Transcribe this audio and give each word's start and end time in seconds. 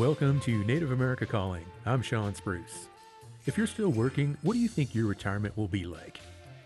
Welcome 0.00 0.40
to 0.40 0.64
Native 0.64 0.92
America 0.92 1.26
Calling. 1.26 1.66
I'm 1.84 2.00
Sean 2.00 2.34
Spruce. 2.34 2.88
If 3.44 3.58
you're 3.58 3.66
still 3.66 3.90
working, 3.90 4.34
what 4.40 4.54
do 4.54 4.58
you 4.58 4.66
think 4.66 4.94
your 4.94 5.06
retirement 5.06 5.54
will 5.58 5.68
be 5.68 5.84
like? 5.84 6.20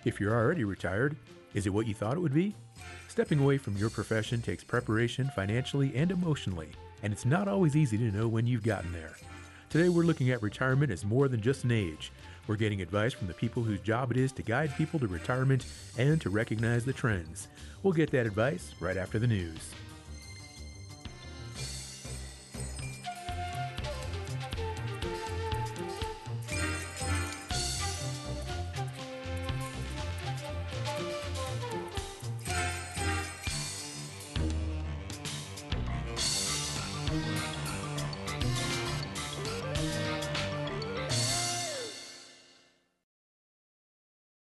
If 0.05 0.21
you're 0.21 0.37
already 0.37 0.63
retired, 0.63 1.17
is 1.53 1.67
it 1.67 1.75
what 1.75 1.89
you 1.89 1.95
thought 1.95 2.17
it 2.17 2.21
would 2.21 2.33
be? 2.33 2.55
Stepping 3.09 3.41
away 3.41 3.59
from 3.59 3.77
your 3.77 3.91
profession 3.91 4.41
takes 4.41 4.63
preparation 4.63 5.33
financially 5.35 5.97
and 5.97 6.13
emotionally, 6.13 6.69
and 7.03 7.13
it's 7.13 7.25
not 7.25 7.49
always 7.49 7.75
easy 7.75 7.99
to 7.99 8.17
know 8.17 8.29
when 8.29 8.47
you've 8.47 8.63
gotten 8.63 8.93
there. 8.93 9.17
Today, 9.69 9.89
we're 9.89 10.05
looking 10.05 10.31
at 10.31 10.41
retirement 10.41 10.93
as 10.93 11.05
more 11.05 11.27
than 11.27 11.41
just 11.41 11.65
an 11.65 11.73
age. 11.73 12.13
We're 12.47 12.55
getting 12.55 12.83
advice 12.83 13.15
from 13.15 13.27
the 13.27 13.35
people 13.35 13.65
whose 13.65 13.81
job 13.81 14.13
it 14.13 14.17
is 14.17 14.31
to 14.31 14.43
guide 14.43 14.77
people 14.77 15.01
to 15.01 15.09
retirement 15.09 15.67
and 15.99 16.21
to 16.21 16.31
recognize 16.31 16.85
the 16.85 16.93
trends. 16.93 17.49
We'll 17.83 17.95
get 17.95 18.13
that 18.13 18.27
advice 18.27 18.75
right 18.79 18.97
after 18.97 19.19
the 19.19 19.27
news. 19.27 19.75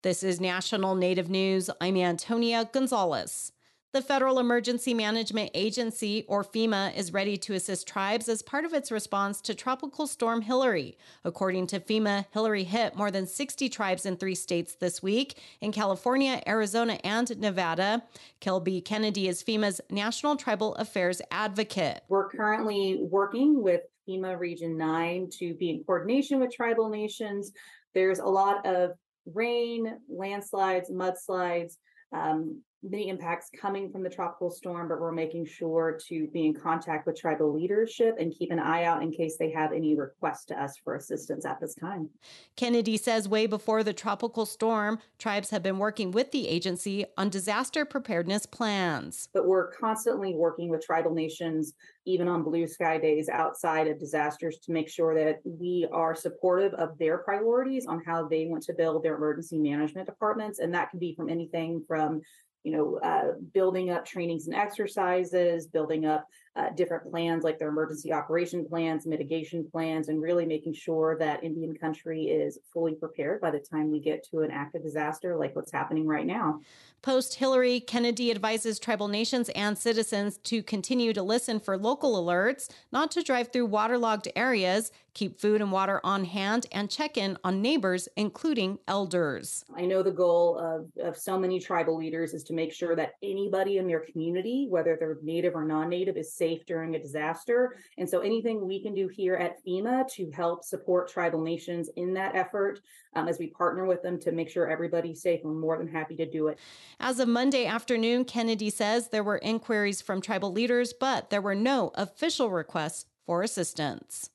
This 0.02 0.22
is 0.22 0.40
National 0.40 0.94
Native 0.94 1.28
News. 1.28 1.68
I'm 1.78 1.94
Antonia 1.98 2.66
Gonzalez. 2.72 3.52
The 3.92 4.00
Federal 4.00 4.38
Emergency 4.38 4.94
Management 4.94 5.50
Agency, 5.52 6.24
or 6.26 6.42
FEMA, 6.42 6.96
is 6.96 7.12
ready 7.12 7.36
to 7.36 7.52
assist 7.52 7.86
tribes 7.86 8.26
as 8.26 8.40
part 8.40 8.64
of 8.64 8.72
its 8.72 8.90
response 8.90 9.42
to 9.42 9.54
Tropical 9.54 10.06
Storm 10.06 10.40
Hillary. 10.40 10.96
According 11.22 11.66
to 11.66 11.80
FEMA, 11.80 12.24
Hillary 12.30 12.64
hit 12.64 12.96
more 12.96 13.10
than 13.10 13.26
60 13.26 13.68
tribes 13.68 14.06
in 14.06 14.16
three 14.16 14.34
states 14.34 14.74
this 14.74 15.02
week 15.02 15.36
in 15.60 15.70
California, 15.70 16.42
Arizona, 16.46 16.98
and 17.04 17.38
Nevada. 17.38 18.02
Kelbie 18.40 18.82
Kennedy 18.82 19.28
is 19.28 19.44
FEMA's 19.44 19.82
National 19.90 20.34
Tribal 20.34 20.74
Affairs 20.76 21.20
Advocate. 21.30 22.04
We're 22.08 22.30
currently 22.30 23.00
working 23.02 23.62
with 23.62 23.82
FEMA 24.08 24.38
Region 24.38 24.78
9 24.78 25.28
to 25.40 25.52
be 25.56 25.68
in 25.68 25.84
coordination 25.84 26.40
with 26.40 26.54
tribal 26.54 26.88
nations. 26.88 27.52
There's 27.92 28.18
a 28.18 28.24
lot 28.24 28.64
of 28.64 28.92
rain, 29.26 29.98
landslides, 30.08 30.90
mudslides, 30.90 31.76
um, 32.12 32.62
many 32.82 33.08
impacts 33.08 33.50
coming 33.58 33.90
from 33.90 34.02
the 34.02 34.08
tropical 34.08 34.50
storm, 34.50 34.88
but 34.88 35.00
we're 35.00 35.12
making 35.12 35.44
sure 35.44 35.98
to 36.08 36.26
be 36.28 36.46
in 36.46 36.54
contact 36.54 37.06
with 37.06 37.18
tribal 37.18 37.52
leadership 37.52 38.16
and 38.18 38.34
keep 38.34 38.50
an 38.50 38.58
eye 38.58 38.84
out 38.84 39.02
in 39.02 39.12
case 39.12 39.36
they 39.38 39.50
have 39.50 39.72
any 39.72 39.94
requests 39.94 40.46
to 40.46 40.60
us 40.60 40.78
for 40.82 40.94
assistance 40.94 41.44
at 41.44 41.60
this 41.60 41.74
time. 41.74 42.08
Kennedy 42.56 42.96
says 42.96 43.28
way 43.28 43.46
before 43.46 43.82
the 43.84 43.92
tropical 43.92 44.46
storm, 44.46 44.98
tribes 45.18 45.50
have 45.50 45.62
been 45.62 45.78
working 45.78 46.10
with 46.10 46.30
the 46.30 46.48
agency 46.48 47.04
on 47.18 47.28
disaster 47.28 47.84
preparedness 47.84 48.46
plans. 48.46 49.28
But 49.34 49.46
we're 49.46 49.72
constantly 49.72 50.34
working 50.34 50.70
with 50.70 50.84
tribal 50.84 51.12
nations, 51.12 51.74
even 52.06 52.28
on 52.28 52.42
blue 52.42 52.66
sky 52.66 52.98
days 52.98 53.28
outside 53.28 53.88
of 53.88 53.98
disasters, 53.98 54.58
to 54.64 54.72
make 54.72 54.88
sure 54.88 55.14
that 55.14 55.40
we 55.44 55.86
are 55.92 56.14
supportive 56.14 56.72
of 56.74 56.96
their 56.98 57.18
priorities 57.18 57.86
on 57.86 58.02
how 58.04 58.26
they 58.26 58.46
want 58.46 58.62
to 58.64 58.72
build 58.72 59.02
their 59.02 59.16
emergency 59.16 59.58
management 59.58 60.06
departments. 60.06 60.60
And 60.60 60.72
that 60.74 60.90
can 60.90 60.98
be 60.98 61.14
from 61.14 61.28
anything 61.28 61.84
from 61.86 62.22
you 62.64 62.72
know, 62.72 62.98
uh, 62.98 63.32
building 63.52 63.90
up 63.90 64.04
trainings 64.04 64.46
and 64.46 64.54
exercises, 64.54 65.66
building 65.66 66.06
up 66.06 66.26
uh, 66.56 66.70
different 66.70 67.08
plans 67.10 67.44
like 67.44 67.58
their 67.58 67.68
emergency 67.68 68.12
operation 68.12 68.64
plans, 68.64 69.06
mitigation 69.06 69.64
plans, 69.70 70.08
and 70.08 70.20
really 70.20 70.44
making 70.44 70.74
sure 70.74 71.16
that 71.18 71.44
Indian 71.44 71.76
country 71.76 72.24
is 72.24 72.58
fully 72.72 72.94
prepared 72.94 73.40
by 73.40 73.50
the 73.50 73.58
time 73.58 73.90
we 73.90 74.00
get 74.00 74.26
to 74.28 74.40
an 74.40 74.50
active 74.50 74.82
disaster 74.82 75.36
like 75.36 75.54
what's 75.54 75.70
happening 75.70 76.06
right 76.06 76.26
now. 76.26 76.60
Post 77.02 77.36
Hillary, 77.36 77.80
Kennedy 77.80 78.30
advises 78.30 78.78
tribal 78.78 79.08
nations 79.08 79.48
and 79.50 79.78
citizens 79.78 80.36
to 80.38 80.62
continue 80.62 81.12
to 81.14 81.22
listen 81.22 81.58
for 81.58 81.78
local 81.78 82.22
alerts, 82.22 82.68
not 82.92 83.10
to 83.12 83.22
drive 83.22 83.52
through 83.52 83.66
waterlogged 83.66 84.28
areas, 84.36 84.92
keep 85.14 85.40
food 85.40 85.62
and 85.62 85.72
water 85.72 86.00
on 86.04 86.24
hand, 86.24 86.66
and 86.72 86.90
check 86.90 87.16
in 87.16 87.38
on 87.42 87.62
neighbors, 87.62 88.08
including 88.16 88.78
elders. 88.86 89.64
I 89.74 89.86
know 89.86 90.02
the 90.02 90.10
goal 90.10 90.58
of, 90.58 90.90
of 91.02 91.16
so 91.16 91.38
many 91.38 91.58
tribal 91.58 91.96
leaders 91.96 92.34
is 92.34 92.44
to 92.44 92.52
make 92.52 92.72
sure 92.72 92.94
that 92.96 93.14
anybody 93.22 93.78
in 93.78 93.86
their 93.86 94.00
community, 94.00 94.66
whether 94.68 94.96
they're 94.98 95.18
native 95.22 95.54
or 95.54 95.64
non 95.64 95.88
native, 95.88 96.16
is 96.16 96.34
safe 96.40 96.64
during 96.66 96.94
a 96.94 96.98
disaster. 96.98 97.76
And 97.98 98.08
so 98.08 98.20
anything 98.20 98.66
we 98.66 98.82
can 98.82 98.94
do 98.94 99.06
here 99.06 99.36
at 99.36 99.62
FEMA 99.64 100.08
to 100.14 100.30
help 100.30 100.64
support 100.64 101.08
tribal 101.08 101.42
nations 101.42 101.90
in 101.96 102.14
that 102.14 102.34
effort 102.34 102.80
um, 103.14 103.28
as 103.28 103.38
we 103.38 103.48
partner 103.48 103.84
with 103.86 104.02
them 104.02 104.18
to 104.20 104.32
make 104.32 104.48
sure 104.48 104.68
everybody's 104.68 105.22
safe, 105.22 105.40
we're 105.44 105.52
more 105.52 105.76
than 105.76 105.88
happy 105.88 106.16
to 106.16 106.26
do 106.26 106.48
it. 106.48 106.58
As 106.98 107.20
of 107.20 107.28
Monday 107.28 107.66
afternoon, 107.66 108.24
Kennedy 108.24 108.70
says 108.70 109.08
there 109.08 109.24
were 109.24 109.38
inquiries 109.38 110.00
from 110.00 110.20
tribal 110.20 110.52
leaders, 110.52 110.92
but 110.92 111.30
there 111.30 111.42
were 111.42 111.54
no 111.54 111.92
official 111.94 112.50
requests 112.50 113.06
for 113.26 113.42
assistance. 113.42 114.30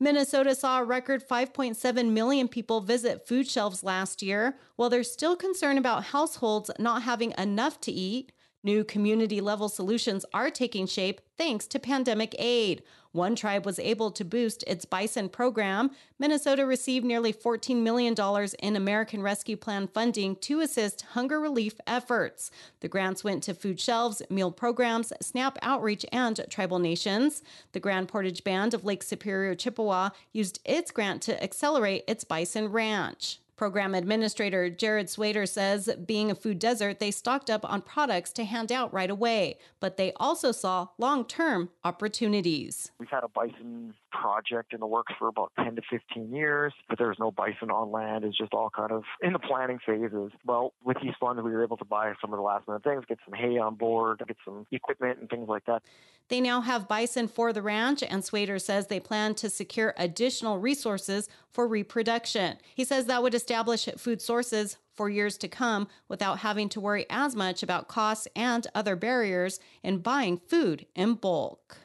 Minnesota 0.00 0.54
saw 0.54 0.80
a 0.80 0.84
record 0.84 1.26
5.7 1.26 2.10
million 2.10 2.48
people 2.48 2.80
visit 2.80 3.26
food 3.26 3.48
shelves 3.48 3.82
last 3.82 4.22
year. 4.22 4.56
While 4.76 4.90
there's 4.90 5.10
still 5.10 5.36
concern 5.36 5.76
about 5.76 6.04
households 6.04 6.70
not 6.78 7.02
having 7.02 7.34
enough 7.36 7.80
to 7.82 7.92
eat, 7.92 8.32
New 8.64 8.82
community 8.82 9.40
level 9.40 9.68
solutions 9.68 10.24
are 10.34 10.50
taking 10.50 10.86
shape 10.86 11.20
thanks 11.36 11.66
to 11.68 11.78
pandemic 11.78 12.34
aid. 12.40 12.82
One 13.12 13.36
tribe 13.36 13.64
was 13.64 13.78
able 13.78 14.10
to 14.10 14.24
boost 14.24 14.64
its 14.66 14.84
bison 14.84 15.28
program. 15.28 15.92
Minnesota 16.18 16.66
received 16.66 17.06
nearly 17.06 17.32
$14 17.32 17.76
million 17.82 18.14
in 18.58 18.76
American 18.76 19.22
Rescue 19.22 19.56
Plan 19.56 19.86
funding 19.86 20.36
to 20.36 20.60
assist 20.60 21.02
hunger 21.12 21.40
relief 21.40 21.74
efforts. 21.86 22.50
The 22.80 22.88
grants 22.88 23.22
went 23.22 23.44
to 23.44 23.54
food 23.54 23.80
shelves, 23.80 24.22
meal 24.28 24.50
programs, 24.50 25.12
SNAP 25.22 25.58
outreach, 25.62 26.04
and 26.12 26.44
tribal 26.50 26.80
nations. 26.80 27.42
The 27.72 27.80
Grand 27.80 28.08
Portage 28.08 28.42
Band 28.42 28.74
of 28.74 28.84
Lake 28.84 29.04
Superior, 29.04 29.54
Chippewa 29.54 30.10
used 30.32 30.60
its 30.64 30.90
grant 30.90 31.22
to 31.22 31.42
accelerate 31.42 32.04
its 32.08 32.24
bison 32.24 32.68
ranch. 32.72 33.38
Program 33.58 33.92
administrator 33.92 34.70
Jared 34.70 35.10
Swader 35.10 35.44
says, 35.44 35.90
being 36.06 36.30
a 36.30 36.36
food 36.36 36.60
desert, 36.60 37.00
they 37.00 37.10
stocked 37.10 37.50
up 37.50 37.68
on 37.68 37.82
products 37.82 38.32
to 38.34 38.44
hand 38.44 38.70
out 38.70 38.94
right 38.94 39.10
away, 39.10 39.58
but 39.80 39.96
they 39.96 40.12
also 40.14 40.52
saw 40.52 40.86
long 40.96 41.24
term 41.24 41.70
opportunities. 41.84 42.92
We've 43.00 43.08
had 43.10 43.24
a 43.24 43.28
bison 43.28 43.94
project 44.12 44.72
in 44.72 44.80
the 44.80 44.86
works 44.86 45.12
for 45.18 45.28
about 45.28 45.52
10 45.56 45.76
to 45.76 45.82
15 45.90 46.32
years, 46.32 46.72
but 46.88 46.98
there's 46.98 47.18
no 47.18 47.30
bison 47.30 47.70
on 47.70 47.90
land. 47.90 48.24
It's 48.24 48.38
just 48.38 48.54
all 48.54 48.70
kind 48.70 48.92
of 48.92 49.02
in 49.22 49.32
the 49.32 49.38
planning 49.38 49.78
phases. 49.84 50.30
Well, 50.46 50.72
with 50.84 50.96
these 51.02 51.14
funds, 51.18 51.42
we 51.42 51.50
were 51.50 51.64
able 51.64 51.76
to 51.78 51.84
buy 51.84 52.12
some 52.20 52.32
of 52.32 52.38
the 52.38 52.42
last 52.42 52.68
minute 52.68 52.84
things, 52.84 53.04
get 53.08 53.18
some 53.24 53.34
hay 53.34 53.58
on 53.58 53.74
board, 53.74 54.22
get 54.26 54.36
some 54.44 54.66
equipment 54.70 55.18
and 55.18 55.28
things 55.28 55.48
like 55.48 55.64
that. 55.66 55.82
They 56.28 56.40
now 56.40 56.60
have 56.60 56.88
bison 56.88 57.26
for 57.26 57.52
the 57.52 57.62
ranch, 57.62 58.02
and 58.02 58.22
Swader 58.22 58.58
says 58.58 58.86
they 58.86 59.00
plan 59.00 59.34
to 59.36 59.48
secure 59.48 59.94
additional 59.96 60.58
resources 60.58 61.28
for 61.50 61.66
reproduction. 61.66 62.58
He 62.74 62.84
says 62.84 63.06
that 63.06 63.22
would 63.22 63.32
establish 63.48 63.88
food 63.96 64.20
sources 64.20 64.76
for 64.94 65.08
years 65.08 65.38
to 65.38 65.48
come 65.48 65.88
without 66.06 66.40
having 66.40 66.68
to 66.68 66.78
worry 66.78 67.06
as 67.08 67.34
much 67.34 67.62
about 67.62 67.88
costs 67.88 68.28
and 68.36 68.66
other 68.74 68.94
barriers 68.94 69.58
in 69.82 70.00
buying 70.00 70.36
food 70.36 70.84
in 70.94 71.14
bulk. 71.14 71.78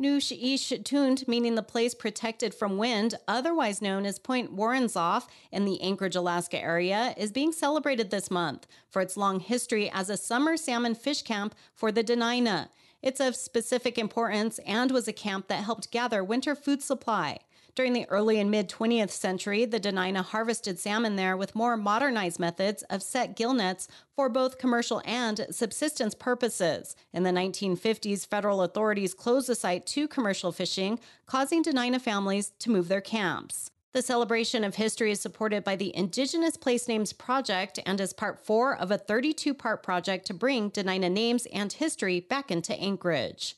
Nush 0.00 0.32
Ish 0.32 0.72
Tund, 0.84 1.28
meaning 1.28 1.56
the 1.56 1.62
place 1.62 1.94
protected 1.94 2.54
from 2.54 2.78
wind, 2.78 3.16
otherwise 3.28 3.82
known 3.82 4.06
as 4.06 4.18
Point 4.18 4.56
Woronzof 4.56 5.26
in 5.52 5.66
the 5.66 5.78
Anchorage, 5.82 6.16
Alaska 6.16 6.58
area, 6.58 7.12
is 7.18 7.32
being 7.32 7.52
celebrated 7.52 8.10
this 8.10 8.30
month 8.30 8.66
for 8.88 9.02
its 9.02 9.18
long 9.18 9.40
history 9.40 9.90
as 9.90 10.08
a 10.08 10.16
summer 10.16 10.56
salmon 10.56 10.94
fish 10.94 11.20
camp 11.20 11.54
for 11.74 11.92
the 11.92 12.02
Dena'ina. 12.02 12.70
It's 13.02 13.20
of 13.20 13.36
specific 13.36 13.98
importance 13.98 14.58
and 14.60 14.90
was 14.90 15.06
a 15.06 15.12
camp 15.12 15.48
that 15.48 15.64
helped 15.64 15.90
gather 15.90 16.24
winter 16.24 16.54
food 16.54 16.82
supply. 16.82 17.40
During 17.78 17.92
the 17.92 18.08
early 18.08 18.40
and 18.40 18.50
mid 18.50 18.68
20th 18.68 19.10
century, 19.10 19.64
the 19.64 19.78
Dena'ina 19.78 20.24
harvested 20.24 20.80
salmon 20.80 21.14
there 21.14 21.36
with 21.36 21.54
more 21.54 21.76
modernized 21.76 22.40
methods 22.40 22.82
of 22.90 23.04
set 23.04 23.36
gill 23.36 23.52
nets 23.52 23.86
for 24.16 24.28
both 24.28 24.58
commercial 24.58 25.00
and 25.04 25.46
subsistence 25.52 26.12
purposes. 26.12 26.96
In 27.12 27.22
the 27.22 27.30
1950s, 27.30 28.26
federal 28.26 28.62
authorities 28.62 29.14
closed 29.14 29.48
the 29.48 29.54
site 29.54 29.86
to 29.86 30.08
commercial 30.08 30.50
fishing, 30.50 30.98
causing 31.26 31.62
Dena'ina 31.62 32.00
families 32.00 32.50
to 32.58 32.70
move 32.72 32.88
their 32.88 33.00
camps. 33.00 33.70
The 33.92 34.02
celebration 34.02 34.64
of 34.64 34.74
history 34.74 35.12
is 35.12 35.20
supported 35.20 35.62
by 35.62 35.76
the 35.76 35.94
Indigenous 35.94 36.56
Place 36.56 36.88
Names 36.88 37.12
Project 37.12 37.78
and 37.86 38.00
is 38.00 38.12
part 38.12 38.44
four 38.44 38.76
of 38.76 38.90
a 38.90 38.98
32 38.98 39.54
part 39.54 39.84
project 39.84 40.26
to 40.26 40.34
bring 40.34 40.72
Dena'ina 40.72 41.12
names 41.12 41.46
and 41.52 41.72
history 41.72 42.18
back 42.18 42.50
into 42.50 42.74
Anchorage. 42.74 43.54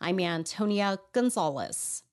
I'm 0.00 0.18
Antonia 0.18 0.98
Gonzalez. 1.12 2.03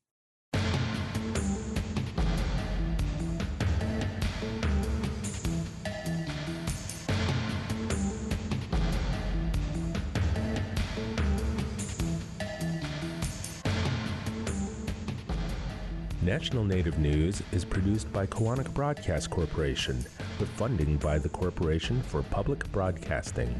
National 16.23 16.63
Native 16.63 16.99
News 16.99 17.41
is 17.51 17.65
produced 17.65 18.13
by 18.13 18.27
Koahnic 18.27 18.71
Broadcast 18.75 19.31
Corporation 19.31 19.95
with 20.39 20.49
funding 20.49 20.97
by 20.97 21.17
the 21.17 21.29
Corporation 21.29 21.99
for 22.03 22.21
Public 22.21 22.71
Broadcasting. 22.71 23.59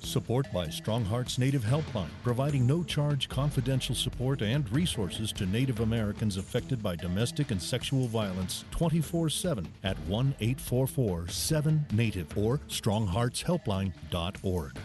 Support 0.00 0.52
by 0.52 0.68
Strong 0.68 1.04
Hearts 1.04 1.38
Native 1.38 1.62
Helpline, 1.62 2.08
providing 2.24 2.66
no 2.66 2.82
charge 2.82 3.28
confidential 3.28 3.94
support 3.94 4.42
and 4.42 4.68
resources 4.72 5.30
to 5.34 5.46
Native 5.46 5.78
Americans 5.78 6.36
affected 6.36 6.82
by 6.82 6.96
domestic 6.96 7.52
and 7.52 7.62
sexual 7.62 8.08
violence 8.08 8.64
24 8.72 9.30
7 9.30 9.68
at 9.84 9.96
1 10.08 10.34
844 10.40 11.28
7 11.28 11.86
Native 11.92 12.36
or 12.36 12.58
strongheartshelpline.org. 12.68 14.76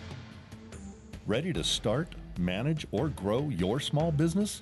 Ready 1.25 1.53
to 1.53 1.63
start, 1.63 2.13
manage, 2.37 2.85
or 2.91 3.07
grow 3.09 3.49
your 3.49 3.79
small 3.79 4.11
business? 4.11 4.61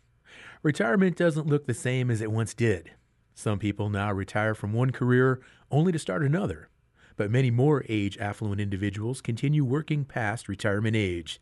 Retirement 0.63 1.17
doesn't 1.17 1.47
look 1.47 1.65
the 1.65 1.73
same 1.73 2.11
as 2.11 2.21
it 2.21 2.31
once 2.31 2.53
did. 2.53 2.91
Some 3.33 3.57
people 3.57 3.89
now 3.89 4.11
retire 4.11 4.53
from 4.53 4.73
one 4.73 4.91
career 4.91 5.41
only 5.71 5.91
to 5.91 5.97
start 5.97 6.23
another, 6.23 6.69
but 7.17 7.31
many 7.31 7.49
more 7.49 7.83
age 7.89 8.15
affluent 8.19 8.61
individuals 8.61 9.21
continue 9.21 9.65
working 9.65 10.05
past 10.05 10.47
retirement 10.47 10.95
age. 10.95 11.41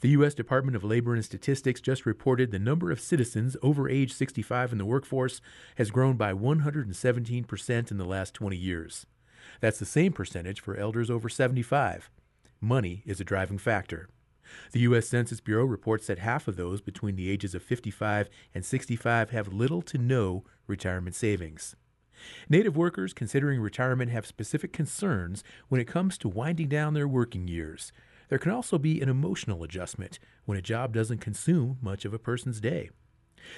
The 0.00 0.10
U.S. 0.10 0.34
Department 0.34 0.76
of 0.76 0.84
Labor 0.84 1.14
and 1.14 1.24
Statistics 1.24 1.80
just 1.80 2.04
reported 2.04 2.50
the 2.50 2.58
number 2.58 2.90
of 2.90 3.00
citizens 3.00 3.56
over 3.62 3.88
age 3.88 4.12
65 4.12 4.72
in 4.72 4.76
the 4.76 4.84
workforce 4.84 5.40
has 5.76 5.90
grown 5.90 6.18
by 6.18 6.34
117% 6.34 7.90
in 7.90 7.96
the 7.96 8.04
last 8.04 8.34
20 8.34 8.54
years. 8.54 9.06
That's 9.62 9.78
the 9.78 9.86
same 9.86 10.12
percentage 10.12 10.60
for 10.60 10.76
elders 10.76 11.08
over 11.08 11.30
75. 11.30 12.10
Money 12.60 13.02
is 13.06 13.18
a 13.18 13.24
driving 13.24 13.56
factor. 13.56 14.10
The 14.72 14.80
U.S. 14.80 15.08
Census 15.08 15.40
Bureau 15.40 15.64
reports 15.64 16.06
that 16.06 16.18
half 16.18 16.48
of 16.48 16.56
those 16.56 16.80
between 16.80 17.16
the 17.16 17.30
ages 17.30 17.54
of 17.54 17.62
55 17.62 18.28
and 18.54 18.64
65 18.64 19.30
have 19.30 19.52
little 19.52 19.82
to 19.82 19.98
no 19.98 20.44
retirement 20.66 21.14
savings. 21.14 21.76
Native 22.48 22.76
workers 22.76 23.12
considering 23.12 23.60
retirement 23.60 24.10
have 24.10 24.26
specific 24.26 24.72
concerns 24.72 25.44
when 25.68 25.80
it 25.80 25.86
comes 25.86 26.18
to 26.18 26.28
winding 26.28 26.68
down 26.68 26.94
their 26.94 27.08
working 27.08 27.48
years. 27.48 27.92
There 28.28 28.38
can 28.38 28.52
also 28.52 28.78
be 28.78 29.00
an 29.00 29.08
emotional 29.08 29.62
adjustment 29.62 30.18
when 30.44 30.58
a 30.58 30.62
job 30.62 30.92
doesn't 30.92 31.18
consume 31.18 31.78
much 31.80 32.04
of 32.04 32.12
a 32.12 32.18
person's 32.18 32.60
day. 32.60 32.90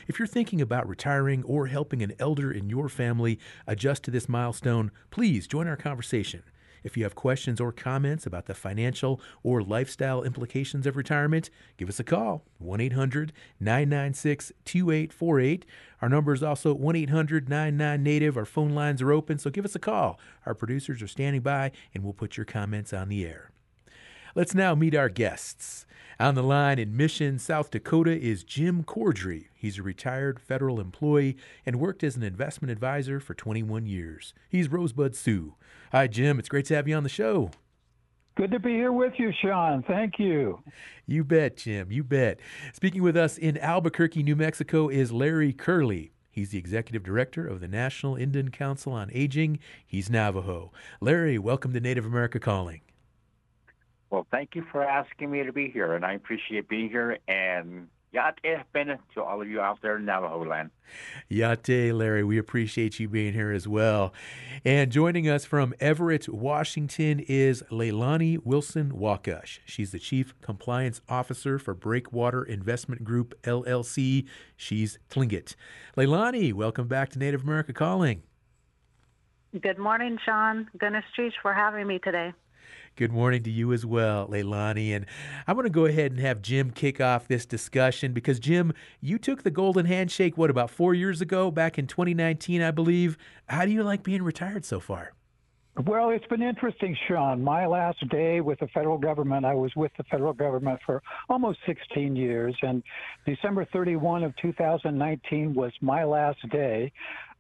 If 0.07 0.19
you're 0.19 0.29
thinking 0.29 0.61
about 0.61 0.89
retiring 0.89 1.43
or 1.45 1.67
helping 1.67 2.03
an 2.03 2.13
elder 2.19 2.53
in 2.53 2.71
your 2.71 2.89
family 2.89 3.39
adjust 3.67 4.05
to 4.05 4.11
this 4.11 4.29
milestone, 4.29 4.91
please 5.11 5.47
join 5.47 5.67
our 5.67 5.77
conversation. 5.77 6.43
If 6.83 6.97
you 6.97 7.05
have 7.05 7.15
questions 7.15 7.61
or 7.61 7.73
comments 7.73 8.27
about 8.27 8.47
the 8.47 8.55
financial 8.55 9.21
or 9.43 9.63
lifestyle 9.63 10.23
implications 10.23 10.87
of 10.87 10.97
retirement, 10.97 11.51
give 11.77 11.89
us 11.89 12.01
a 12.01 12.05
call 12.05 12.45
1 12.59 12.81
800 12.81 13.33
996 13.59 14.53
2848. 14.65 15.67
Our 16.03 16.09
number 16.09 16.33
is 16.33 16.43
also 16.43 16.75
1 16.75 16.97
800 16.97 17.49
99 17.49 18.03
Native. 18.03 18.37
Our 18.37 18.45
phone 18.45 18.71
lines 18.71 19.03
are 19.03 19.13
open, 19.13 19.39
so 19.39 19.51
give 19.51 19.65
us 19.65 19.75
a 19.75 19.81
call. 19.81 20.19
Our 20.47 20.55
producers 20.55 21.03
are 21.03 21.09
standing 21.09 21.43
by 21.43 21.73
and 21.95 22.03
we'll 22.03 22.13
put 22.13 22.37
your 22.37 22.47
comments 22.47 22.93
on 22.93 23.09
the 23.09 23.27
air. 23.27 23.51
Let's 24.35 24.55
now 24.55 24.75
meet 24.75 24.95
our 24.95 25.09
guests. 25.09 25.87
On 26.21 26.35
the 26.35 26.43
line 26.43 26.79
in 26.79 26.95
Mission, 26.95 27.39
South 27.39 27.71
Dakota 27.71 28.11
is 28.11 28.45
Jim 28.45 28.85
Cordry. 28.85 29.47
He's 29.55 29.79
a 29.79 29.83
retired 29.83 30.39
federal 30.39 30.79
employee 30.79 31.39
and 31.65 31.81
worked 31.81 32.05
as 32.05 32.15
an 32.15 32.23
investment 32.23 32.71
advisor 32.71 33.21
for 33.21 33.33
21 33.33 33.87
years. 33.87 34.35
He's 34.51 34.69
Rosebud 34.71 35.17
Sioux. 35.17 35.55
Hi, 35.93 36.09
Jim. 36.09 36.39
It's 36.39 36.51
great 36.51 36.67
to 36.67 36.75
have 36.77 36.87
you 36.87 36.95
on 36.95 37.05
the 37.05 37.09
show. 37.09 37.53
Good 38.37 38.51
to 38.51 38.59
be 38.59 38.69
here 38.69 38.93
with 38.93 39.15
you, 39.17 39.33
Sean. 39.41 39.83
Thank 39.83 40.19
you. 40.19 40.63
You 41.07 41.25
bet, 41.25 41.57
Jim. 41.57 41.91
You 41.91 42.05
bet. 42.05 42.39
Speaking 42.75 43.03
with 43.03 43.17
us 43.17 43.39
in 43.39 43.57
Albuquerque, 43.57 44.23
New 44.23 44.37
Mexico 44.37 44.91
is 44.91 45.13
Larry 45.13 45.55
Curley. 45.55 46.13
He's 46.31 46.51
the 46.51 46.59
executive 46.59 47.03
director 47.03 47.47
of 47.47 47.61
the 47.61 47.69
National 47.69 48.17
Indian 48.17 48.51
Council 48.51 48.93
on 48.93 49.11
Aging. 49.15 49.59
He's 49.87 50.11
Navajo. 50.11 50.71
Larry, 51.01 51.39
welcome 51.39 51.73
to 51.73 51.81
Native 51.81 52.05
America 52.05 52.39
Calling. 52.39 52.83
Well, 54.11 54.27
thank 54.31 54.57
you 54.57 54.65
for 54.73 54.83
asking 54.83 55.31
me 55.31 55.45
to 55.45 55.53
be 55.53 55.71
here, 55.71 55.95
and 55.95 56.05
I 56.05 56.15
appreciate 56.15 56.69
being 56.69 56.91
here. 56.91 57.19
And 57.29 57.87
Yate 58.13 58.65
been 58.73 58.99
to 59.15 59.23
all 59.23 59.41
of 59.41 59.49
you 59.49 59.61
out 59.61 59.79
there 59.83 59.99
in 59.99 60.05
Navajo 60.05 60.45
land. 60.45 60.71
Yate, 61.29 61.95
Larry, 61.95 62.25
we 62.25 62.37
appreciate 62.37 62.99
you 62.99 63.09
being 63.09 63.33
here 63.33 63.53
as 63.53 63.69
well. 63.69 64.13
And 64.65 64.91
joining 64.91 65.29
us 65.29 65.45
from 65.45 65.75
Everett, 65.79 66.29
Washington 66.29 67.21
is 67.21 67.63
Leilani 67.71 68.45
Wilson 68.45 68.91
Wakush. 68.91 69.61
She's 69.65 69.93
the 69.93 70.01
Chief 70.01 70.35
Compliance 70.41 71.01
Officer 71.09 71.61
for 71.61 71.73
Breakwater 71.73 72.43
Investment 72.43 73.05
Group, 73.05 73.41
LLC. 73.43 74.27
She's 74.57 74.99
Tlingit. 75.09 75.55
Leilani, 75.97 76.53
welcome 76.53 76.89
back 76.89 77.11
to 77.11 77.19
Native 77.21 77.45
America 77.45 77.73
Calling. 77.73 78.25
Good 79.61 79.79
morning, 79.79 80.19
Sean. 80.25 80.69
Goodness 80.77 81.05
for 81.41 81.53
having 81.55 81.87
me 81.87 82.01
today. 82.01 82.33
Good 82.97 83.13
morning 83.13 83.43
to 83.45 83.51
you 83.51 83.73
as 83.73 83.87
well, 83.87 84.29
Leilani. 84.29 84.95
And 84.95 85.07
I'm 85.47 85.57
going 85.57 85.65
to 85.65 85.71
go 85.71 85.87
ahead 85.87 86.13
and 86.13 86.21
have 86.21 86.43
Jim 86.43 86.71
kick 86.71 87.01
off 87.01 87.29
this 87.29 87.47
discussion 87.47 88.13
because, 88.13 88.39
Jim, 88.39 88.73
you 89.01 89.19
took 89.19 89.43
the 89.43 89.51
golden 89.51 89.87
handshake, 89.87 90.37
what, 90.37 90.51
about 90.51 90.71
four 90.71 90.93
years 90.93 91.21
ago, 91.21 91.51
back 91.51 91.79
in 91.79 91.87
2019, 91.87 92.61
I 92.61 92.71
believe. 92.71 93.17
How 93.49 93.65
do 93.65 93.71
you 93.71 93.83
like 93.83 94.03
being 94.03 94.23
retired 94.23 94.65
so 94.65 94.81
far? 94.81 95.13
Well, 95.87 96.11
it's 96.11 96.27
been 96.27 96.43
interesting, 96.43 96.97
Sean. 97.07 97.43
My 97.43 97.65
last 97.65 98.07
day 98.11 98.41
with 98.41 98.59
the 98.59 98.67
federal 98.69 98.99
government, 98.99 99.47
I 99.47 99.55
was 99.55 99.71
with 99.77 99.93
the 99.97 100.05
federal 100.05 100.33
government 100.33 100.81
for 100.85 101.01
almost 101.29 101.61
16 101.65 102.17
years, 102.17 102.55
and 102.63 102.83
December 103.25 103.67
31 103.73 104.25
of 104.25 104.37
2019 104.43 105.55
was 105.55 105.73
my 105.81 106.05
last 106.05 106.47
day. 106.51 106.93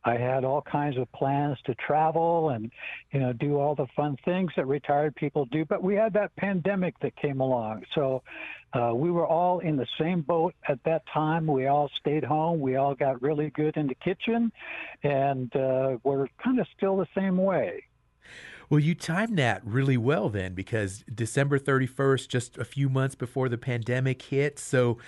I 0.05 0.17
had 0.17 0.45
all 0.45 0.63
kinds 0.63 0.97
of 0.97 1.11
plans 1.13 1.59
to 1.67 1.75
travel 1.75 2.51
and, 2.51 2.71
you 3.13 3.21
know, 3.21 3.33
do 3.35 3.59
all 3.59 3.75
the 3.75 3.87
fun 3.95 4.17
things 4.25 4.51
that 4.57 4.67
retired 4.67 5.15
people 5.15 5.45
do. 5.47 5.65
But 5.65 5.83
we 5.83 5.95
had 5.95 6.15
that 6.15 6.35
pandemic 6.37 6.99
that 7.01 7.15
came 7.17 7.41
along. 7.41 7.85
So 7.95 8.23
uh, 8.73 8.93
we 8.95 9.11
were 9.11 9.27
all 9.27 9.59
in 9.59 9.77
the 9.77 9.87
same 9.99 10.23
boat 10.23 10.55
at 10.69 10.79
that 10.85 11.03
time. 11.13 11.47
We 11.47 11.67
all 11.67 11.91
stayed 12.01 12.25
home. 12.25 12.61
We 12.61 12.77
all 12.77 12.95
got 12.95 13.21
really 13.21 13.51
good 13.51 13.77
in 13.77 13.89
the 13.89 13.95
kitchen. 13.95 14.51
And 15.03 15.55
uh, 15.55 15.99
we're 16.03 16.29
kind 16.43 16.61
of 16.61 16.67
still 16.77 16.97
the 16.97 17.09
same 17.15 17.37
way. 17.37 17.85
Well, 18.71 18.81
you 18.81 18.95
timed 18.95 19.37
that 19.39 19.63
really 19.67 19.97
well 19.97 20.29
then 20.29 20.55
because 20.55 21.05
December 21.13 21.59
31st, 21.59 22.29
just 22.29 22.57
a 22.57 22.65
few 22.65 22.89
months 22.89 23.17
before 23.17 23.49
the 23.49 23.59
pandemic 23.59 24.23
hit. 24.23 24.59
So 24.61 24.99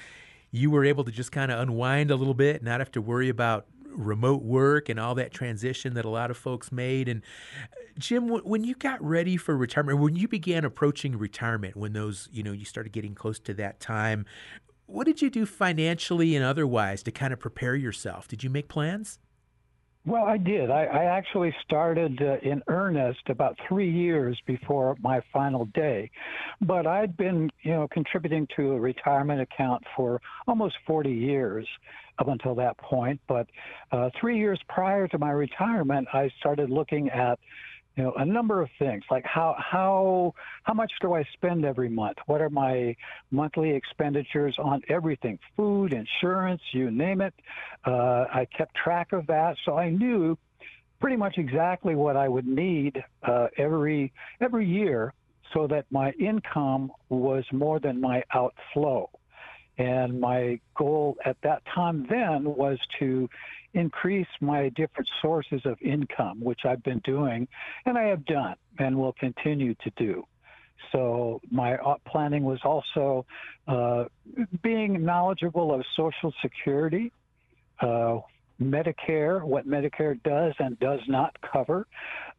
you 0.50 0.70
were 0.70 0.84
able 0.84 1.04
to 1.04 1.12
just 1.12 1.32
kind 1.32 1.50
of 1.50 1.60
unwind 1.60 2.10
a 2.10 2.16
little 2.16 2.34
bit, 2.34 2.62
not 2.62 2.80
have 2.80 2.90
to 2.92 3.00
worry 3.00 3.28
about 3.28 3.66
remote 3.92 4.42
work 4.42 4.88
and 4.88 4.98
all 4.98 5.14
that 5.14 5.32
transition 5.32 5.94
that 5.94 6.04
a 6.04 6.08
lot 6.08 6.30
of 6.30 6.36
folks 6.36 6.72
made. 6.72 7.08
And 7.08 7.22
Jim, 7.98 8.28
when 8.28 8.64
you 8.64 8.74
got 8.74 9.02
ready 9.02 9.36
for 9.36 9.56
retirement, 9.56 9.98
when 9.98 10.16
you 10.16 10.28
began 10.28 10.64
approaching 10.64 11.16
retirement, 11.18 11.76
when 11.76 11.92
those, 11.92 12.28
you 12.32 12.42
know, 12.42 12.52
you 12.52 12.64
started 12.64 12.92
getting 12.92 13.14
close 13.14 13.38
to 13.40 13.54
that 13.54 13.80
time, 13.80 14.24
what 14.86 15.06
did 15.06 15.22
you 15.22 15.30
do 15.30 15.46
financially 15.46 16.36
and 16.36 16.44
otherwise 16.44 17.02
to 17.04 17.10
kind 17.10 17.32
of 17.32 17.40
prepare 17.40 17.74
yourself? 17.74 18.28
Did 18.28 18.44
you 18.44 18.50
make 18.50 18.68
plans? 18.68 19.18
Well, 20.04 20.24
I 20.24 20.36
did. 20.36 20.68
I, 20.68 20.84
I 20.84 21.04
actually 21.04 21.54
started 21.64 22.20
uh, 22.20 22.38
in 22.42 22.60
earnest 22.66 23.20
about 23.28 23.56
three 23.68 23.88
years 23.88 24.36
before 24.46 24.96
my 25.00 25.20
final 25.32 25.66
day, 25.66 26.10
but 26.60 26.88
I'd 26.88 27.16
been, 27.16 27.48
you 27.62 27.70
know, 27.70 27.86
contributing 27.86 28.48
to 28.56 28.72
a 28.72 28.80
retirement 28.80 29.40
account 29.40 29.84
for 29.94 30.20
almost 30.48 30.74
40 30.88 31.08
years 31.08 31.68
up 32.18 32.26
until 32.26 32.56
that 32.56 32.76
point. 32.78 33.20
But 33.28 33.46
uh, 33.92 34.10
three 34.20 34.38
years 34.38 34.60
prior 34.68 35.06
to 35.06 35.18
my 35.18 35.30
retirement, 35.30 36.08
I 36.12 36.30
started 36.40 36.68
looking 36.68 37.08
at 37.10 37.38
you 37.96 38.04
know 38.04 38.12
a 38.16 38.24
number 38.24 38.62
of 38.62 38.70
things 38.78 39.04
like 39.10 39.24
how 39.24 39.54
how 39.58 40.34
how 40.62 40.72
much 40.72 40.92
do 41.00 41.14
I 41.14 41.24
spend 41.34 41.64
every 41.64 41.88
month? 41.88 42.18
What 42.26 42.40
are 42.40 42.50
my 42.50 42.96
monthly 43.30 43.70
expenditures 43.70 44.56
on 44.58 44.82
everything, 44.88 45.38
food, 45.56 45.92
insurance, 45.92 46.62
you 46.72 46.90
name 46.90 47.20
it. 47.20 47.34
Uh, 47.84 48.24
I 48.32 48.46
kept 48.56 48.74
track 48.74 49.12
of 49.12 49.26
that, 49.26 49.56
so 49.64 49.76
I 49.76 49.90
knew 49.90 50.38
pretty 51.00 51.16
much 51.16 51.36
exactly 51.36 51.94
what 51.94 52.16
I 52.16 52.28
would 52.28 52.46
need 52.46 53.02
uh, 53.22 53.48
every 53.58 54.12
every 54.40 54.66
year, 54.66 55.12
so 55.52 55.66
that 55.66 55.84
my 55.90 56.12
income 56.12 56.92
was 57.08 57.44
more 57.52 57.78
than 57.78 58.00
my 58.00 58.22
outflow. 58.32 59.10
And 59.78 60.20
my 60.20 60.60
goal 60.76 61.16
at 61.24 61.36
that 61.42 61.62
time 61.74 62.06
then 62.08 62.44
was 62.44 62.78
to 63.00 63.28
increase 63.74 64.26
my 64.40 64.68
different 64.70 65.08
sources 65.20 65.62
of 65.64 65.80
income, 65.80 66.40
which 66.40 66.60
I've 66.64 66.82
been 66.82 67.00
doing 67.04 67.48
and 67.86 67.96
I 67.96 68.04
have 68.04 68.24
done 68.26 68.54
and 68.78 68.96
will 68.96 69.14
continue 69.14 69.74
to 69.74 69.90
do. 69.96 70.24
So 70.90 71.40
my 71.50 71.76
uh, 71.76 71.94
planning 72.06 72.44
was 72.44 72.60
also 72.64 73.24
uh, 73.68 74.04
being 74.62 75.04
knowledgeable 75.04 75.72
of 75.72 75.82
Social 75.96 76.32
Security, 76.42 77.12
uh, 77.80 78.18
Medicare, 78.70 79.42
what 79.42 79.66
Medicare 79.66 80.20
does 80.22 80.54
and 80.58 80.78
does 80.78 81.00
not 81.08 81.36
cover. 81.40 81.86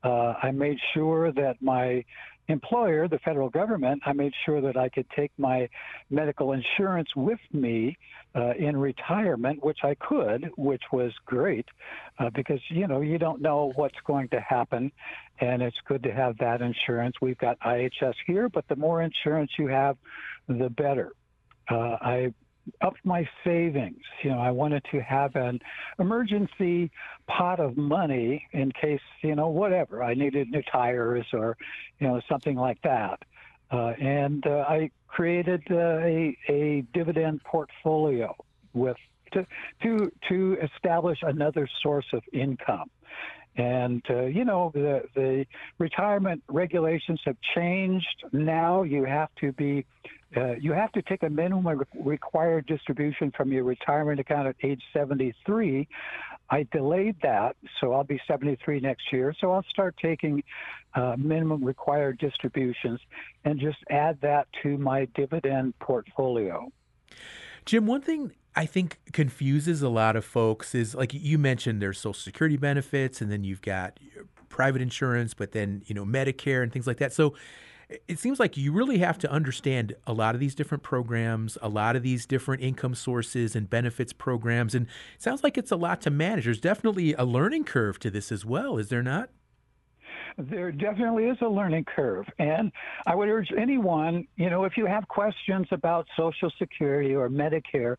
Uh, 0.04 0.34
I 0.42 0.52
made 0.52 0.78
sure 0.94 1.32
that 1.32 1.62
my 1.62 2.04
employer, 2.48 3.08
the 3.08 3.20
federal 3.20 3.50
government, 3.50 4.02
I 4.06 4.14
made 4.14 4.34
sure 4.46 4.60
that 4.62 4.76
I 4.76 4.90
could 4.90 5.10
take 5.16 5.32
my 5.38 5.70
medical 6.10 6.52
insurance 6.52 7.10
with 7.16 7.40
me 7.54 7.98
uh, 8.36 8.54
in 8.58 8.76
retirement, 8.76 9.64
which 9.64 9.80
I 9.84 9.96
could, 9.96 10.50
which 10.58 10.82
was 10.92 11.14
great 11.26 11.66
uh, 12.20 12.30
because, 12.36 12.60
you 12.70 12.88
know, 12.88 13.02
you 13.02 13.18
don't 13.18 13.42
know 13.42 13.72
what's 13.76 14.00
going 14.06 14.28
to 14.30 14.42
happen. 14.42 14.92
And 15.40 15.62
it's 15.62 15.78
good 15.88 16.04
to 16.04 16.12
have 16.12 16.38
that 16.40 16.62
insurance. 16.62 17.16
We've 17.22 17.38
got 17.38 17.60
IHS 17.62 18.16
here, 18.28 18.50
but 18.50 18.68
the 18.68 18.76
more 18.76 19.02
insurance 19.02 19.52
you 19.58 19.68
have, 19.68 19.98
the 20.48 20.70
better. 20.70 21.14
Uh, 21.70 21.98
I 22.02 22.34
up 22.82 22.96
my 23.04 23.28
savings. 23.44 24.02
You 24.24 24.32
know, 24.32 24.40
I 24.40 24.52
wanted 24.52 24.86
to 24.92 25.00
have 25.02 25.36
an 25.36 25.60
emergency 26.00 26.92
pot 27.28 27.60
of 27.60 27.78
money 27.78 28.48
in 28.52 28.72
case, 28.72 29.02
you 29.22 29.36
know, 29.36 29.50
whatever 29.50 30.04
I 30.04 30.14
needed 30.14 30.50
new 30.50 30.64
tires 30.72 31.26
or, 31.34 31.58
you 32.00 32.08
know, 32.08 32.22
something 32.30 32.56
like 32.56 32.82
that. 32.84 33.20
Uh, 33.72 33.94
and 34.00 34.46
uh, 34.46 34.66
I 34.68 34.92
created 35.08 35.64
uh, 35.72 35.76
a, 35.76 36.38
a 36.48 36.84
dividend 36.94 37.44
portfolio 37.44 38.36
with 38.74 38.98
to 39.34 39.46
to 39.82 40.12
to 40.30 40.58
establish 40.62 41.20
another 41.24 41.68
source 41.82 42.06
of 42.14 42.24
income. 42.32 42.90
And 43.56 44.04
uh, 44.10 44.26
you 44.26 44.46
know 44.46 44.72
the 44.74 45.04
the 45.16 45.46
retirement 45.80 46.44
regulations 46.48 47.22
have 47.26 47.38
changed. 47.56 48.24
Now 48.32 48.84
you 48.84 49.06
have 49.06 49.30
to 49.42 49.52
be 49.52 49.86
uh, 50.36 50.54
you 50.60 50.74
have 50.74 50.92
to 50.94 51.02
take 51.02 51.24
a 51.24 51.30
minimum 51.30 51.82
required 51.94 52.66
distribution 52.66 53.32
from 53.36 53.52
your 53.52 53.64
retirement 53.64 54.20
account 54.20 54.48
at 54.48 54.56
age 54.64 54.82
73. 54.94 55.88
I 56.50 56.68
delayed 56.72 57.16
that, 57.22 57.56
so 57.80 57.94
I'll 57.94 58.04
be 58.04 58.20
73 58.28 58.80
next 58.80 59.12
year. 59.12 59.34
So 59.40 59.52
I'll 59.52 59.66
start 59.70 59.96
taking 60.02 60.44
uh, 60.96 61.16
minimum 61.18 61.64
required 61.64 62.20
distributions 62.20 63.00
and 63.46 63.60
just 63.60 63.78
add 63.90 64.20
that 64.22 64.48
to 64.62 64.78
my 64.78 65.06
dividend 65.16 65.78
portfolio. 65.80 66.72
Jim, 67.66 67.88
one 67.88 68.02
thing 68.02 68.32
I 68.56 68.66
think 68.66 69.00
confuses 69.14 69.82
a 69.82 69.90
lot 69.90 70.16
of 70.16 70.26
folks 70.26 70.76
is 70.76 70.94
like 70.94 71.14
you 71.14 71.38
mentioned 71.38 71.82
there's 71.82 71.98
social 71.98 72.14
security 72.14 72.58
benefits 72.58 73.22
and 73.22 73.32
then 73.32 73.44
you've 73.44 73.62
got 73.62 74.00
private 74.50 74.82
insurance 74.82 75.34
but 75.34 75.54
then 75.54 75.82
you 75.86 75.96
know 75.96 76.06
Medicare 76.06 76.62
and 76.62 76.72
things 76.72 76.86
like 76.86 76.98
that. 76.98 77.14
So 77.14 77.34
it 78.08 78.20
seems 78.20 78.40
like 78.40 78.58
you 78.58 78.72
really 78.72 79.00
have 79.00 79.18
to 79.20 79.32
understand 79.32 79.96
a 80.06 80.14
lot 80.14 80.36
of 80.36 80.40
these 80.40 80.56
different 80.56 80.84
programs, 80.84 81.58
a 81.62 81.70
lot 81.70 81.96
of 81.96 82.04
these 82.04 82.26
different 82.26 82.62
income 82.62 82.96
sources 82.96 83.56
and 83.56 83.70
benefits 83.70 84.14
programs. 84.14 84.76
And 84.76 84.88
it 85.16 85.22
sounds 85.22 85.44
like 85.44 85.58
it's 85.58 85.72
a 85.72 85.76
lot 85.76 86.02
to 86.02 86.10
manage. 86.10 86.46
There's 86.46 86.60
definitely 86.60 87.14
a 87.14 87.26
learning 87.26 87.66
curve 87.66 88.00
to 88.00 88.10
this 88.10 88.32
as 88.32 88.46
well, 88.46 88.78
is 88.78 88.90
there 88.90 89.04
not? 89.04 89.30
There 90.38 90.72
definitely 90.72 91.26
is 91.26 91.38
a 91.42 91.48
learning 91.48 91.86
curve. 91.86 92.26
And 92.40 92.72
I 93.06 93.16
would 93.16 93.30
urge 93.30 93.52
anyone, 93.58 94.28
you 94.36 94.50
know, 94.50 94.64
if 94.64 94.78
you 94.78 94.86
have 94.86 95.08
questions 95.08 95.68
about 95.72 96.08
Social 96.18 96.52
Security 96.58 97.16
or 97.16 97.30
Medicare, 97.30 97.98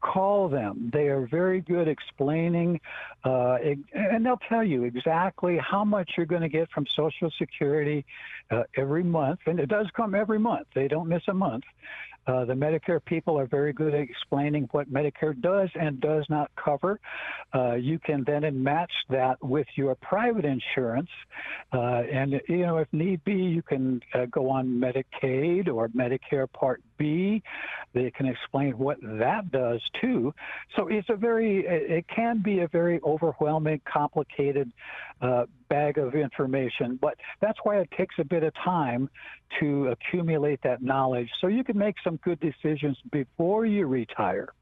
call 0.00 0.48
them. 0.48 0.90
They 0.92 1.08
are 1.08 1.26
very 1.26 1.60
good 1.60 1.88
explaining, 1.88 2.80
uh, 3.24 3.58
and 3.94 4.24
they'll 4.24 4.40
tell 4.48 4.64
you 4.64 4.84
exactly 4.84 5.58
how 5.58 5.84
much 5.84 6.12
you're 6.16 6.26
going 6.26 6.42
to 6.42 6.48
get 6.48 6.70
from 6.70 6.86
Social 6.96 7.30
Security 7.38 8.04
uh, 8.50 8.64
every 8.76 9.02
month. 9.02 9.40
And 9.46 9.60
it 9.60 9.68
does 9.68 9.88
come 9.94 10.14
every 10.14 10.38
month, 10.38 10.68
they 10.74 10.88
don't 10.88 11.08
miss 11.08 11.22
a 11.28 11.34
month. 11.34 11.64
Uh, 12.30 12.44
the 12.44 12.54
Medicare 12.54 13.04
people 13.04 13.36
are 13.36 13.46
very 13.46 13.72
good 13.72 13.92
at 13.92 14.00
explaining 14.00 14.68
what 14.70 14.92
Medicare 14.92 15.38
does 15.40 15.68
and 15.74 16.00
does 16.00 16.24
not 16.28 16.48
cover. 16.62 17.00
Uh, 17.52 17.74
you 17.74 17.98
can 17.98 18.22
then 18.24 18.40
match 18.62 18.92
that 19.08 19.36
with 19.42 19.66
your 19.74 19.96
private 19.96 20.44
insurance, 20.44 21.08
uh, 21.72 22.02
and 22.12 22.40
you 22.48 22.58
know 22.58 22.78
if 22.78 22.88
need 22.92 23.22
be, 23.24 23.32
you 23.32 23.62
can 23.62 24.00
uh, 24.14 24.26
go 24.30 24.48
on 24.48 24.68
Medicaid 24.68 25.68
or 25.68 25.88
Medicare 25.88 26.50
Part 26.52 26.80
B. 26.98 27.42
They 27.94 28.12
can 28.12 28.26
explain 28.26 28.78
what 28.78 28.98
that 29.02 29.50
does 29.50 29.80
too. 30.00 30.32
So 30.76 30.86
it's 30.86 31.08
a 31.10 31.16
very, 31.16 31.66
it 31.66 32.04
can 32.14 32.40
be 32.42 32.60
a 32.60 32.68
very 32.68 33.00
overwhelming, 33.02 33.80
complicated 33.92 34.70
uh, 35.20 35.46
bag 35.68 35.98
of 35.98 36.14
information, 36.14 36.98
but 37.00 37.14
that's 37.40 37.58
why 37.64 37.78
it 37.78 37.88
takes 37.96 38.14
a 38.18 38.24
bit 38.24 38.44
of 38.44 38.52
time 38.64 39.08
to 39.58 39.88
accumulate 39.88 40.60
that 40.62 40.82
knowledge 40.82 41.28
so 41.40 41.48
you 41.48 41.64
can 41.64 41.76
make 41.76 41.96
some 42.04 42.18
good 42.22 42.40
decisions 42.40 42.98
before 43.10 43.66
you 43.66 43.86
retire. 43.86 44.52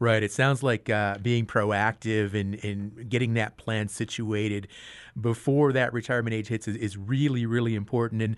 Right. 0.00 0.22
It 0.22 0.30
sounds 0.30 0.62
like 0.62 0.88
uh, 0.88 1.18
being 1.18 1.44
proactive 1.44 2.32
and 2.32 2.54
in, 2.54 2.92
in 2.98 3.08
getting 3.08 3.34
that 3.34 3.56
plan 3.56 3.88
situated 3.88 4.68
before 5.20 5.72
that 5.72 5.92
retirement 5.92 6.34
age 6.34 6.48
hits 6.48 6.68
is, 6.68 6.76
is 6.76 6.96
really, 6.96 7.46
really 7.46 7.74
important. 7.74 8.22
And 8.22 8.36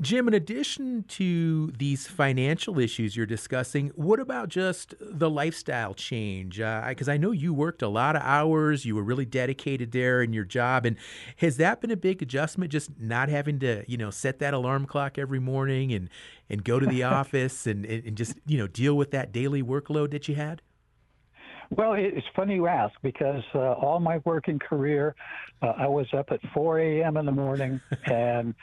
Jim, 0.00 0.26
in 0.28 0.32
addition 0.32 1.04
to 1.08 1.72
these 1.76 2.06
financial 2.06 2.78
issues 2.78 3.16
you're 3.16 3.26
discussing, 3.26 3.88
what 3.96 4.18
about 4.18 4.48
just 4.48 4.94
the 4.98 5.28
lifestyle 5.28 5.92
change? 5.92 6.56
Because 6.56 7.08
uh, 7.08 7.12
I 7.12 7.18
know 7.18 7.32
you 7.32 7.52
worked 7.52 7.82
a 7.82 7.88
lot 7.88 8.16
of 8.16 8.22
hours, 8.22 8.86
you 8.86 8.94
were 8.94 9.02
really 9.02 9.26
dedicated 9.26 9.92
there 9.92 10.22
in 10.22 10.32
your 10.32 10.44
job, 10.44 10.86
and 10.86 10.96
has 11.36 11.58
that 11.58 11.82
been 11.82 11.90
a 11.90 11.98
big 11.98 12.22
adjustment? 12.22 12.72
Just 12.72 12.98
not 12.98 13.28
having 13.28 13.58
to, 13.58 13.84
you 13.86 13.98
know, 13.98 14.10
set 14.10 14.38
that 14.38 14.54
alarm 14.54 14.86
clock 14.86 15.18
every 15.18 15.38
morning 15.38 15.92
and 15.92 16.08
and 16.48 16.64
go 16.64 16.80
to 16.80 16.86
the 16.86 17.02
office 17.18 17.66
and 17.66 17.84
and 17.84 18.16
just 18.16 18.36
you 18.46 18.56
know 18.56 18.66
deal 18.66 18.96
with 18.96 19.10
that 19.10 19.32
daily 19.32 19.62
workload 19.62 20.12
that 20.12 20.28
you 20.28 20.34
had. 20.34 20.62
Well, 21.70 21.92
it's 21.92 22.26
funny 22.34 22.56
you 22.56 22.66
ask 22.66 22.94
because 23.00 23.44
uh, 23.54 23.72
all 23.74 24.00
my 24.00 24.20
working 24.24 24.58
career, 24.58 25.14
uh, 25.62 25.74
I 25.78 25.86
was 25.86 26.06
up 26.12 26.32
at 26.32 26.40
4 26.52 26.80
a.m. 26.80 27.16
in 27.16 27.26
the 27.26 27.32
morning 27.32 27.80
and 28.06 28.54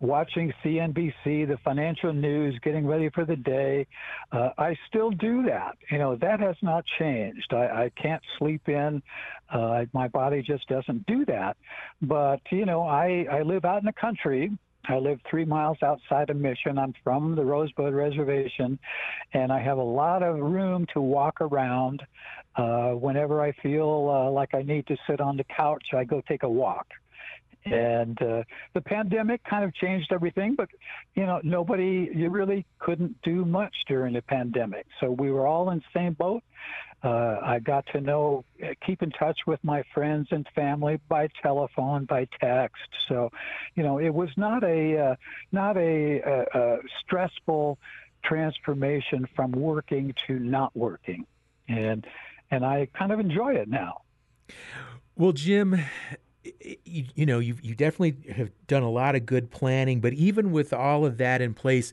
watching 0.00 0.52
CNBC, 0.64 1.48
the 1.48 1.58
financial 1.64 2.12
news, 2.12 2.58
getting 2.62 2.86
ready 2.86 3.08
for 3.10 3.24
the 3.24 3.36
day. 3.36 3.86
Uh, 4.32 4.50
I 4.58 4.76
still 4.88 5.10
do 5.10 5.42
that. 5.44 5.76
You 5.90 5.98
know, 5.98 6.16
that 6.16 6.40
has 6.40 6.56
not 6.62 6.84
changed. 6.98 7.52
I, 7.52 7.84
I 7.84 7.92
can't 8.00 8.22
sleep 8.38 8.68
in. 8.68 9.02
Uh, 9.52 9.84
my 9.92 10.08
body 10.08 10.42
just 10.42 10.68
doesn't 10.68 11.06
do 11.06 11.24
that. 11.26 11.56
But, 12.02 12.40
you 12.50 12.66
know, 12.66 12.82
I, 12.82 13.26
I 13.30 13.42
live 13.42 13.64
out 13.64 13.80
in 13.80 13.86
the 13.86 13.92
country. 13.92 14.50
I 14.88 14.98
live 14.98 15.18
three 15.28 15.44
miles 15.44 15.78
outside 15.82 16.30
of 16.30 16.36
Mission. 16.36 16.78
I'm 16.78 16.94
from 17.02 17.34
the 17.34 17.44
Rosebud 17.44 17.92
Reservation, 17.92 18.78
and 19.32 19.52
I 19.52 19.60
have 19.60 19.78
a 19.78 19.82
lot 19.82 20.22
of 20.22 20.38
room 20.38 20.86
to 20.94 21.00
walk 21.00 21.40
around. 21.40 22.02
Uh, 22.54 22.90
whenever 22.90 23.42
I 23.42 23.52
feel 23.62 24.08
uh, 24.10 24.30
like 24.30 24.54
I 24.54 24.62
need 24.62 24.86
to 24.86 24.96
sit 25.08 25.20
on 25.20 25.36
the 25.36 25.44
couch, 25.44 25.82
I 25.94 26.04
go 26.04 26.22
take 26.28 26.44
a 26.44 26.48
walk. 26.48 26.86
And 27.72 28.20
uh, 28.22 28.42
the 28.74 28.80
pandemic 28.80 29.42
kind 29.44 29.64
of 29.64 29.74
changed 29.74 30.12
everything, 30.12 30.54
but 30.54 30.68
you 31.14 31.26
know, 31.26 31.40
nobody, 31.42 32.10
you 32.14 32.30
really 32.30 32.64
couldn't 32.78 33.20
do 33.22 33.44
much 33.44 33.74
during 33.88 34.14
the 34.14 34.22
pandemic. 34.22 34.86
So 35.00 35.10
we 35.10 35.30
were 35.30 35.46
all 35.46 35.70
in 35.70 35.78
the 35.78 35.84
same 36.00 36.12
boat. 36.14 36.42
Uh, 37.02 37.38
I 37.42 37.58
got 37.58 37.84
to 37.92 38.00
know, 38.00 38.44
uh, 38.62 38.68
keep 38.84 39.02
in 39.02 39.10
touch 39.10 39.38
with 39.46 39.62
my 39.62 39.82
friends 39.94 40.28
and 40.30 40.46
family 40.54 40.98
by 41.08 41.28
telephone, 41.42 42.04
by 42.04 42.26
text. 42.40 42.88
So, 43.08 43.30
you 43.74 43.82
know, 43.82 43.98
it 43.98 44.08
was 44.10 44.30
not 44.36 44.64
a 44.64 44.98
uh, 44.98 45.16
not 45.52 45.76
a, 45.76 46.20
a, 46.20 46.58
a 46.58 46.78
stressful 47.04 47.78
transformation 48.24 49.26
from 49.36 49.52
working 49.52 50.14
to 50.26 50.38
not 50.38 50.74
working, 50.74 51.26
and 51.68 52.06
and 52.50 52.64
I 52.64 52.88
kind 52.98 53.12
of 53.12 53.20
enjoy 53.20 53.54
it 53.54 53.68
now. 53.68 54.02
Well, 55.16 55.32
Jim, 55.32 55.78
you, 56.84 57.04
you 57.14 57.26
know, 57.26 57.38
you 57.38 57.56
you 57.62 57.74
definitely 57.74 58.32
have 58.32 58.50
done 58.66 58.82
a 58.82 58.90
lot 58.90 59.14
of 59.14 59.26
good 59.26 59.50
planning, 59.50 60.00
but 60.00 60.12
even 60.12 60.52
with 60.52 60.72
all 60.72 61.04
of 61.04 61.18
that 61.18 61.40
in 61.40 61.54
place, 61.54 61.92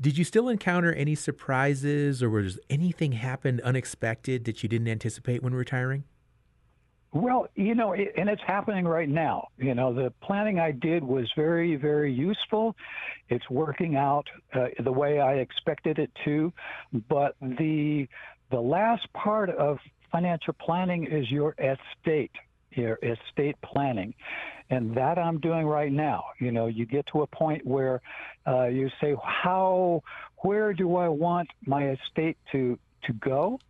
did 0.00 0.18
you 0.18 0.24
still 0.24 0.48
encounter 0.48 0.92
any 0.92 1.14
surprises, 1.14 2.22
or 2.22 2.30
was 2.30 2.58
anything 2.68 3.12
happened 3.12 3.60
unexpected 3.62 4.44
that 4.44 4.62
you 4.62 4.68
didn't 4.68 4.88
anticipate 4.88 5.42
when 5.42 5.54
retiring? 5.54 6.04
Well, 7.12 7.48
you 7.54 7.74
know, 7.74 7.92
it, 7.92 8.12
and 8.18 8.28
it's 8.28 8.42
happening 8.46 8.86
right 8.86 9.08
now. 9.08 9.48
You 9.56 9.74
know, 9.74 9.94
the 9.94 10.12
planning 10.22 10.58
I 10.58 10.72
did 10.72 11.02
was 11.02 11.30
very, 11.34 11.76
very 11.76 12.12
useful. 12.12 12.76
It's 13.28 13.48
working 13.48 13.96
out 13.96 14.26
uh, 14.52 14.66
the 14.84 14.92
way 14.92 15.20
I 15.20 15.34
expected 15.34 15.98
it 15.98 16.10
to. 16.24 16.52
But 17.08 17.36
the 17.40 18.06
the 18.50 18.60
last 18.60 19.10
part 19.12 19.50
of 19.50 19.78
financial 20.12 20.54
planning 20.54 21.06
is 21.06 21.30
your 21.30 21.54
estate 21.58 22.32
your 22.76 22.98
estate 23.02 23.56
planning. 23.62 24.14
And 24.70 24.96
that 24.96 25.18
I'm 25.18 25.38
doing 25.38 25.66
right 25.66 25.92
now. 25.92 26.24
You 26.40 26.50
know, 26.50 26.66
you 26.66 26.86
get 26.86 27.06
to 27.12 27.22
a 27.22 27.26
point 27.26 27.64
where 27.64 28.00
uh, 28.46 28.66
you 28.66 28.90
say, 29.00 29.14
how, 29.24 30.02
where 30.38 30.72
do 30.72 30.96
I 30.96 31.08
want 31.08 31.48
my 31.64 31.90
estate 31.90 32.36
to, 32.52 32.78
to 33.04 33.12
go? 33.14 33.60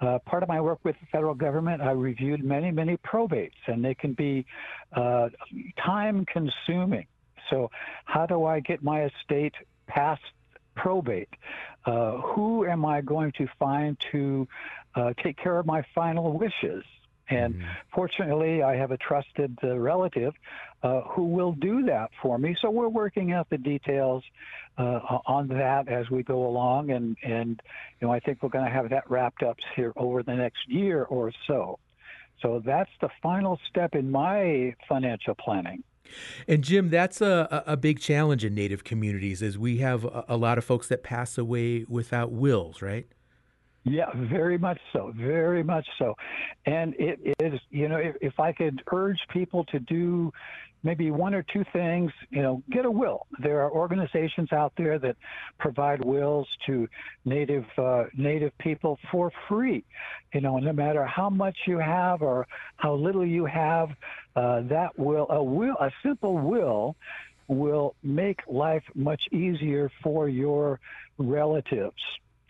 Uh, 0.00 0.18
part 0.26 0.42
of 0.42 0.48
my 0.48 0.60
work 0.60 0.80
with 0.82 0.96
the 1.00 1.06
federal 1.06 1.34
government, 1.34 1.80
I 1.80 1.92
reviewed 1.92 2.44
many, 2.44 2.70
many 2.70 2.96
probates, 2.98 3.52
and 3.66 3.82
they 3.82 3.94
can 3.94 4.12
be 4.12 4.44
uh, 4.92 5.30
time 5.78 6.26
consuming. 6.26 7.06
So, 7.48 7.70
how 8.04 8.26
do 8.26 8.44
I 8.44 8.60
get 8.60 8.82
my 8.82 9.04
estate 9.04 9.54
past 9.86 10.22
probate? 10.74 11.28
Uh, 11.86 12.18
who 12.18 12.66
am 12.66 12.84
I 12.84 13.00
going 13.00 13.32
to 13.38 13.46
find 13.58 13.96
to 14.12 14.48
uh, 14.94 15.12
take 15.22 15.36
care 15.36 15.58
of 15.58 15.66
my 15.66 15.84
final 15.94 16.36
wishes? 16.36 16.84
And 17.30 17.54
mm-hmm. 17.54 17.64
fortunately, 17.94 18.62
I 18.62 18.76
have 18.76 18.90
a 18.90 18.98
trusted 18.98 19.58
uh, 19.62 19.76
relative 19.78 20.34
uh, 20.82 21.00
who 21.02 21.24
will 21.24 21.52
do 21.52 21.84
that 21.84 22.10
for 22.20 22.38
me. 22.38 22.54
So 22.60 22.70
we're 22.70 22.88
working 22.88 23.32
out 23.32 23.48
the 23.50 23.58
details 23.58 24.22
uh, 24.76 25.00
on 25.26 25.48
that 25.48 25.88
as 25.88 26.10
we 26.10 26.22
go 26.22 26.46
along, 26.46 26.90
and 26.90 27.16
and 27.22 27.60
you 28.00 28.06
know 28.06 28.12
I 28.12 28.20
think 28.20 28.42
we're 28.42 28.50
going 28.50 28.66
to 28.66 28.70
have 28.70 28.90
that 28.90 29.08
wrapped 29.10 29.42
up 29.42 29.56
here 29.76 29.92
over 29.96 30.22
the 30.22 30.34
next 30.34 30.68
year 30.68 31.04
or 31.04 31.32
so. 31.46 31.78
So 32.42 32.60
that's 32.64 32.90
the 33.00 33.08
final 33.22 33.58
step 33.70 33.94
in 33.94 34.10
my 34.10 34.74
financial 34.88 35.34
planning. 35.34 35.82
And 36.46 36.62
Jim, 36.62 36.90
that's 36.90 37.20
a, 37.20 37.64
a 37.66 37.76
big 37.76 37.98
challenge 38.00 38.44
in 38.44 38.54
Native 38.54 38.84
communities, 38.84 39.40
is 39.40 39.56
we 39.56 39.78
have 39.78 40.04
a, 40.04 40.24
a 40.28 40.36
lot 40.36 40.58
of 40.58 40.64
folks 40.64 40.88
that 40.88 41.02
pass 41.02 41.38
away 41.38 41.86
without 41.88 42.30
wills, 42.30 42.82
right? 42.82 43.06
Yeah, 43.84 44.06
very 44.14 44.56
much 44.56 44.80
so, 44.94 45.12
very 45.14 45.62
much 45.62 45.86
so. 45.98 46.14
And 46.64 46.94
it 46.98 47.20
is, 47.38 47.60
you 47.70 47.88
know, 47.88 47.98
if, 47.98 48.16
if 48.22 48.40
I 48.40 48.52
could 48.52 48.82
urge 48.90 49.18
people 49.30 49.64
to 49.66 49.78
do 49.78 50.32
maybe 50.82 51.10
one 51.10 51.34
or 51.34 51.42
two 51.42 51.64
things, 51.72 52.10
you 52.30 52.42
know, 52.42 52.62
get 52.70 52.86
a 52.86 52.90
will. 52.90 53.26
There 53.40 53.60
are 53.60 53.70
organizations 53.70 54.52
out 54.52 54.72
there 54.78 54.98
that 55.00 55.16
provide 55.58 56.02
wills 56.02 56.48
to 56.66 56.88
native 57.26 57.64
uh, 57.76 58.04
native 58.16 58.56
people 58.58 58.98
for 59.10 59.30
free. 59.48 59.84
You 60.32 60.40
know, 60.40 60.58
no 60.58 60.72
matter 60.72 61.04
how 61.04 61.28
much 61.28 61.56
you 61.66 61.78
have 61.78 62.22
or 62.22 62.46
how 62.76 62.94
little 62.94 63.26
you 63.26 63.44
have, 63.44 63.90
uh, 64.36 64.62
that 64.68 64.98
will 64.98 65.26
a 65.30 65.42
will 65.42 65.76
a 65.80 65.90
simple 66.02 66.38
will 66.38 66.96
will 67.48 67.94
make 68.02 68.40
life 68.48 68.84
much 68.94 69.20
easier 69.30 69.90
for 70.02 70.28
your 70.28 70.80
relatives 71.18 72.00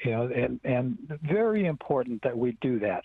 you 0.05 0.11
know, 0.11 0.27
and, 0.27 0.61
and 0.65 0.99
very 1.23 1.67
important 1.67 2.23
that 2.23 2.37
we 2.37 2.57
do 2.61 2.79
that. 2.81 3.03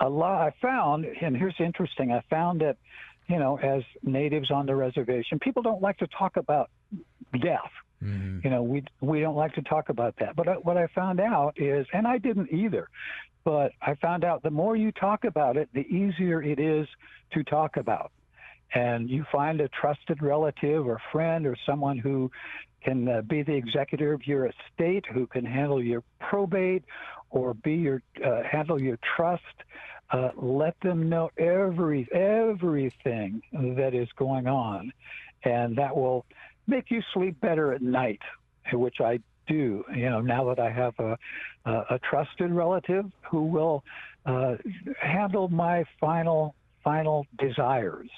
A 0.00 0.08
lot 0.08 0.40
I 0.40 0.52
found, 0.62 1.04
and 1.04 1.36
here's 1.36 1.56
interesting, 1.58 2.12
I 2.12 2.22
found 2.30 2.60
that, 2.60 2.76
you 3.28 3.38
know, 3.38 3.58
as 3.58 3.82
natives 4.02 4.50
on 4.50 4.64
the 4.64 4.74
reservation, 4.74 5.38
people 5.40 5.62
don't 5.62 5.82
like 5.82 5.98
to 5.98 6.06
talk 6.06 6.36
about 6.36 6.70
death. 7.42 7.70
Mm-hmm. 8.02 8.40
You 8.44 8.50
know, 8.50 8.62
we 8.62 8.84
we 9.00 9.20
don't 9.20 9.34
like 9.34 9.54
to 9.54 9.62
talk 9.62 9.88
about 9.88 10.14
that. 10.20 10.36
But 10.36 10.64
what 10.64 10.76
I 10.76 10.86
found 10.94 11.20
out 11.20 11.54
is, 11.60 11.84
and 11.92 12.06
I 12.06 12.18
didn't 12.18 12.52
either, 12.52 12.88
but 13.44 13.72
I 13.82 13.96
found 13.96 14.24
out 14.24 14.42
the 14.44 14.50
more 14.50 14.76
you 14.76 14.92
talk 14.92 15.24
about 15.24 15.56
it, 15.56 15.68
the 15.74 15.80
easier 15.80 16.40
it 16.40 16.60
is 16.60 16.86
to 17.32 17.42
talk 17.42 17.76
about 17.76 18.12
and 18.74 19.08
you 19.08 19.24
find 19.32 19.60
a 19.60 19.68
trusted 19.68 20.22
relative 20.22 20.86
or 20.86 21.00
friend 21.12 21.46
or 21.46 21.56
someone 21.66 21.98
who 21.98 22.30
can 22.82 23.08
uh, 23.08 23.22
be 23.22 23.42
the 23.42 23.54
executor 23.54 24.12
of 24.12 24.26
your 24.26 24.46
estate, 24.46 25.04
who 25.12 25.26
can 25.26 25.44
handle 25.44 25.82
your 25.82 26.02
probate 26.20 26.84
or 27.30 27.54
be 27.54 27.74
your 27.74 28.02
uh, 28.24 28.42
handle 28.42 28.80
your 28.80 28.98
trust. 29.16 29.42
Uh, 30.10 30.30
let 30.36 30.78
them 30.80 31.08
know 31.08 31.30
every 31.36 32.08
everything 32.12 33.42
that 33.52 33.94
is 33.94 34.08
going 34.16 34.46
on, 34.46 34.90
and 35.44 35.76
that 35.76 35.94
will 35.94 36.24
make 36.66 36.90
you 36.90 37.02
sleep 37.12 37.38
better 37.40 37.72
at 37.72 37.82
night, 37.82 38.20
which 38.72 39.00
I 39.00 39.20
do. 39.46 39.84
You 39.94 40.08
know, 40.08 40.20
now 40.20 40.44
that 40.46 40.58
I 40.60 40.70
have 40.70 40.98
a 40.98 41.18
a, 41.66 41.72
a 41.90 41.98
trusted 41.98 42.50
relative 42.50 43.10
who 43.30 43.44
will 43.44 43.84
uh, 44.24 44.56
handle 45.00 45.48
my 45.48 45.84
final 46.00 46.54
final 46.82 47.26
desires. 47.38 48.08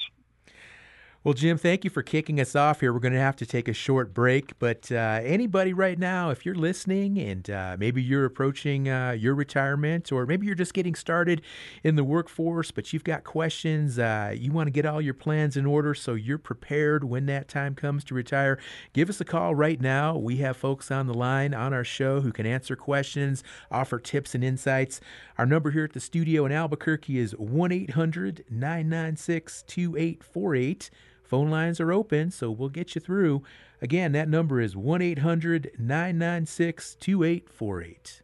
Well, 1.23 1.35
Jim, 1.35 1.59
thank 1.59 1.85
you 1.85 1.91
for 1.91 2.03
kicking 2.03 2.41
us 2.41 2.57
off 2.57 2.81
here. 2.81 2.95
We're 2.95 2.99
going 2.99 3.13
to 3.13 3.21
have 3.21 3.37
to 3.37 3.45
take 3.45 3.69
a 3.69 3.75
short 3.75 4.15
break, 4.15 4.59
but 4.59 4.91
uh, 4.91 5.21
anybody 5.23 5.75
right 5.75 5.99
now, 5.99 6.31
if 6.31 6.47
you're 6.47 6.55
listening 6.55 7.19
and 7.19 7.51
uh, 7.51 7.77
maybe 7.79 8.03
you're 8.03 8.25
approaching 8.25 8.89
uh, 8.89 9.11
your 9.11 9.35
retirement 9.35 10.13
or 10.13 10.25
maybe 10.25 10.47
you're 10.47 10.55
just 10.55 10.73
getting 10.73 10.95
started 10.95 11.43
in 11.85 11.97
the 11.97 12.05
workforce, 12.05 12.71
but 12.71 12.95
you've 12.95 13.05
got 13.05 13.23
questions, 13.23 13.99
uh, 13.99 14.35
you 14.35 14.51
want 14.51 14.69
to 14.69 14.71
get 14.71 14.87
all 14.87 15.03
your 15.03 15.13
plans 15.13 15.59
in 15.59 15.67
order 15.67 15.93
so 15.93 16.15
you're 16.15 16.39
prepared 16.39 17.05
when 17.05 17.27
that 17.27 17.49
time 17.49 17.75
comes 17.75 18.03
to 18.05 18.15
retire, 18.15 18.59
give 18.95 19.11
us 19.11 19.21
a 19.21 19.25
call 19.27 19.55
right 19.55 19.79
now. 19.79 20.17
We 20.17 20.39
have 20.39 20.57
folks 20.57 20.91
on 20.91 21.07
the 21.07 21.13
line 21.13 21.53
on 21.53 21.75
our 21.75 21.85
show 21.85 22.23
who 22.23 22.33
can 22.33 22.47
answer 22.47 22.77
questions, 22.77 23.45
offer 23.71 23.99
tips 23.99 24.35
and 24.35 24.43
insights. 24.43 25.03
Our 25.37 25.45
number 25.45 25.71
here 25.71 25.85
at 25.85 25.93
the 25.93 26.01
studio 26.01 26.47
in 26.47 26.53
Albuquerque 26.53 27.19
is 27.19 27.33
1 27.33 27.73
800 27.73 28.47
996 28.49 29.65
2848. 29.67 30.91
Phone 31.31 31.49
lines 31.49 31.79
are 31.79 31.93
open, 31.93 32.33
so 32.33 32.51
we'll 32.51 32.71
get 32.71 32.97
you 32.97 33.01
through. 33.01 33.45
Again, 33.81 34.11
that 34.11 34.29
number 34.29 34.61
is 34.61 34.75
1 34.75 35.01
800 35.01 35.71
996 35.79 36.97
2848. 36.97 38.23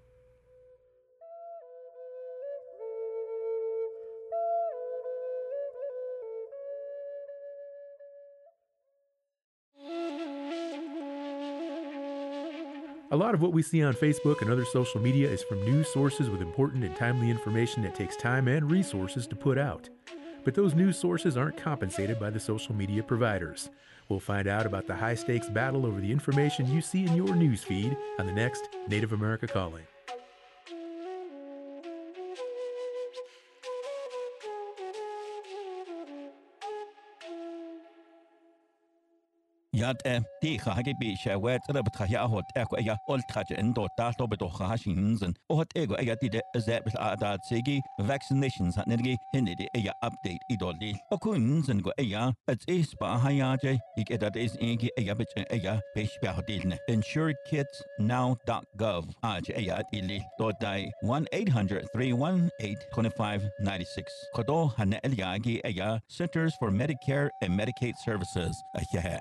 A 13.13 13.17
lot 13.17 13.35
of 13.35 13.41
what 13.41 13.53
we 13.53 13.63
see 13.63 13.85
on 13.85 13.95
Facebook 13.95 14.43
and 14.43 14.51
other 14.51 14.65
social 14.65 15.01
media 15.01 15.31
is 15.31 15.45
from 15.45 15.65
news 15.65 15.87
sources 15.93 16.29
with 16.29 16.43
important 16.43 16.83
and 16.83 16.97
timely 16.97 17.31
information 17.31 17.85
that 17.85 17.95
takes 17.95 18.17
time 18.17 18.49
and 18.49 18.69
resources 18.69 19.29
to 19.29 19.37
put 19.37 19.59
out. 19.59 19.89
But 20.47 20.55
those 20.55 20.77
news 20.77 20.97
sources 20.97 21.37
aren't 21.37 21.57
compensated 21.57 22.21
by 22.21 22.31
the 22.31 22.39
social 22.39 22.73
media 22.73 23.03
providers. 23.03 23.69
We'll 24.09 24.21
find 24.21 24.47
out 24.47 24.65
about 24.65 24.87
the 24.87 24.95
high 24.95 25.17
stakes 25.17 25.49
battle 25.49 25.85
over 25.85 26.01
the 26.01 26.13
information 26.13 26.73
you 26.73 26.81
see 26.81 27.05
in 27.05 27.17
your 27.17 27.35
news 27.35 27.65
feed 27.65 27.97
on 28.21 28.27
the 28.27 28.33
next 28.33 28.69
Native 28.87 29.13
America 29.13 29.49
Calling. 29.49 29.83
ياد 39.77 39.97
ا 40.07 40.23
تي 40.43 40.59
خاجي 40.59 40.95
بي 40.95 41.17
شاوات 41.17 41.61
ربط 41.71 41.97
خيا 41.97 42.21
هوت 42.21 42.45
اكو 42.57 42.77
ايا 42.77 42.99
اولت 43.11 43.33
خاج 43.33 43.45
اندو 43.59 43.87
تالتو 43.99 44.27
بدو 44.27 44.49
خاشي 44.49 44.91
هنزن 44.91 45.35
وهت 45.51 45.67
ايغو 45.77 45.95
ايا 45.95 46.15
تي 46.15 46.29
دي 46.29 46.41
ازاب 46.57 46.87
الاعداد 46.87 47.39
سيجي 47.49 47.81
vaccinations 48.03 48.79
هات 48.79 48.89
نرغي 48.89 49.17
هني 49.35 49.55
دي 49.55 49.69
ايا 49.77 49.93
ابديت 50.03 50.41
ايدولي 50.51 50.95
اكو 51.13 51.33
هنزن 51.33 51.81
غو 51.81 51.91
ايا 51.99 52.35
ات 52.49 52.63
ايس 52.69 52.95
با 53.01 53.29
هيا 53.29 53.57
جي 53.65 53.79
ايك 53.99 54.13
ادات 54.13 54.37
ايس 54.37 54.57
ايجي 54.57 54.91
ايا 54.99 55.13
بيش 55.13 55.27
ايا 55.53 55.81
بيش 55.97 56.11
بيهديلنا 56.23 56.79
insurekitsnow.gov 56.91 59.05
اج 59.25 59.51
ايا 59.51 59.81
اتيلي 59.81 60.23
دو 60.39 60.51
داي 60.51 60.91
1-800-318-2596 61.05 61.09
كدو 64.37 64.71
هنا 64.79 65.01
الياجي 65.05 65.61
ايا 65.65 66.01
Centers 66.13 66.53
for 66.61 66.71
Medicare 66.71 67.29
and 67.45 67.51
Medicaid 67.61 67.95
Services. 68.07 68.55
ايا 68.95 69.21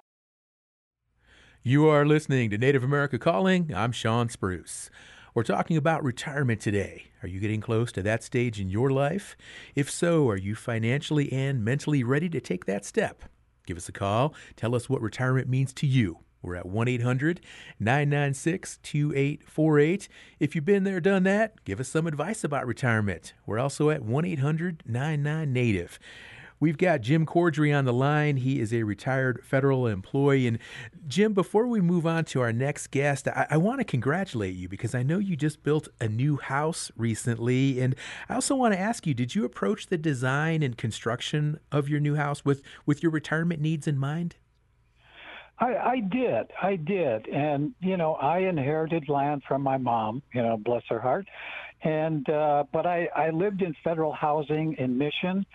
You 1.68 1.88
are 1.88 2.06
listening 2.06 2.52
to 2.52 2.60
Native 2.60 2.84
America 2.84 3.18
Calling. 3.18 3.74
I'm 3.76 3.92
Sean 3.92 4.30
Spruce. 4.30 4.92
We're 5.34 5.42
talking 5.42 5.78
about 5.78 6.04
retirement 6.04 6.62
today. 6.62 7.06
Are 7.24 7.28
you 7.28 7.40
getting 7.40 7.60
close 7.60 7.92
to 7.94 8.04
that 8.04 8.22
stage 8.22 8.60
in 8.60 8.70
your 8.70 8.92
life? 8.92 9.36
If 9.74 9.90
so, 9.90 10.30
are 10.30 10.38
you 10.38 10.54
financially 10.54 11.34
and 11.34 11.66
mentally 11.66 12.04
ready 12.04 12.30
to 12.30 12.40
take 12.40 12.66
that 12.66 12.86
step? 12.86 13.24
Give 13.66 13.78
us 13.78 13.90
a 13.90 13.92
call. 13.92 14.36
Tell 14.56 14.76
us 14.76 14.92
what 14.92 15.02
retirement 15.02 15.50
means 15.50 15.74
to 15.74 15.88
you. 15.88 16.20
We're 16.44 16.58
at 16.58 16.68
1 16.68 16.88
800 16.88 17.42
996 17.80 18.78
2848. 18.84 20.08
If 20.40 20.54
you've 20.54 20.66
been 20.66 20.84
there, 20.84 21.00
done 21.00 21.24
that, 21.24 21.64
give 21.66 21.80
us 21.80 21.90
some 21.90 22.06
advice 22.06 22.44
about 22.44 22.68
retirement. 22.68 23.34
We're 23.48 23.58
also 23.58 23.90
at 23.90 24.04
1 24.04 24.24
800 24.24 24.84
99 24.86 25.52
Native. 25.52 25.98
We've 26.60 26.78
got 26.78 27.02
Jim 27.02 27.26
Cordry 27.26 27.78
on 27.78 27.86
the 27.86 27.94
line. 27.94 28.38
He 28.38 28.60
is 28.60 28.74
a 28.74 28.84
retired 28.84 29.44
federal 29.44 29.88
employee. 29.88 30.48
And 30.48 30.60
Jim, 31.08 31.34
before 31.34 31.68
we 31.68 31.82
move 31.82 32.06
on 32.06 32.24
to 32.26 32.42
our 32.42 32.54
next 32.54 32.88
guest, 32.92 33.28
I, 33.28 33.48
I 33.52 33.58
want 33.58 33.80
to 33.80 33.84
congratulate 33.84 34.56
you 34.56 34.70
because 34.70 34.96
I 34.96 35.04
know 35.04 35.20
you 35.20 35.36
just 35.36 35.64
built 35.64 35.90
a 36.00 36.08
new 36.08 36.38
house 36.38 36.92
recently. 36.96 37.82
And 37.82 37.96
I 38.30 38.36
also 38.36 38.56
want 38.56 38.74
to 38.74 38.80
ask 38.80 39.06
you 39.06 39.14
did 39.14 39.36
you 39.36 39.44
approach 39.44 39.88
the 39.88 39.98
design 39.98 40.64
and 40.64 40.78
construction 40.78 41.60
of 41.72 41.90
your 41.90 42.00
new 42.00 42.16
house 42.16 42.46
with, 42.46 42.62
with 42.86 43.04
your 43.04 43.12
retirement 43.12 43.60
needs 43.60 43.88
in 43.88 43.98
mind? 43.98 44.36
I, 45.60 45.76
I 45.76 46.00
did. 46.00 46.52
I 46.62 46.76
did. 46.76 47.28
And, 47.30 47.74
you 47.80 47.96
know, 47.96 48.16
I 48.16 48.40
inherited 48.40 49.08
land 49.08 49.44
from 49.48 49.62
my 49.62 49.78
mom, 49.78 50.22
you 50.34 50.42
know, 50.42 50.58
bless 50.58 50.84
her 50.90 51.00
heart. 51.00 51.28
And, 51.82 52.28
uh, 52.30 52.64
but 52.74 52.86
I, 52.86 53.08
I 53.16 53.30
lived 53.30 53.62
in 53.62 53.76
federal 53.84 54.12
housing 54.12 54.76
in 54.80 54.98
Mission 54.98 55.46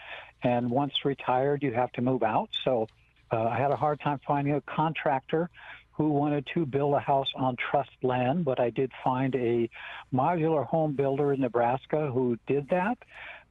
and 0.43 0.71
once 0.71 0.93
retired, 1.05 1.63
you 1.63 1.73
have 1.73 1.93
to 1.93 2.03
move 2.03 2.23
out. 2.23 2.49
So 2.65 2.87
uh, 3.33 3.45
I 3.45 3.59
had 3.59 3.71
a 3.71 3.77
hard 3.77 4.01
time 4.01 4.21
finding 4.27 4.55
a 4.55 4.61
contractor 4.63 5.51
who 5.93 6.09
wanted 6.09 6.49
to 6.55 6.65
build 6.65 6.95
a 6.95 6.99
house 6.99 7.29
on 7.37 7.57
trust 7.71 7.91
land, 8.03 8.45
but 8.45 8.59
I 8.59 8.71
did 8.71 8.91
find 9.05 9.35
a 9.35 9.69
modular 10.15 10.65
home 10.67 10.95
builder 10.95 11.33
in 11.35 11.41
Nebraska 11.41 12.11
who 12.11 12.39
did 12.47 12.69
that. 12.71 12.97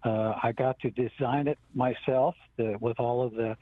Uh, 0.04 0.34
I 0.42 0.52
got 0.54 0.80
to 0.80 0.90
design 0.90 1.48
it 1.48 1.60
myself 1.76 2.36
the, 2.58 2.76
with 2.80 3.00
all 3.00 3.22
of 3.24 3.34
the, 3.34 3.56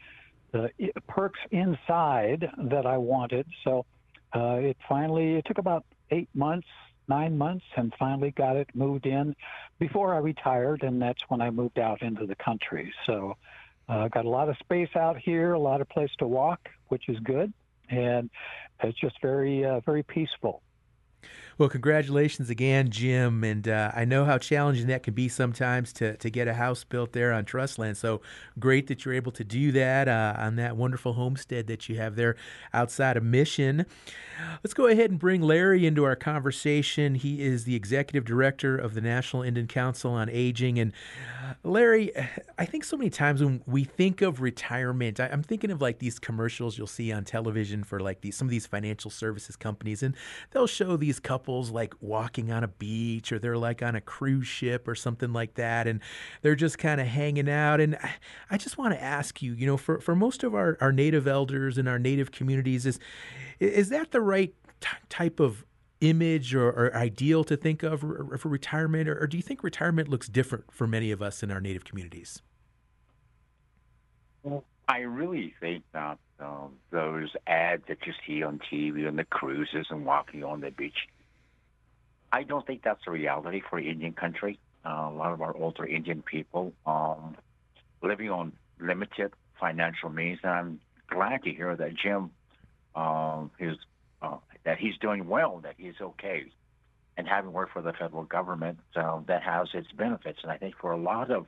the 0.53 0.69
perks 1.07 1.39
inside 1.51 2.49
that 2.69 2.85
I 2.85 2.97
wanted. 2.97 3.45
So 3.63 3.85
uh, 4.33 4.55
it 4.61 4.77
finally 4.87 5.35
it 5.35 5.45
took 5.45 5.57
about 5.57 5.83
eight 6.11 6.29
months, 6.33 6.67
nine 7.07 7.37
months, 7.37 7.65
and 7.75 7.93
finally 7.97 8.31
got 8.31 8.55
it 8.55 8.69
moved 8.73 9.05
in 9.05 9.35
before 9.79 10.13
I 10.13 10.19
retired, 10.19 10.83
and 10.83 11.01
that's 11.01 11.21
when 11.29 11.41
I 11.41 11.49
moved 11.49 11.79
out 11.79 12.01
into 12.01 12.25
the 12.25 12.35
country. 12.35 12.93
So 13.05 13.37
uh, 13.89 14.07
got 14.09 14.25
a 14.25 14.29
lot 14.29 14.49
of 14.49 14.57
space 14.57 14.89
out 14.95 15.17
here, 15.17 15.53
a 15.53 15.59
lot 15.59 15.81
of 15.81 15.89
place 15.89 16.11
to 16.19 16.27
walk, 16.27 16.69
which 16.87 17.07
is 17.09 17.19
good, 17.19 17.53
and 17.89 18.29
it's 18.83 18.99
just 18.99 19.21
very 19.21 19.65
uh, 19.65 19.79
very 19.81 20.03
peaceful. 20.03 20.61
Well, 21.59 21.69
congratulations 21.69 22.51
again, 22.51 22.91
Jim. 22.91 23.43
And 23.43 23.67
uh, 23.67 23.91
I 23.95 24.05
know 24.05 24.25
how 24.25 24.37
challenging 24.37 24.85
that 24.87 25.01
can 25.01 25.15
be 25.15 25.27
sometimes 25.27 25.91
to, 25.93 26.15
to 26.17 26.29
get 26.29 26.47
a 26.47 26.53
house 26.53 26.83
built 26.83 27.13
there 27.13 27.33
on 27.33 27.45
trust 27.45 27.79
land. 27.79 27.97
So 27.97 28.21
great 28.59 28.85
that 28.87 29.03
you're 29.03 29.15
able 29.15 29.31
to 29.31 29.43
do 29.43 29.71
that 29.71 30.07
uh, 30.07 30.35
on 30.37 30.55
that 30.57 30.77
wonderful 30.77 31.13
homestead 31.13 31.65
that 31.65 31.89
you 31.89 31.95
have 31.97 32.15
there 32.15 32.35
outside 32.75 33.17
of 33.17 33.23
Mission. 33.23 33.87
Let's 34.63 34.75
go 34.75 34.85
ahead 34.85 35.09
and 35.09 35.17
bring 35.17 35.41
Larry 35.41 35.87
into 35.87 36.03
our 36.03 36.15
conversation. 36.15 37.15
He 37.15 37.41
is 37.41 37.63
the 37.63 37.73
executive 37.75 38.23
director 38.23 38.77
of 38.77 38.93
the 38.93 39.01
National 39.01 39.41
Indian 39.41 39.65
Council 39.65 40.11
on 40.11 40.29
Aging. 40.29 40.77
And 40.77 40.93
uh, 41.43 41.55
Larry, 41.63 42.11
I 42.59 42.65
think 42.65 42.83
so 42.83 42.97
many 42.97 43.09
times 43.09 43.43
when 43.43 43.63
we 43.65 43.83
think 43.83 44.21
of 44.21 44.41
retirement, 44.41 45.19
I, 45.19 45.29
I'm 45.29 45.41
thinking 45.41 45.71
of 45.71 45.81
like 45.81 45.97
these 45.97 46.19
commercials 46.19 46.77
you'll 46.77 46.85
see 46.85 47.11
on 47.11 47.23
television 47.23 47.83
for 47.83 47.99
like 47.99 48.21
these 48.21 48.37
some 48.37 48.45
of 48.45 48.51
these 48.51 48.67
financial 48.67 49.09
services 49.09 49.55
companies, 49.55 50.03
and 50.03 50.13
they'll 50.51 50.67
show 50.67 50.97
these 50.97 51.19
couples 51.19 51.46
couples 51.47 51.71
like 51.71 51.93
walking 52.01 52.51
on 52.51 52.61
a 52.61 52.67
beach 52.67 53.31
or 53.31 53.39
they're 53.39 53.57
like 53.57 53.81
on 53.81 53.95
a 53.95 54.01
cruise 54.01 54.45
ship 54.45 54.85
or 54.85 54.93
something 54.93 55.31
like 55.31 55.53
that 55.53 55.87
and 55.87 56.01
they're 56.41 56.57
just 56.57 56.77
kind 56.77 56.99
of 56.99 57.07
hanging 57.07 57.47
out 57.49 57.79
and 57.79 57.97
I 58.51 58.57
just 58.57 58.77
want 58.77 58.93
to 58.93 59.01
ask 59.01 59.41
you 59.41 59.53
you 59.53 59.65
know 59.65 59.77
for, 59.77 60.01
for 60.01 60.13
most 60.13 60.43
of 60.43 60.53
our, 60.53 60.77
our 60.81 60.91
native 60.91 61.25
elders 61.25 61.77
and 61.77 61.87
our 61.87 61.99
native 61.99 62.31
communities 62.31 62.85
is 62.85 62.99
is 63.61 63.87
that 63.89 64.11
the 64.11 64.19
right 64.19 64.53
t- 64.81 64.89
type 65.07 65.39
of 65.39 65.65
image 66.01 66.53
or, 66.53 66.67
or, 66.67 66.93
ideal 66.93 67.45
to 67.45 67.55
think 67.55 67.81
of 67.81 68.01
for 68.01 68.49
retirement 68.49 69.07
or, 69.07 69.17
or 69.17 69.25
do 69.25 69.37
you 69.37 69.43
think 69.43 69.63
retirement 69.63 70.09
looks 70.09 70.27
different 70.27 70.65
for 70.69 70.85
many 70.85 71.11
of 71.11 71.21
us 71.21 71.41
in 71.41 71.49
our 71.49 71.61
native 71.61 71.85
communities? 71.85 72.41
I 74.87 74.99
really 74.99 75.53
think 75.59 75.83
that 75.93 76.17
um, 76.39 76.73
those 76.91 77.29
ads 77.45 77.83
that 77.87 77.97
you 78.05 78.13
see 78.25 78.43
on 78.43 78.59
TV 78.71 79.07
and 79.07 79.17
the 79.17 79.25
cruises 79.25 79.87
and 79.89 80.05
walking 80.05 80.43
on 80.43 80.61
the 80.61 80.71
beach, 80.71 81.07
I 82.31 82.43
don't 82.43 82.65
think 82.65 82.83
that's 82.83 83.01
a 83.07 83.11
reality 83.11 83.61
for 83.69 83.79
Indian 83.79 84.13
country. 84.13 84.59
Uh, 84.85 85.09
a 85.09 85.15
lot 85.15 85.33
of 85.33 85.41
our 85.41 85.55
older 85.55 85.85
Indian 85.85 86.21
people 86.21 86.73
um, 86.85 87.35
living 88.01 88.29
on 88.29 88.53
limited 88.79 89.33
financial 89.59 90.09
means, 90.09 90.39
and 90.43 90.51
I'm 90.51 90.79
glad 91.09 91.43
to 91.43 91.51
hear 91.51 91.75
that 91.75 91.95
Jim 91.95 92.31
um, 92.95 93.51
is 93.59 93.77
uh, 94.21 94.37
that 94.63 94.77
he's 94.77 94.97
doing 94.97 95.27
well, 95.27 95.59
that 95.63 95.75
he's 95.77 95.99
okay, 96.01 96.45
and 97.17 97.27
having 97.27 97.53
worked 97.53 97.73
for 97.73 97.81
the 97.81 97.93
federal 97.93 98.23
government 98.23 98.79
uh, 98.95 99.19
that 99.27 99.43
has 99.43 99.69
its 99.73 99.91
benefits. 99.91 100.39
And 100.43 100.51
I 100.51 100.57
think 100.57 100.75
for 100.79 100.91
a 100.91 100.97
lot 100.97 101.31
of 101.31 101.47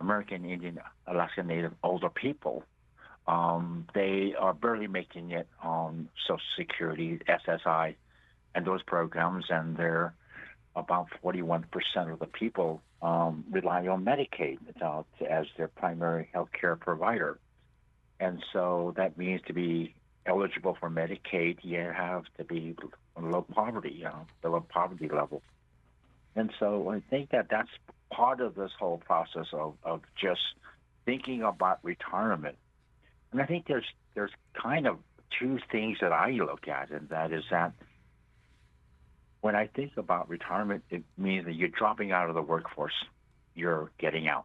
American 0.00 0.44
Indian, 0.44 0.80
Alaska 1.06 1.42
Native 1.42 1.72
older 1.82 2.08
people, 2.08 2.64
um, 3.26 3.86
they 3.94 4.34
are 4.38 4.52
barely 4.52 4.88
making 4.88 5.30
it 5.30 5.46
on 5.62 6.08
Social 6.26 6.40
Security, 6.56 7.20
SSI, 7.28 7.94
and 8.54 8.66
those 8.66 8.82
programs, 8.82 9.46
and 9.48 9.76
they're 9.76 10.14
about 10.74 11.08
41% 11.22 11.64
of 12.12 12.18
the 12.18 12.26
people 12.26 12.82
um, 13.02 13.44
rely 13.50 13.86
on 13.86 14.04
Medicaid 14.04 14.58
uh, 14.80 15.02
as 15.28 15.46
their 15.56 15.68
primary 15.68 16.28
health 16.32 16.48
care 16.58 16.76
provider. 16.76 17.38
And 18.20 18.42
so 18.52 18.94
that 18.96 19.18
means 19.18 19.42
to 19.46 19.52
be 19.52 19.94
eligible 20.24 20.76
for 20.78 20.88
Medicaid, 20.88 21.58
you 21.62 21.78
have 21.78 22.24
to 22.38 22.44
be 22.44 22.76
low 23.20 23.42
poverty, 23.42 24.04
uh, 24.06 24.12
the 24.40 24.48
low 24.48 24.60
poverty 24.60 25.08
level. 25.08 25.42
And 26.36 26.50
so 26.58 26.90
I 26.90 27.02
think 27.10 27.30
that 27.30 27.48
that's 27.50 27.68
part 28.10 28.40
of 28.40 28.54
this 28.54 28.70
whole 28.78 28.98
process 28.98 29.46
of, 29.52 29.74
of 29.82 30.00
just 30.18 30.40
thinking 31.04 31.42
about 31.42 31.80
retirement. 31.82 32.56
And 33.32 33.40
I 33.40 33.46
think 33.46 33.66
there's 33.66 33.86
there's 34.14 34.30
kind 34.54 34.86
of 34.86 34.98
two 35.38 35.58
things 35.70 35.98
that 36.00 36.12
I 36.12 36.30
look 36.30 36.68
at, 36.68 36.90
and 36.90 37.08
that 37.08 37.32
is 37.32 37.44
that– 37.50 37.72
when 39.42 39.56
I 39.56 39.66
think 39.66 39.96
about 39.96 40.30
retirement, 40.30 40.84
it 40.88 41.02
means 41.18 41.44
that 41.46 41.54
you're 41.54 41.68
dropping 41.68 42.12
out 42.12 42.28
of 42.28 42.34
the 42.34 42.42
workforce. 42.42 42.94
You're 43.54 43.90
getting 43.98 44.28
out. 44.28 44.44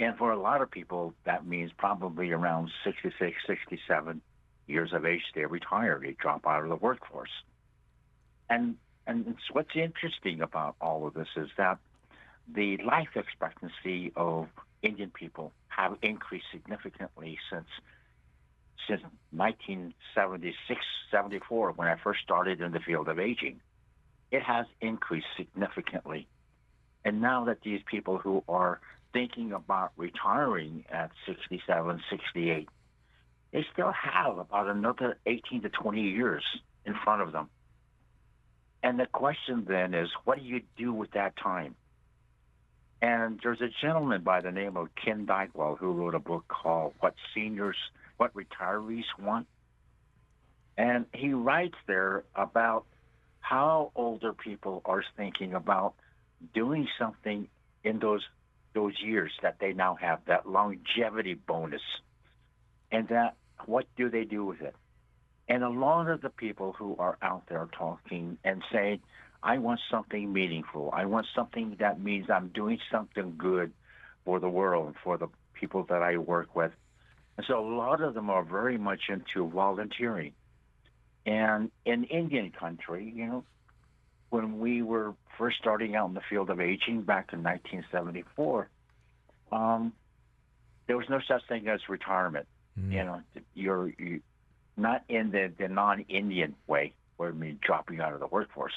And 0.00 0.16
for 0.16 0.30
a 0.30 0.40
lot 0.40 0.62
of 0.62 0.70
people, 0.70 1.12
that 1.24 1.44
means 1.44 1.72
probably 1.76 2.30
around 2.30 2.70
66, 2.84 3.36
67 3.46 4.22
years 4.68 4.92
of 4.92 5.04
age, 5.04 5.22
they 5.34 5.44
retire, 5.44 6.00
they 6.00 6.12
drop 6.12 6.46
out 6.46 6.62
of 6.62 6.68
the 6.68 6.76
workforce. 6.76 7.32
And, 8.48 8.76
and 9.08 9.36
what's 9.52 9.74
interesting 9.74 10.40
about 10.40 10.76
all 10.80 11.08
of 11.08 11.14
this 11.14 11.28
is 11.36 11.48
that 11.56 11.78
the 12.46 12.76
life 12.78 13.16
expectancy 13.16 14.12
of 14.14 14.46
Indian 14.82 15.10
people 15.10 15.52
have 15.66 15.98
increased 16.00 16.46
significantly 16.52 17.38
since 17.50 17.66
since 18.86 19.02
1976, 19.30 20.80
74, 21.10 21.72
when 21.72 21.88
I 21.88 21.96
first 22.02 22.20
started 22.22 22.60
in 22.60 22.72
the 22.72 22.80
field 22.80 23.08
of 23.08 23.18
aging. 23.18 23.60
It 24.30 24.42
has 24.42 24.66
increased 24.80 25.26
significantly. 25.36 26.28
And 27.04 27.20
now 27.20 27.46
that 27.46 27.62
these 27.62 27.80
people 27.90 28.18
who 28.18 28.44
are 28.48 28.80
thinking 29.12 29.52
about 29.52 29.92
retiring 29.96 30.84
at 30.90 31.10
67, 31.26 32.02
68, 32.10 32.68
they 33.52 33.66
still 33.72 33.92
have 33.92 34.38
about 34.38 34.68
another 34.68 35.18
18 35.26 35.62
to 35.62 35.68
20 35.70 36.02
years 36.02 36.44
in 36.84 36.94
front 37.04 37.22
of 37.22 37.32
them. 37.32 37.48
And 38.82 39.00
the 39.00 39.06
question 39.06 39.64
then 39.66 39.94
is, 39.94 40.08
what 40.24 40.38
do 40.38 40.44
you 40.44 40.62
do 40.76 40.92
with 40.92 41.10
that 41.12 41.36
time? 41.36 41.74
And 43.00 43.40
there's 43.42 43.60
a 43.60 43.68
gentleman 43.80 44.22
by 44.22 44.40
the 44.40 44.50
name 44.50 44.76
of 44.76 44.88
Ken 44.94 45.26
Dychtwald 45.26 45.78
who 45.78 45.92
wrote 45.92 46.14
a 46.14 46.20
book 46.20 46.46
called 46.48 46.94
What 47.00 47.14
Seniors 47.34 47.76
what 48.18 48.34
retirees 48.34 49.04
want. 49.18 49.46
And 50.76 51.06
he 51.14 51.32
writes 51.32 51.76
there 51.86 52.24
about 52.34 52.84
how 53.40 53.90
older 53.96 54.32
people 54.32 54.82
are 54.84 55.02
thinking 55.16 55.54
about 55.54 55.94
doing 56.54 56.86
something 56.98 57.48
in 57.82 57.98
those 57.98 58.22
those 58.74 58.92
years 59.02 59.32
that 59.42 59.56
they 59.60 59.72
now 59.72 59.96
have, 60.00 60.20
that 60.26 60.46
longevity 60.46 61.34
bonus. 61.34 61.80
And 62.92 63.08
that 63.08 63.34
what 63.64 63.86
do 63.96 64.10
they 64.10 64.24
do 64.24 64.44
with 64.44 64.60
it? 64.60 64.74
And 65.48 65.64
a 65.64 65.68
lot 65.68 66.08
of 66.08 66.20
the 66.20 66.28
people 66.28 66.74
who 66.74 66.94
are 66.98 67.16
out 67.22 67.44
there 67.48 67.68
talking 67.72 68.36
and 68.44 68.62
saying, 68.70 69.00
I 69.42 69.58
want 69.58 69.80
something 69.90 70.32
meaningful. 70.32 70.90
I 70.92 71.06
want 71.06 71.26
something 71.34 71.76
that 71.80 72.00
means 72.00 72.28
I'm 72.28 72.48
doing 72.48 72.78
something 72.90 73.34
good 73.38 73.72
for 74.24 74.38
the 74.38 74.48
world, 74.48 74.94
for 75.02 75.16
the 75.16 75.28
people 75.54 75.84
that 75.88 76.02
I 76.02 76.18
work 76.18 76.54
with. 76.54 76.72
And 77.38 77.46
so 77.46 77.60
a 77.60 77.64
lot 77.64 78.02
of 78.02 78.14
them 78.14 78.30
are 78.30 78.42
very 78.42 78.76
much 78.76 79.02
into 79.08 79.48
volunteering. 79.48 80.32
And 81.24 81.70
in 81.84 82.02
Indian 82.04 82.50
country, 82.50 83.12
you 83.14 83.26
know, 83.26 83.44
when 84.30 84.58
we 84.58 84.82
were 84.82 85.14
first 85.38 85.56
starting 85.58 85.94
out 85.94 86.08
in 86.08 86.14
the 86.14 86.20
field 86.28 86.50
of 86.50 86.60
aging 86.60 87.02
back 87.02 87.32
in 87.32 87.44
1974, 87.44 88.68
um, 89.52 89.92
there 90.88 90.96
was 90.96 91.08
no 91.08 91.20
such 91.28 91.46
thing 91.48 91.68
as 91.68 91.88
retirement. 91.88 92.48
Mm. 92.78 92.92
You 92.92 93.04
know, 93.04 93.22
you're 93.54 93.92
you, 93.98 94.20
not 94.76 95.04
in 95.08 95.30
the, 95.30 95.52
the 95.56 95.68
non-Indian 95.68 96.56
way, 96.66 96.92
where 97.18 97.28
I 97.28 97.32
mean 97.32 97.60
dropping 97.62 98.00
out 98.00 98.14
of 98.14 98.20
the 98.20 98.26
workforce, 98.26 98.74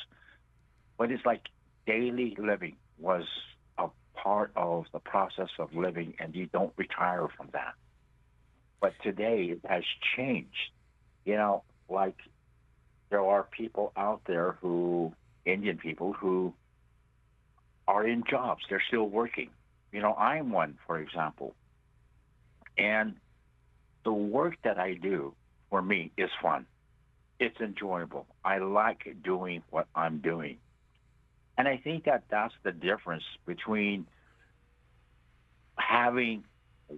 but 1.00 1.12
it's 1.12 1.26
like 1.26 1.42
daily 1.88 2.38
living 2.38 2.76
was 3.00 3.26
a 3.80 3.88
part 4.14 4.52
of 4.56 4.86
the 4.94 5.00
process 5.00 5.50
of 5.58 5.74
living, 5.74 6.14
and 6.20 6.36
you 6.36 6.46
don't 6.46 6.74
retire 6.78 7.28
from 7.36 7.50
that. 7.54 7.74
But 8.82 8.94
today 9.04 9.46
it 9.46 9.62
has 9.70 9.84
changed. 10.18 10.72
You 11.24 11.36
know, 11.36 11.64
like 11.88 12.18
there 13.10 13.24
are 13.24 13.44
people 13.44 13.94
out 13.96 14.22
there 14.26 14.58
who, 14.62 15.14
Indian 15.46 15.78
people, 15.78 16.14
who 16.14 16.54
are 17.88 18.06
in 18.06 18.24
jobs. 18.30 18.64
They're 18.70 18.84
still 18.88 19.08
working. 19.08 19.50
You 19.92 20.02
know, 20.02 20.14
I'm 20.16 20.52
one, 20.52 20.78
for 20.88 21.00
example. 21.00 21.54
And 22.78 23.16
the 24.04 24.14
work 24.14 24.56
that 24.64 24.80
I 24.80 24.94
do 24.96 25.36
for 25.70 25.82
me 25.82 26.12
is 26.18 26.30
fun. 26.42 26.66
It's 27.40 27.60
enjoyable. 27.60 28.26
I 28.44 28.60
like 28.60 29.16
doing 29.24 29.62
what 29.70 29.88
I'm 29.96 30.20
doing. 30.20 30.58
And 31.58 31.68
I 31.68 31.78
think 31.78 32.06
that 32.06 32.24
that's 32.30 32.54
the 32.64 32.72
difference 32.72 33.24
between 33.46 34.08
having 35.76 36.46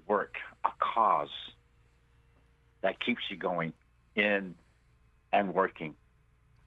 work, 0.07 0.35
a 0.63 0.69
cause 0.79 1.29
that 2.83 2.99
keeps 3.03 3.21
you 3.29 3.37
going 3.37 3.73
in 4.15 4.53
and 5.31 5.53
working. 5.53 5.95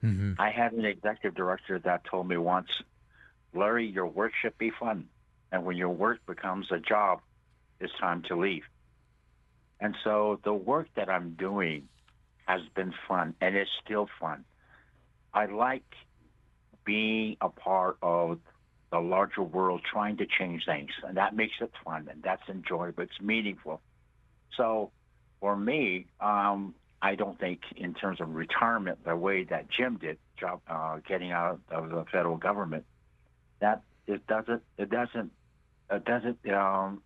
Mm-hmm. 0.03 0.33
I 0.39 0.51
had 0.51 0.73
an 0.73 0.85
executive 0.85 1.35
director 1.35 1.79
that 1.79 2.03
told 2.03 2.27
me 2.27 2.37
once, 2.37 2.67
Larry, 3.53 3.87
your 3.87 4.05
work 4.05 4.33
should 4.41 4.57
be 4.57 4.71
fun. 4.77 5.05
And 5.51 5.63
when 5.65 5.77
your 5.77 5.89
work 5.89 6.19
becomes 6.25 6.67
a 6.71 6.79
job, 6.79 7.21
it's 7.79 7.93
time 7.99 8.23
to 8.23 8.35
leave. 8.35 8.63
And 9.79 9.95
so 10.03 10.39
the 10.43 10.53
work 10.53 10.87
that 10.95 11.09
I'm 11.09 11.35
doing 11.39 11.87
has 12.45 12.61
been 12.75 12.93
fun 13.07 13.35
and 13.39 13.55
it's 13.55 13.71
still 13.83 14.09
fun. 14.19 14.43
I 15.33 15.45
like 15.45 15.85
being 16.83 17.37
a 17.41 17.49
part 17.49 17.97
of 18.01 18.39
the 18.91 18.99
larger 18.99 19.43
world 19.43 19.81
trying 19.89 20.17
to 20.17 20.25
change 20.25 20.63
things 20.65 20.89
and 21.05 21.17
that 21.17 21.35
makes 21.35 21.55
it 21.59 21.71
fun 21.83 22.07
and 22.09 22.23
that's 22.23 22.47
enjoyable 22.47 23.03
it's 23.03 23.19
meaningful 23.21 23.81
so 24.55 24.91
for 25.39 25.55
me 25.55 26.05
um, 26.19 26.73
i 27.01 27.15
don't 27.15 27.39
think 27.39 27.61
in 27.75 27.93
terms 27.93 28.19
of 28.21 28.33
retirement 28.33 28.97
the 29.05 29.15
way 29.15 29.43
that 29.43 29.69
jim 29.69 29.97
did 29.97 30.17
job 30.39 30.61
uh, 30.69 30.97
getting 31.07 31.31
out 31.31 31.59
of 31.71 31.89
the 31.89 32.05
federal 32.11 32.37
government 32.37 32.85
that 33.59 33.81
it 34.07 34.25
doesn't 34.27 34.61
it 34.77 34.89
doesn't 34.89 35.31
it 35.91 36.05
doesn't 36.05 36.37
um, 36.49 37.01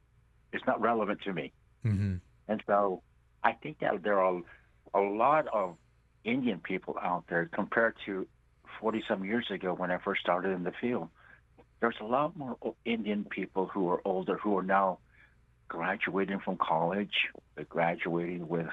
it's 0.51 0.65
not 0.65 0.81
relevant 0.81 1.21
to 1.21 1.33
me 1.33 1.51
Mm-hmm. 1.83 2.17
and 2.47 2.63
so 2.67 3.01
i 3.43 3.53
think 3.53 3.79
that 3.79 4.03
there 4.03 4.19
are 4.19 4.39
a 4.93 4.99
lot 4.99 5.47
of 5.47 5.77
indian 6.23 6.59
people 6.59 6.95
out 7.01 7.23
there 7.27 7.49
compared 7.51 7.95
to 8.05 8.27
40 8.79 9.03
some 9.07 9.25
years 9.25 9.47
ago 9.49 9.73
when 9.73 9.89
i 9.89 9.97
first 9.97 10.21
started 10.21 10.51
in 10.51 10.63
the 10.63 10.73
field 10.79 11.09
there's 11.81 11.97
a 11.99 12.05
lot 12.05 12.37
more 12.37 12.55
Indian 12.85 13.25
people 13.25 13.65
who 13.65 13.89
are 13.89 14.01
older 14.05 14.37
who 14.37 14.57
are 14.57 14.63
now 14.63 14.99
graduating 15.71 16.39
from 16.39 16.57
college, 16.57 17.13
they're 17.55 17.63
graduating 17.63 18.45
with 18.49 18.67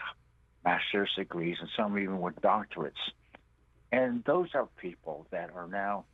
master's 0.65 1.09
degrees, 1.17 1.57
and 1.61 1.69
some 1.77 1.97
even 1.97 2.19
with 2.21 2.35
doctorates. 2.41 2.91
And 3.93 4.25
those 4.25 4.49
are 4.55 4.67
people 4.79 5.25
that 5.31 5.51
are 5.55 5.69
now 5.69 6.07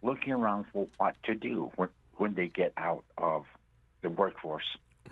looking 0.00 0.32
around 0.32 0.66
for 0.72 0.86
what 0.96 1.16
to 1.24 1.34
do 1.34 1.72
when, 1.74 1.88
when 2.18 2.34
they 2.34 2.46
get 2.46 2.72
out 2.76 3.04
of 3.18 3.46
the 4.02 4.10
workforce. 4.10 4.62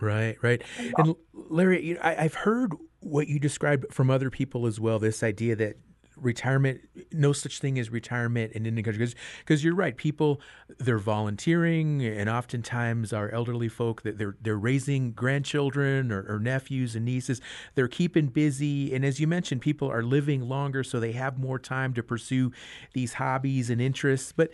Right, 0.01 0.37
right. 0.43 0.62
And 0.97 1.17
Larry, 1.33 1.85
you 1.85 1.95
know, 1.95 2.01
I, 2.05 2.25
I've 2.25 2.35
heard 2.35 2.75
what 3.01 3.27
you 3.27 3.41
described 3.41 3.87
from 3.91 4.11
other 4.11 4.31
people 4.31 4.65
as 4.67 4.79
well. 4.79 5.01
This 5.01 5.25
idea 5.25 5.57
that 5.57 5.77
retirement 6.16 6.81
no 7.12 7.33
such 7.33 7.61
thing 7.61 7.79
as 7.79 7.90
retirement 7.90 8.52
in 8.52 8.66
indian 8.66 8.85
country. 8.85 9.14
Because 9.38 9.62
you're 9.62 9.74
right 9.74 9.96
people 9.96 10.40
they're 10.79 10.98
volunteering 10.98 12.05
and 12.05 12.29
oftentimes 12.29 13.12
our 13.12 13.31
elderly 13.31 13.68
folk 13.68 14.02
that 14.02 14.18
they're 14.18 14.37
they're 14.40 14.57
raising 14.57 15.12
grandchildren 15.12 16.11
or, 16.11 16.24
or, 16.29 16.38
nephews 16.38 16.94
and 16.94 17.05
nieces 17.05 17.40
they're 17.74 17.88
keeping 17.88 18.26
busy. 18.29 18.94
And 18.94 19.05
as 19.05 19.20
you 19.20 19.26
mentioned 19.26 19.61
people 19.61 19.90
are 19.90 20.02
living 20.02 20.48
longer 20.48 20.83
so 20.83 21.00
they 21.00 21.12
have 21.12 21.38
more 21.38 21.59
time 21.59 21.92
to 21.94 22.02
pursue 22.02 22.52
these 22.94 23.14
hobbies 23.14 23.70
and 23.70 23.81
interests. 23.81 24.33
But 24.33 24.50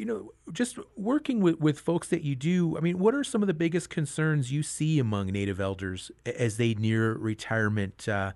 you 0.00 0.06
know 0.06 0.32
just 0.50 0.78
working 0.96 1.40
with, 1.40 1.60
with 1.60 1.78
folks 1.78 2.08
that 2.08 2.22
you 2.22 2.34
do 2.34 2.76
i 2.78 2.80
mean 2.80 2.98
what 2.98 3.14
are 3.14 3.22
some 3.22 3.42
of 3.42 3.46
the 3.46 3.54
biggest 3.54 3.90
concerns 3.90 4.50
you 4.50 4.62
see 4.62 4.98
among 4.98 5.26
native 5.26 5.60
elders 5.60 6.10
as 6.24 6.56
they 6.56 6.72
near 6.74 7.12
retirement 7.12 8.08
uh, 8.08 8.32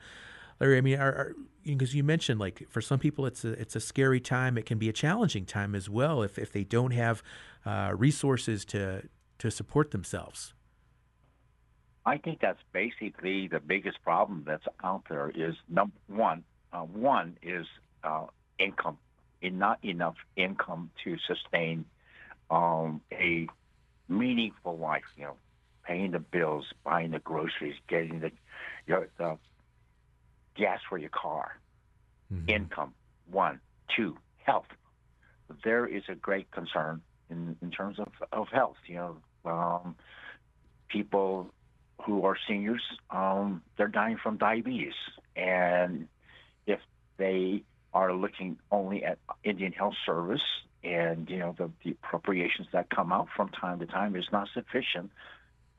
larry 0.61 0.79
i 0.79 0.81
mean 0.81 0.99
are, 0.99 1.35
because 1.65 1.95
you 1.95 2.05
mentioned 2.05 2.39
like 2.39 2.67
for 2.69 2.81
some 2.81 2.99
people 2.99 3.27
it's 3.27 3.45
a 3.45 3.53
it's 3.53 3.75
a 3.75 3.81
scary 3.81 4.21
time. 4.21 4.59
It 4.59 4.67
can 4.67 4.79
be 4.79 4.89
a 4.89 4.93
challenging 4.93 5.47
time 5.47 5.75
as 5.75 5.89
well 5.89 6.23
if 6.23 6.39
if 6.39 6.53
they 6.53 6.65
don't 6.65 6.93
have 6.93 7.23
uh, 7.65 7.93
resources 7.97 8.65
to 8.67 9.09
to 9.39 9.51
support 9.51 9.91
themselves. 9.91 10.55
I 12.07 12.19
think 12.19 12.41
that's 12.41 12.61
basically 12.73 13.49
the 13.49 13.61
biggest 13.61 14.03
problem 14.03 14.45
that's 14.47 14.67
out 14.83 15.05
there. 15.09 15.31
Is 15.35 15.55
number 15.69 15.97
one, 16.07 16.45
uh, 16.73 16.81
one 16.81 17.39
is 17.43 17.67
uh, 18.03 18.27
income, 18.59 18.99
and 19.43 19.59
not 19.59 19.83
enough 19.83 20.17
income 20.37 20.91
to 21.05 21.17
sustain 21.27 21.87
um, 22.51 23.01
a 23.11 23.49
meaningful 24.09 24.77
life. 24.77 25.05
You 25.17 25.25
know, 25.25 25.37
paying 25.85 26.11
the 26.11 26.19
bills, 26.19 26.67
buying 26.85 27.13
the 27.13 27.21
groceries, 27.21 27.77
getting 27.89 28.21
the 28.21 28.33
you 28.87 28.95
know, 28.95 29.07
the 29.17 29.39
gas 30.57 30.81
for 30.89 30.99
your 30.99 31.11
car, 31.11 31.59
mm-hmm. 32.33 32.49
income, 32.49 32.95
one, 33.31 33.61
two, 33.97 34.17
health. 34.45 34.67
There 35.63 35.87
is 35.87 36.03
a 36.09 36.15
great 36.15 36.51
concern 36.51 37.03
in, 37.31 37.57
in 37.63 37.71
terms 37.71 37.99
of, 37.99 38.09
of 38.33 38.49
health. 38.49 38.77
You 38.87 38.95
know, 39.45 39.51
um, 39.51 39.97
people 40.89 41.51
who 42.05 42.25
are 42.25 42.37
seniors, 42.49 42.83
um, 43.11 43.63
they're 43.77 43.89
dying 43.89 44.19
from 44.23 44.37
diabetes. 44.37 44.95
And 45.37 46.09
if 46.67 46.81
they 47.17 47.63
are 47.93 48.13
looking 48.13 48.59
only 48.71 49.05
at 49.05 49.19
Indian 49.43 49.73
Health 49.73 49.95
Service 50.05 50.43
and, 50.83 51.29
you 51.31 51.39
know, 51.39 51.55
the, 51.57 51.71
the 51.85 51.93
appropriations 51.93 52.69
that 52.73 52.91
come 52.91 53.13
out 53.13 53.29
from 53.35 53.49
time 53.51 53.79
to 53.79 53.87
time 53.87 54.17
is 54.17 54.27
not 54.33 54.49
sufficient 54.53 55.11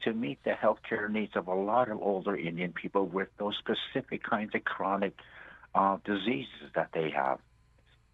to 0.03 0.13
meet 0.13 0.43
the 0.43 0.51
healthcare 0.51 1.09
needs 1.09 1.35
of 1.35 1.47
a 1.47 1.53
lot 1.53 1.89
of 1.89 2.01
older 2.01 2.35
Indian 2.35 2.73
people 2.73 3.05
with 3.05 3.29
those 3.37 3.55
specific 3.57 4.23
kinds 4.23 4.53
of 4.53 4.63
chronic 4.63 5.13
uh, 5.73 5.97
diseases 6.05 6.69
that 6.75 6.89
they 6.93 7.09
have. 7.09 7.39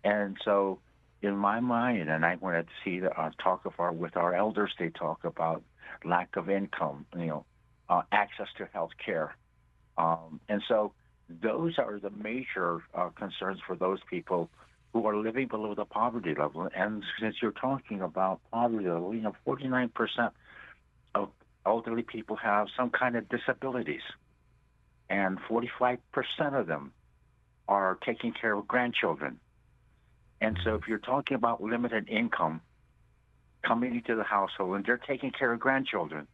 And 0.04 0.38
so, 0.44 0.80
in 1.22 1.36
my 1.36 1.60
mind, 1.60 2.10
and 2.10 2.26
I 2.26 2.36
wanted 2.36 2.67
to 2.67 2.74
see 2.84 3.00
the 3.00 3.12
uh, 3.12 3.32
talk 3.41 3.65
of 3.65 3.74
our 3.78 3.91
with 3.91 4.17
our 4.17 4.34
elders, 4.34 4.72
they 4.80 4.89
talk 4.89 5.24
about 5.24 5.62
lack 6.04 6.36
of 6.36 6.50
income, 6.50 7.06
you 7.15 7.28
know, 7.28 7.46
uh, 7.89 8.02
access 8.12 8.48
to 8.58 8.67
health 8.74 8.91
care, 9.04 9.36
um, 9.98 10.39
and 10.50 10.63
so 10.67 10.94
those 11.30 11.78
are 11.78 12.00
the 12.00 12.10
major 12.10 12.82
uh, 12.94 13.10
concerns 13.10 13.60
for 13.65 13.76
those 13.76 14.00
people 14.10 14.50
who 14.94 15.06
are 15.06 15.15
living 15.15 15.48
below 15.48 15.74
the 15.76 15.86
poverty 15.86 16.36
level. 16.38 16.67
And 16.76 17.04
since 17.20 17.36
you're 17.41 17.52
talking 17.52 18.02
about 18.02 18.41
poverty 18.52 18.88
level, 18.88 19.13
you 19.13 19.22
know, 19.22 19.36
49 19.46 19.89
percent 19.89 20.34
elderly 21.65 22.04
people 22.04 22.36
have 22.38 22.67
some 22.76 22.89
kind 22.89 23.15
of 23.15 23.28
disabilities, 23.30 24.02
and 25.10 25.39
45% 25.50 25.97
of 26.54 26.67
them 26.67 26.93
are 27.67 27.97
taking 28.06 28.34
care 28.34 28.54
of 28.54 28.67
grandchildren. 28.67 29.39
And 30.39 30.60
so, 30.63 30.76
if 30.76 30.88
you're 30.88 30.97
talking 30.97 31.36
about 31.36 31.62
limited 31.62 32.10
income 32.10 32.62
coming 33.63 33.95
into 33.95 34.15
the 34.15 34.24
household 34.24 34.76
and 34.76 34.86
they're 34.86 34.97
taking 34.97 35.32
care 35.32 35.54
of 35.54 35.60
grandchildren, 35.60 36.28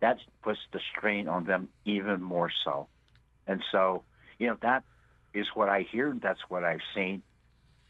that 0.00 0.18
puts 0.42 0.60
the 0.72 0.80
strain 0.96 1.26
on 1.26 1.44
them 1.44 1.68
even 1.84 2.22
more 2.22 2.50
so. 2.64 2.86
And 3.46 3.62
so, 3.72 4.02
you 4.38 4.46
know, 4.46 4.56
that 4.62 4.84
is 5.34 5.46
what 5.54 5.68
I 5.68 5.86
hear. 5.90 6.16
That's 6.20 6.40
what 6.48 6.62
I've 6.62 6.80
seen. 6.94 7.22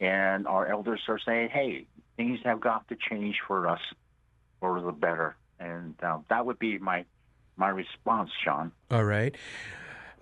And 0.00 0.46
our 0.46 0.66
elders 0.66 1.00
are 1.08 1.18
saying, 1.18 1.50
hey, 1.50 1.86
things 2.16 2.40
have 2.44 2.60
got 2.60 2.88
to 2.88 2.96
change 2.96 3.36
for 3.46 3.68
us 3.68 3.80
for 4.60 4.80
the 4.80 4.92
better 4.92 5.36
and 5.60 5.94
uh, 6.02 6.18
that 6.28 6.44
would 6.44 6.58
be 6.58 6.78
my 6.78 7.04
my 7.56 7.68
response, 7.68 8.30
Sean. 8.44 8.72
All 8.90 9.04
right. 9.04 9.34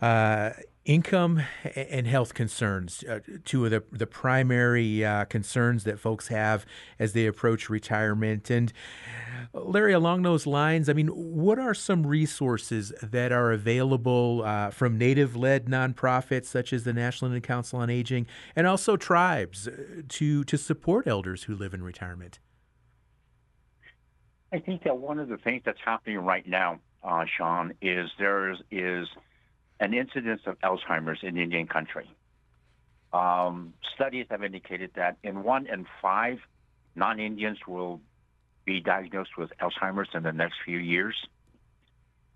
Uh, 0.01 0.51
income 0.85 1.41
and 1.75 2.07
health 2.07 2.35
concerns, 2.35 3.03
uh, 3.05 3.21
two 3.45 3.65
of 3.65 3.71
the, 3.71 3.83
the 3.91 4.07
primary 4.07 5.05
uh, 5.05 5.25
concerns 5.25 5.85
that 5.85 5.99
folks 5.99 6.29
have 6.29 6.67
as 6.99 7.15
they 7.15 7.27
approach 7.27 7.71
retirement. 7.71 8.51
And 8.51 8.73
Larry, 9.55 9.95
along 9.95 10.23
those 10.23 10.47
lines, 10.47 10.89
I 10.89 10.93
mean, 10.93 11.09
what 11.09 11.59
are 11.59 11.75
some 11.75 12.07
resources 12.07 12.93
that 13.03 13.33
are 13.33 13.53
available 13.53 14.43
uh, 14.45 14.71
from 14.71 14.99
native 14.99 15.37
led 15.37 15.67
nonprofits 15.67 16.47
such 16.47 16.73
as 16.73 16.85
the 16.85 16.93
National 16.93 17.31
Indian 17.31 17.43
Council 17.43 17.79
on 17.79 17.89
Aging 17.89 18.27
and 18.55 18.67
also 18.67 18.97
tribes 18.97 19.67
uh, 19.67 20.03
to, 20.09 20.45
to 20.45 20.59
support 20.59 21.07
elders 21.07 21.45
who 21.45 21.55
live 21.55 21.73
in 21.73 21.83
retirement? 21.83 22.41
I 24.55 24.61
think 24.61 24.85
that 24.85 24.99
one 24.99 25.19
of 25.19 25.29
the 25.29 25.37
things 25.37 25.63
that's 25.65 25.81
happening 25.85 26.19
right 26.19 26.47
now, 26.47 26.79
uh, 27.03 27.25
Sean, 27.37 27.75
is 27.83 28.09
there 28.21 28.53
is, 28.53 28.59
is 28.71 29.09
an 29.81 29.93
incidence 29.93 30.43
of 30.47 30.57
Alzheimer's 30.61 31.19
in 31.25 31.37
Indian 31.37 31.67
country. 31.67 32.09
Um, 33.13 33.75
studies 33.97 34.27
have 34.31 34.45
indicated 34.45 34.93
that 34.95 35.17
in 35.25 35.43
one 35.43 35.67
in 35.67 35.87
five 36.01 36.39
non-Indians 36.95 37.59
will 37.67 38.01
be 38.65 38.79
diagnosed 38.79 39.37
with 39.37 39.51
Alzheimer's 39.61 40.09
in 40.15 40.23
the 40.23 40.33
next 40.33 40.55
few 40.65 40.79
years. 40.79 41.17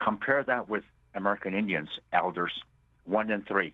Compare 0.00 0.42
that 0.42 0.68
with 0.68 0.82
American 1.14 1.54
Indians, 1.54 1.88
elders, 2.12 2.52
one 3.04 3.30
in 3.30 3.42
3 3.42 3.72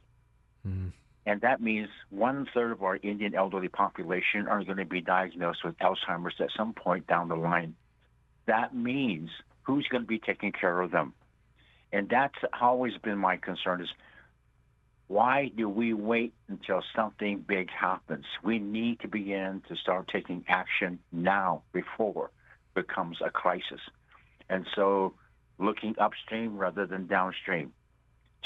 mm-hmm. 0.68 0.88
And 1.26 1.40
that 1.40 1.62
means 1.62 1.88
one 2.10 2.46
third 2.52 2.72
of 2.72 2.82
our 2.82 2.98
Indian 3.02 3.34
elderly 3.34 3.68
population 3.68 4.46
are 4.46 4.62
going 4.62 4.76
to 4.76 4.84
be 4.84 5.00
diagnosed 5.00 5.64
with 5.64 5.74
Alzheimer's 5.78 6.34
at 6.38 6.50
some 6.54 6.74
point 6.74 7.06
down 7.06 7.28
the 7.28 7.36
line 7.36 7.74
that 8.46 8.74
means 8.74 9.30
who's 9.62 9.86
going 9.88 10.02
to 10.02 10.08
be 10.08 10.18
taking 10.18 10.52
care 10.52 10.80
of 10.80 10.90
them? 10.90 11.14
And 11.92 12.08
that's 12.08 12.38
always 12.60 12.96
been 12.98 13.18
my 13.18 13.36
concern 13.36 13.80
is 13.80 13.88
why 15.06 15.50
do 15.54 15.68
we 15.68 15.92
wait 15.92 16.32
until 16.48 16.82
something 16.96 17.44
big 17.46 17.70
happens? 17.70 18.24
We 18.42 18.58
need 18.58 19.00
to 19.00 19.08
begin 19.08 19.62
to 19.68 19.76
start 19.76 20.08
taking 20.08 20.44
action 20.48 20.98
now 21.12 21.62
before 21.72 22.30
it 22.74 22.74
becomes 22.74 23.18
a 23.24 23.30
crisis. 23.30 23.80
And 24.48 24.66
so 24.74 25.14
looking 25.58 25.94
upstream 25.98 26.56
rather 26.56 26.86
than 26.86 27.06
downstream. 27.06 27.72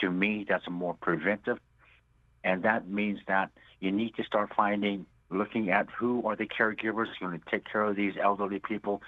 To 0.01 0.11
me, 0.11 0.47
that's 0.49 0.69
more 0.69 0.95
preventive, 0.95 1.59
and 2.45 2.63
that 2.63 2.89
means 2.89 3.19
that 3.27 3.51
you 3.81 3.91
need 3.91 4.15
to 4.17 4.25
start 4.25 4.53
finding, 4.57 5.07
looking 5.31 5.71
at 5.71 5.89
who 5.91 6.25
are 6.27 6.37
the 6.37 6.47
caregivers 6.47 7.07
going 7.21 7.39
to 7.39 7.51
take 7.51 7.65
care 7.65 7.83
of 7.83 7.97
these 7.97 8.15
elderly 8.23 8.61
people. 8.61 9.03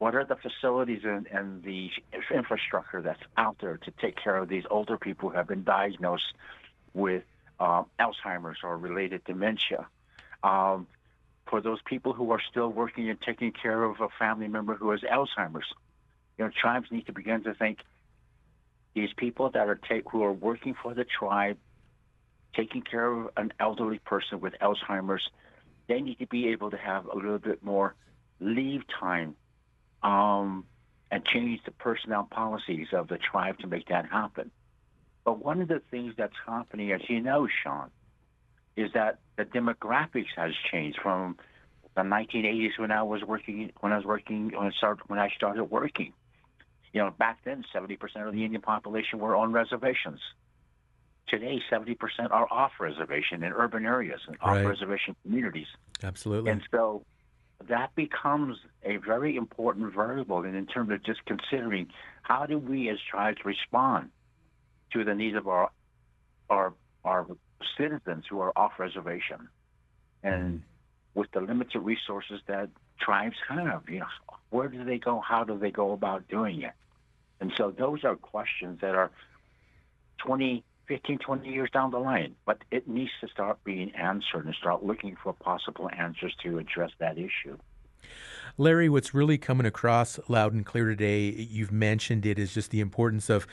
What 0.00 0.14
are 0.14 0.24
the 0.24 0.36
facilities 0.36 1.02
and, 1.04 1.26
and 1.26 1.62
the 1.62 1.90
infrastructure 2.34 3.02
that's 3.02 3.20
out 3.36 3.58
there 3.60 3.76
to 3.76 3.90
take 4.00 4.16
care 4.16 4.36
of 4.36 4.48
these 4.48 4.64
older 4.70 4.96
people 4.96 5.28
who 5.28 5.36
have 5.36 5.46
been 5.46 5.62
diagnosed 5.62 6.32
with 6.94 7.22
uh, 7.60 7.82
Alzheimer's 7.98 8.60
or 8.64 8.78
related 8.78 9.24
dementia? 9.24 9.86
Um, 10.42 10.86
for 11.50 11.60
those 11.60 11.80
people 11.84 12.14
who 12.14 12.30
are 12.30 12.40
still 12.40 12.70
working 12.70 13.10
and 13.10 13.20
taking 13.20 13.52
care 13.52 13.84
of 13.84 14.00
a 14.00 14.08
family 14.18 14.48
member 14.48 14.74
who 14.74 14.88
has 14.88 15.00
Alzheimer's, 15.02 15.66
you 16.38 16.46
know, 16.46 16.50
tribes 16.50 16.90
need 16.90 17.04
to 17.04 17.12
begin 17.12 17.44
to 17.44 17.52
think 17.52 17.80
these 18.94 19.12
people 19.18 19.50
that 19.50 19.68
are 19.68 19.74
take, 19.74 20.08
who 20.10 20.24
are 20.24 20.32
working 20.32 20.74
for 20.82 20.94
the 20.94 21.04
tribe, 21.04 21.58
taking 22.56 22.80
care 22.80 23.06
of 23.06 23.28
an 23.36 23.52
elderly 23.60 23.98
person 23.98 24.40
with 24.40 24.54
Alzheimer's, 24.62 25.28
they 25.88 26.00
need 26.00 26.20
to 26.20 26.26
be 26.26 26.48
able 26.48 26.70
to 26.70 26.78
have 26.78 27.04
a 27.04 27.14
little 27.14 27.38
bit 27.38 27.62
more 27.62 27.94
leave 28.40 28.84
time 28.98 29.36
um, 30.02 30.64
and 31.10 31.24
change 31.24 31.60
the 31.64 31.72
personnel 31.72 32.28
policies 32.30 32.88
of 32.92 33.08
the 33.08 33.18
tribe 33.18 33.58
to 33.58 33.66
make 33.66 33.88
that 33.88 34.06
happen. 34.06 34.50
But 35.24 35.44
one 35.44 35.60
of 35.60 35.68
the 35.68 35.82
things 35.90 36.14
that's 36.16 36.36
happening, 36.46 36.92
as 36.92 37.02
you 37.08 37.20
know, 37.20 37.48
Sean, 37.62 37.90
is 38.76 38.90
that 38.94 39.18
the 39.36 39.44
demographics 39.44 40.28
has 40.36 40.52
changed 40.70 40.98
from 41.02 41.36
the 41.96 42.02
1980s 42.02 42.78
when 42.78 42.90
I 42.90 43.02
was 43.02 43.22
working 43.24 43.72
when 43.80 43.92
I 43.92 43.96
was 43.96 44.06
working 44.06 44.50
when 44.54 44.68
I 44.68 44.70
started 44.70 45.02
when 45.08 45.18
I 45.18 45.28
started 45.30 45.64
working. 45.64 46.12
You 46.92 47.02
know, 47.02 47.10
back 47.10 47.38
then, 47.44 47.64
70% 47.72 48.00
of 48.26 48.32
the 48.32 48.44
Indian 48.44 48.62
population 48.62 49.20
were 49.20 49.36
on 49.36 49.52
reservations. 49.52 50.18
Today, 51.28 51.62
70% 51.70 51.96
are 52.32 52.48
off 52.50 52.72
reservation 52.80 53.44
in 53.44 53.52
urban 53.52 53.86
areas 53.86 54.20
and 54.26 54.36
Right. 54.44 54.64
off 54.64 54.70
reservation 54.70 55.14
communities. 55.22 55.68
Absolutely. 56.02 56.50
And 56.50 56.62
so 56.72 57.04
that 57.68 57.94
becomes 57.94 58.56
a 58.84 58.96
very 58.96 59.36
important 59.36 59.94
variable 59.94 60.44
in, 60.44 60.54
in 60.54 60.66
terms 60.66 60.90
of 60.90 61.02
just 61.04 61.20
considering 61.26 61.88
how 62.22 62.46
do 62.46 62.58
we 62.58 62.88
as 62.88 62.98
tribes 63.10 63.38
respond 63.44 64.10
to 64.92 65.04
the 65.04 65.14
needs 65.14 65.36
of 65.36 65.46
our 65.46 65.70
our 66.48 66.72
our 67.04 67.26
citizens 67.76 68.24
who 68.28 68.40
are 68.40 68.52
off 68.56 68.72
reservation. 68.78 69.48
And 70.22 70.42
mm-hmm. 70.42 71.18
with 71.18 71.30
the 71.32 71.40
limited 71.40 71.80
resources 71.80 72.40
that 72.46 72.70
tribes 73.00 73.36
have, 73.48 73.82
you 73.88 74.00
know, 74.00 74.06
where 74.50 74.68
do 74.68 74.84
they 74.84 74.98
go? 74.98 75.20
How 75.20 75.44
do 75.44 75.58
they 75.58 75.70
go 75.70 75.92
about 75.92 76.28
doing 76.28 76.62
it? 76.62 76.72
And 77.40 77.52
so 77.56 77.70
those 77.70 78.04
are 78.04 78.16
questions 78.16 78.80
that 78.82 78.94
are 78.94 79.10
20, 80.18 80.62
15, 80.90 81.18
20 81.18 81.48
years 81.48 81.70
down 81.70 81.92
the 81.92 82.00
line, 82.00 82.34
but 82.44 82.58
it 82.72 82.88
needs 82.88 83.12
to 83.20 83.28
start 83.28 83.62
being 83.62 83.94
answered 83.94 84.44
and 84.44 84.52
start 84.56 84.82
looking 84.84 85.16
for 85.22 85.32
possible 85.32 85.88
answers 85.96 86.34
to 86.42 86.58
address 86.58 86.90
that 86.98 87.16
issue. 87.16 87.56
Larry, 88.58 88.88
what's 88.88 89.14
really 89.14 89.38
coming 89.38 89.66
across 89.66 90.18
loud 90.26 90.52
and 90.52 90.66
clear 90.66 90.86
today, 90.86 91.28
you've 91.28 91.70
mentioned 91.70 92.26
it, 92.26 92.40
is 92.40 92.52
just 92.52 92.72
the 92.72 92.80
importance 92.80 93.30
of 93.30 93.46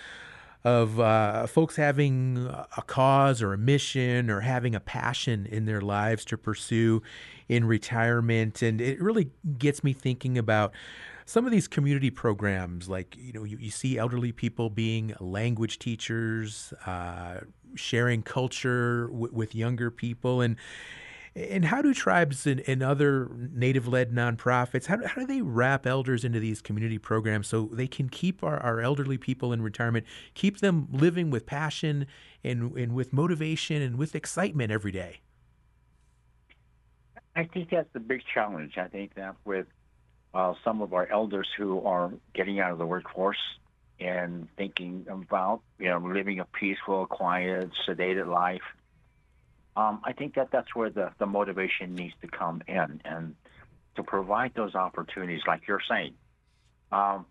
of 0.64 1.00
uh, 1.00 1.46
folks 1.46 1.76
having 1.76 2.38
a 2.76 2.82
cause 2.88 3.44
or 3.44 3.54
a 3.54 3.58
mission 3.58 4.30
or 4.30 4.42
having 4.42 4.74
a 4.74 4.80
passion 4.80 5.46
in 5.46 5.66
their 5.66 5.80
lives 5.80 6.26
to 6.26 6.38
pursue 6.38 7.04
in 7.48 7.66
retirement, 7.66 8.64
and 8.64 8.82
it 8.82 9.00
really 9.00 9.30
gets 9.60 9.84
me 9.84 9.94
thinking 9.94 10.40
about 10.40 10.74
some 11.28 11.46
of 11.46 11.52
these 11.52 11.68
community 11.68 12.10
programs. 12.10 12.88
Like 12.90 13.16
you 13.18 13.34
know, 13.34 13.44
you, 13.44 13.58
you 13.60 13.70
see 13.70 13.98
elderly 13.98 14.32
people 14.32 14.70
being 14.70 15.14
language 15.20 15.78
teachers, 15.78 16.74
uh, 16.86 17.42
sharing 17.76 18.24
culture 18.24 19.08
w- 19.08 19.30
with 19.32 19.54
younger 19.54 19.92
people, 19.92 20.42
and 20.42 20.56
and 21.36 21.66
how 21.66 21.82
do 21.84 21.94
tribes 21.94 22.48
and, 22.48 22.64
and 22.66 22.82
other 22.82 23.30
native 23.54 23.88
led 23.88 24.12
nonprofits, 24.12 24.88
how, 24.88 24.98
how 25.06 25.22
do 25.22 25.28
they 25.28 25.42
wrap 25.42 25.86
elders 25.86 26.24
into 26.24 26.40
these 26.40 26.62
community 26.62 26.98
programs 26.98 27.48
so 27.48 27.70
they 27.72 27.86
can 27.86 28.10
keep 28.10 28.44
our, 28.44 28.58
our 28.58 28.82
elderly 28.82 29.20
people 29.20 29.54
in 29.54 29.62
retirement, 29.62 30.04
keep 30.34 30.62
them 30.62 30.88
living 30.92 31.30
with 31.30 31.46
passion 31.46 32.08
and, 32.44 32.76
and 32.76 32.96
with 32.96 33.14
motivation 33.14 33.84
and 33.84 33.98
with 33.98 34.16
excitement 34.16 34.72
every 34.72 34.92
day? 34.92 35.20
I 37.36 37.44
think 37.44 37.70
that's 37.70 37.92
the 37.94 38.00
big 38.00 38.24
challenge. 38.34 38.80
I 38.80 38.88
think 38.88 39.14
that 39.14 39.36
with 39.46 39.68
uh, 40.34 40.54
some 40.64 40.82
of 40.82 40.94
our 40.94 41.08
elders 41.08 41.48
who 41.58 41.82
are 41.82 42.12
getting 42.34 42.60
out 42.60 42.72
of 42.72 42.78
the 42.78 42.86
workforce 42.86 43.38
and 44.00 44.48
thinking 44.56 45.08
about 45.10 45.62
you 45.80 45.90
know 45.90 45.98
living 45.98 46.40
a 46.40 46.46
peaceful, 46.46 47.06
quiet, 47.08 47.70
sedated 47.88 48.28
life, 48.28 48.62
um, 49.76 50.02
I 50.04 50.14
think 50.14 50.36
that 50.36 50.50
that's 50.52 50.76
where 50.76 50.90
the, 50.90 51.12
the 51.20 51.26
motivation 51.26 51.96
needs 51.96 52.14
to 52.22 52.28
come 52.28 52.62
in 52.68 53.02
and 53.06 53.36
to 53.96 54.04
provide 54.04 54.54
those 54.56 54.76
opportunities, 54.76 55.42
like 55.48 55.68
you're 55.68 55.82
saying. 55.90 56.14
Um, 56.92 57.26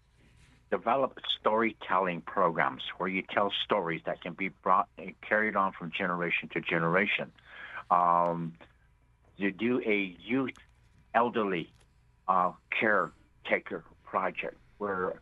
develop 0.71 1.19
storytelling 1.41 2.21
programs 2.21 2.83
where 2.99 3.09
you 3.09 3.23
tell 3.23 3.53
stories 3.65 4.03
that 4.07 4.21
can 4.21 4.33
be 4.33 4.49
brought 4.49 4.89
and 4.99 5.15
carried 5.21 5.57
on 5.57 5.73
from 5.73 5.93
generation 5.97 6.49
to 6.53 6.61
generation. 6.61 7.31
Um, 7.91 8.55
you 9.37 9.53
do 9.53 9.81
a 9.81 10.17
youth 10.25 10.55
elderly 11.15 11.73
uh, 12.29 12.53
caretaker 12.79 13.85
project 14.05 14.57
where 14.79 15.21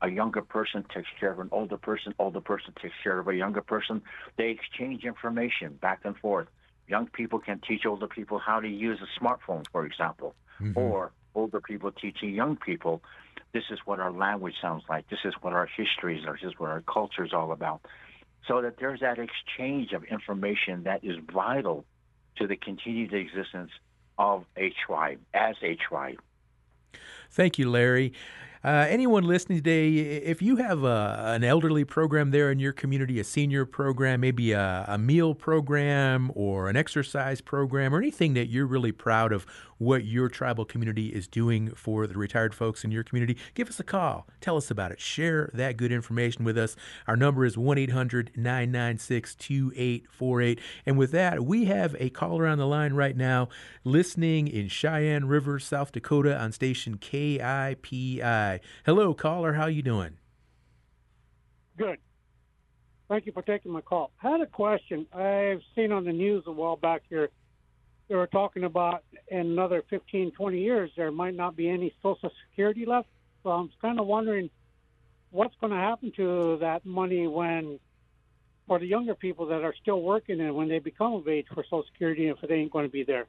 a 0.00 0.08
younger 0.08 0.42
person 0.42 0.84
takes 0.94 1.08
care 1.18 1.32
of 1.32 1.40
an 1.40 1.48
older 1.50 1.76
person, 1.76 2.14
older 2.18 2.40
person 2.40 2.72
takes 2.80 2.94
care 3.02 3.18
of 3.18 3.28
a 3.28 3.34
younger 3.34 3.62
person. 3.62 4.00
They 4.36 4.50
exchange 4.50 5.04
information 5.04 5.74
back 5.74 6.00
and 6.04 6.16
forth. 6.16 6.46
Young 6.86 7.06
people 7.08 7.38
can 7.40 7.60
teach 7.66 7.84
older 7.84 8.06
people 8.06 8.38
how 8.38 8.60
to 8.60 8.68
use 8.68 9.00
a 9.02 9.22
smartphone, 9.22 9.66
for 9.72 9.84
example, 9.84 10.34
or 10.74 11.12
older 11.34 11.60
people 11.60 11.90
teaching 11.92 12.34
young 12.34 12.56
people 12.56 13.02
this 13.52 13.64
is 13.70 13.78
what 13.84 13.98
our 13.98 14.12
language 14.12 14.54
sounds 14.60 14.84
like, 14.88 15.08
this 15.08 15.20
is 15.24 15.34
what 15.40 15.52
our 15.52 15.66
history 15.66 16.18
is, 16.18 16.24
this 16.24 16.50
is 16.50 16.58
what 16.58 16.70
our 16.70 16.82
culture 16.82 17.24
is 17.24 17.32
all 17.32 17.52
about. 17.52 17.80
So 18.46 18.62
that 18.62 18.76
there's 18.78 19.00
that 19.00 19.18
exchange 19.18 19.92
of 19.92 20.04
information 20.04 20.84
that 20.84 21.02
is 21.02 21.16
vital 21.32 21.84
to 22.36 22.46
the 22.46 22.56
continued 22.56 23.12
existence 23.12 23.70
of 24.18 24.44
a 24.56 24.72
tribe 24.86 25.20
as 25.34 25.56
a 25.62 25.76
tribe. 25.76 26.18
Thank 27.30 27.58
you, 27.58 27.70
Larry. 27.70 28.12
Uh, 28.68 28.86
anyone 28.90 29.24
listening 29.24 29.56
today, 29.56 29.94
if 29.96 30.42
you 30.42 30.56
have 30.56 30.84
a, 30.84 31.22
an 31.24 31.42
elderly 31.42 31.86
program 31.86 32.32
there 32.32 32.50
in 32.50 32.58
your 32.58 32.70
community, 32.70 33.18
a 33.18 33.24
senior 33.24 33.64
program, 33.64 34.20
maybe 34.20 34.52
a, 34.52 34.84
a 34.86 34.98
meal 34.98 35.34
program 35.34 36.30
or 36.34 36.68
an 36.68 36.76
exercise 36.76 37.40
program, 37.40 37.94
or 37.94 37.98
anything 37.98 38.34
that 38.34 38.48
you're 38.48 38.66
really 38.66 38.92
proud 38.92 39.32
of 39.32 39.46
what 39.78 40.04
your 40.04 40.28
tribal 40.28 40.64
community 40.64 41.08
is 41.08 41.26
doing 41.26 41.70
for 41.70 42.06
the 42.06 42.18
retired 42.18 42.54
folks 42.54 42.84
in 42.84 42.90
your 42.90 43.04
community, 43.04 43.36
give 43.54 43.68
us 43.68 43.80
a 43.80 43.84
call. 43.84 44.26
Tell 44.40 44.56
us 44.56 44.70
about 44.70 44.92
it. 44.92 45.00
Share 45.00 45.50
that 45.54 45.76
good 45.76 45.92
information 45.92 46.44
with 46.44 46.58
us. 46.58 46.76
Our 47.06 47.16
number 47.16 47.44
is 47.44 47.56
1 47.56 47.78
800 47.78 48.32
996 48.36 49.34
2848. 49.36 50.60
And 50.84 50.98
with 50.98 51.12
that, 51.12 51.44
we 51.44 51.66
have 51.66 51.96
a 51.98 52.10
caller 52.10 52.46
on 52.46 52.58
the 52.58 52.66
line 52.66 52.92
right 52.92 53.16
now 53.16 53.48
listening 53.84 54.48
in 54.48 54.68
Cheyenne 54.68 55.26
River, 55.26 55.58
South 55.58 55.92
Dakota 55.92 56.38
on 56.38 56.52
station 56.52 56.98
KIPI. 56.98 58.57
Hello, 58.84 59.14
caller. 59.14 59.52
How 59.52 59.66
you 59.66 59.82
doing? 59.82 60.16
Good. 61.76 61.98
Thank 63.08 63.26
you 63.26 63.32
for 63.32 63.42
taking 63.42 63.72
my 63.72 63.80
call. 63.80 64.10
I 64.22 64.30
had 64.30 64.40
a 64.40 64.46
question. 64.46 65.06
I've 65.12 65.62
seen 65.74 65.92
on 65.92 66.04
the 66.04 66.12
news 66.12 66.44
a 66.46 66.52
while 66.52 66.76
back 66.76 67.02
here, 67.08 67.30
they 68.08 68.14
were 68.14 68.26
talking 68.26 68.64
about 68.64 69.04
in 69.28 69.38
another 69.38 69.82
15, 69.88 70.32
20 70.32 70.60
years, 70.60 70.90
there 70.96 71.10
might 71.10 71.34
not 71.34 71.56
be 71.56 71.68
any 71.68 71.94
Social 72.02 72.30
Security 72.48 72.86
left. 72.86 73.08
So 73.42 73.50
I'm 73.50 73.70
kind 73.80 74.00
of 74.00 74.06
wondering 74.06 74.50
what's 75.30 75.54
going 75.60 75.72
to 75.72 75.78
happen 75.78 76.12
to 76.16 76.58
that 76.60 76.84
money 76.84 77.26
when, 77.26 77.78
for 78.66 78.78
the 78.78 78.86
younger 78.86 79.14
people 79.14 79.46
that 79.46 79.62
are 79.62 79.74
still 79.80 80.02
working 80.02 80.40
and 80.40 80.54
when 80.54 80.68
they 80.68 80.78
become 80.78 81.14
of 81.14 81.28
age 81.28 81.46
for 81.52 81.62
Social 81.64 81.84
Security, 81.92 82.28
if 82.28 82.42
it 82.42 82.50
ain't 82.50 82.72
going 82.72 82.86
to 82.86 82.92
be 82.92 83.04
there. 83.04 83.26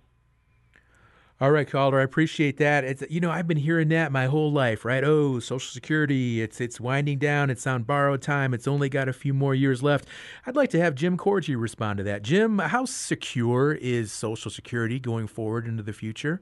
All 1.42 1.52
right, 1.52 1.70
caller, 1.70 2.02
I 2.02 2.04
appreciate 2.04 2.58
that. 2.58 2.84
It's 2.84 3.02
you 3.10 3.22
know 3.22 3.32
I've 3.32 3.48
been 3.48 3.56
hearing 3.56 3.88
that 3.90 4.12
my 4.12 4.26
whole 4.26 4.52
life, 4.52 4.84
right? 4.84 5.06
Oh, 5.06 5.40
Social 5.40 5.72
Security, 5.72 6.42
it's 6.42 6.60
it's 6.60 6.82
winding 6.82 7.18
down. 7.18 7.50
It's 7.50 7.66
on 7.66 7.84
borrowed 7.84 8.22
time. 8.22 8.54
It's 8.54 8.68
only 8.68 8.90
got 8.90 9.08
a 9.08 9.14
few 9.14 9.34
more 9.34 9.56
years 9.56 9.82
left. 9.82 10.06
I'd 10.46 10.58
like 10.58 10.70
to 10.72 10.80
have 10.82 10.96
Jim 10.96 11.18
Corgi 11.18 11.58
respond 11.58 11.98
to 12.00 12.04
that. 12.04 12.24
Jim, 12.24 12.60
how 12.60 12.84
secure 12.84 13.72
is 13.72 14.12
Social 14.12 14.52
Security 14.52 15.00
going 15.00 15.28
forward 15.28 15.66
into 15.66 15.82
the 15.82 15.94
future? 15.94 16.42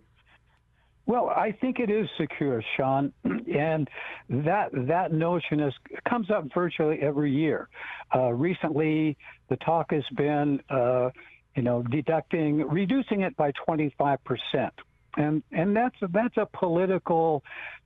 Well, 1.05 1.29
I 1.29 1.51
think 1.51 1.79
it 1.79 1.91
is 1.91 2.09
secure, 2.19 2.63
Sean, 2.75 3.13
and 3.23 3.87
that 4.29 4.69
that 4.73 5.13
notion 5.13 5.59
is 5.59 5.75
comes 6.09 6.31
up 6.31 6.45
virtually 6.55 6.97
every 7.03 7.31
year. 7.31 7.69
Uh, 8.15 8.33
recently, 8.33 9.15
the 9.49 9.57
talk 9.57 9.91
has 9.91 10.03
been, 10.15 10.59
uh, 10.71 11.11
you 11.55 11.61
know, 11.61 11.83
deducting, 11.83 12.67
reducing 12.67 13.21
it 13.21 13.37
by 13.37 13.51
25 13.63 14.17
percent. 14.23 14.73
And 15.17 15.43
and 15.51 15.75
that's 15.75 15.95
a, 16.01 16.07
that's 16.07 16.37
a 16.37 16.47
political 16.57 17.43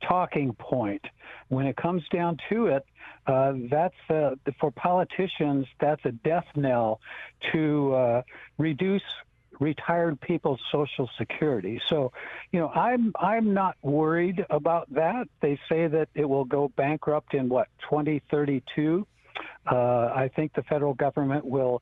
talking 0.08 0.54
point. 0.54 1.04
When 1.48 1.66
it 1.66 1.76
comes 1.76 2.04
down 2.14 2.38
to 2.50 2.68
it, 2.68 2.86
uh, 3.28 3.54
that's 3.70 3.96
uh, 4.10 4.32
for 4.60 4.72
politicians. 4.72 5.66
That's 5.80 6.02
a 6.06 6.12
death 6.12 6.46
knell 6.56 7.00
to 7.52 7.94
uh, 7.94 8.22
reduce 8.58 9.04
retired 9.60 10.20
people's 10.22 10.60
social 10.72 11.10
security. 11.18 11.80
So, 11.90 12.12
you 12.52 12.60
know, 12.60 12.70
I'm 12.70 13.14
I'm 13.20 13.54
not 13.54 13.78
worried 13.82 14.44
about 14.50 14.92
that. 14.94 15.28
They 15.42 15.58
say 15.70 15.88
that 15.88 16.10
it 16.16 16.26
will 16.26 16.46
go 16.46 16.72
bankrupt 16.76 17.34
in 17.34 17.48
what 17.48 17.68
2032. 17.90 19.06
Uh, 19.72 19.76
I 19.76 20.30
think 20.36 20.54
the 20.54 20.64
federal 20.64 20.96
government 20.96 21.46
will 21.46 21.82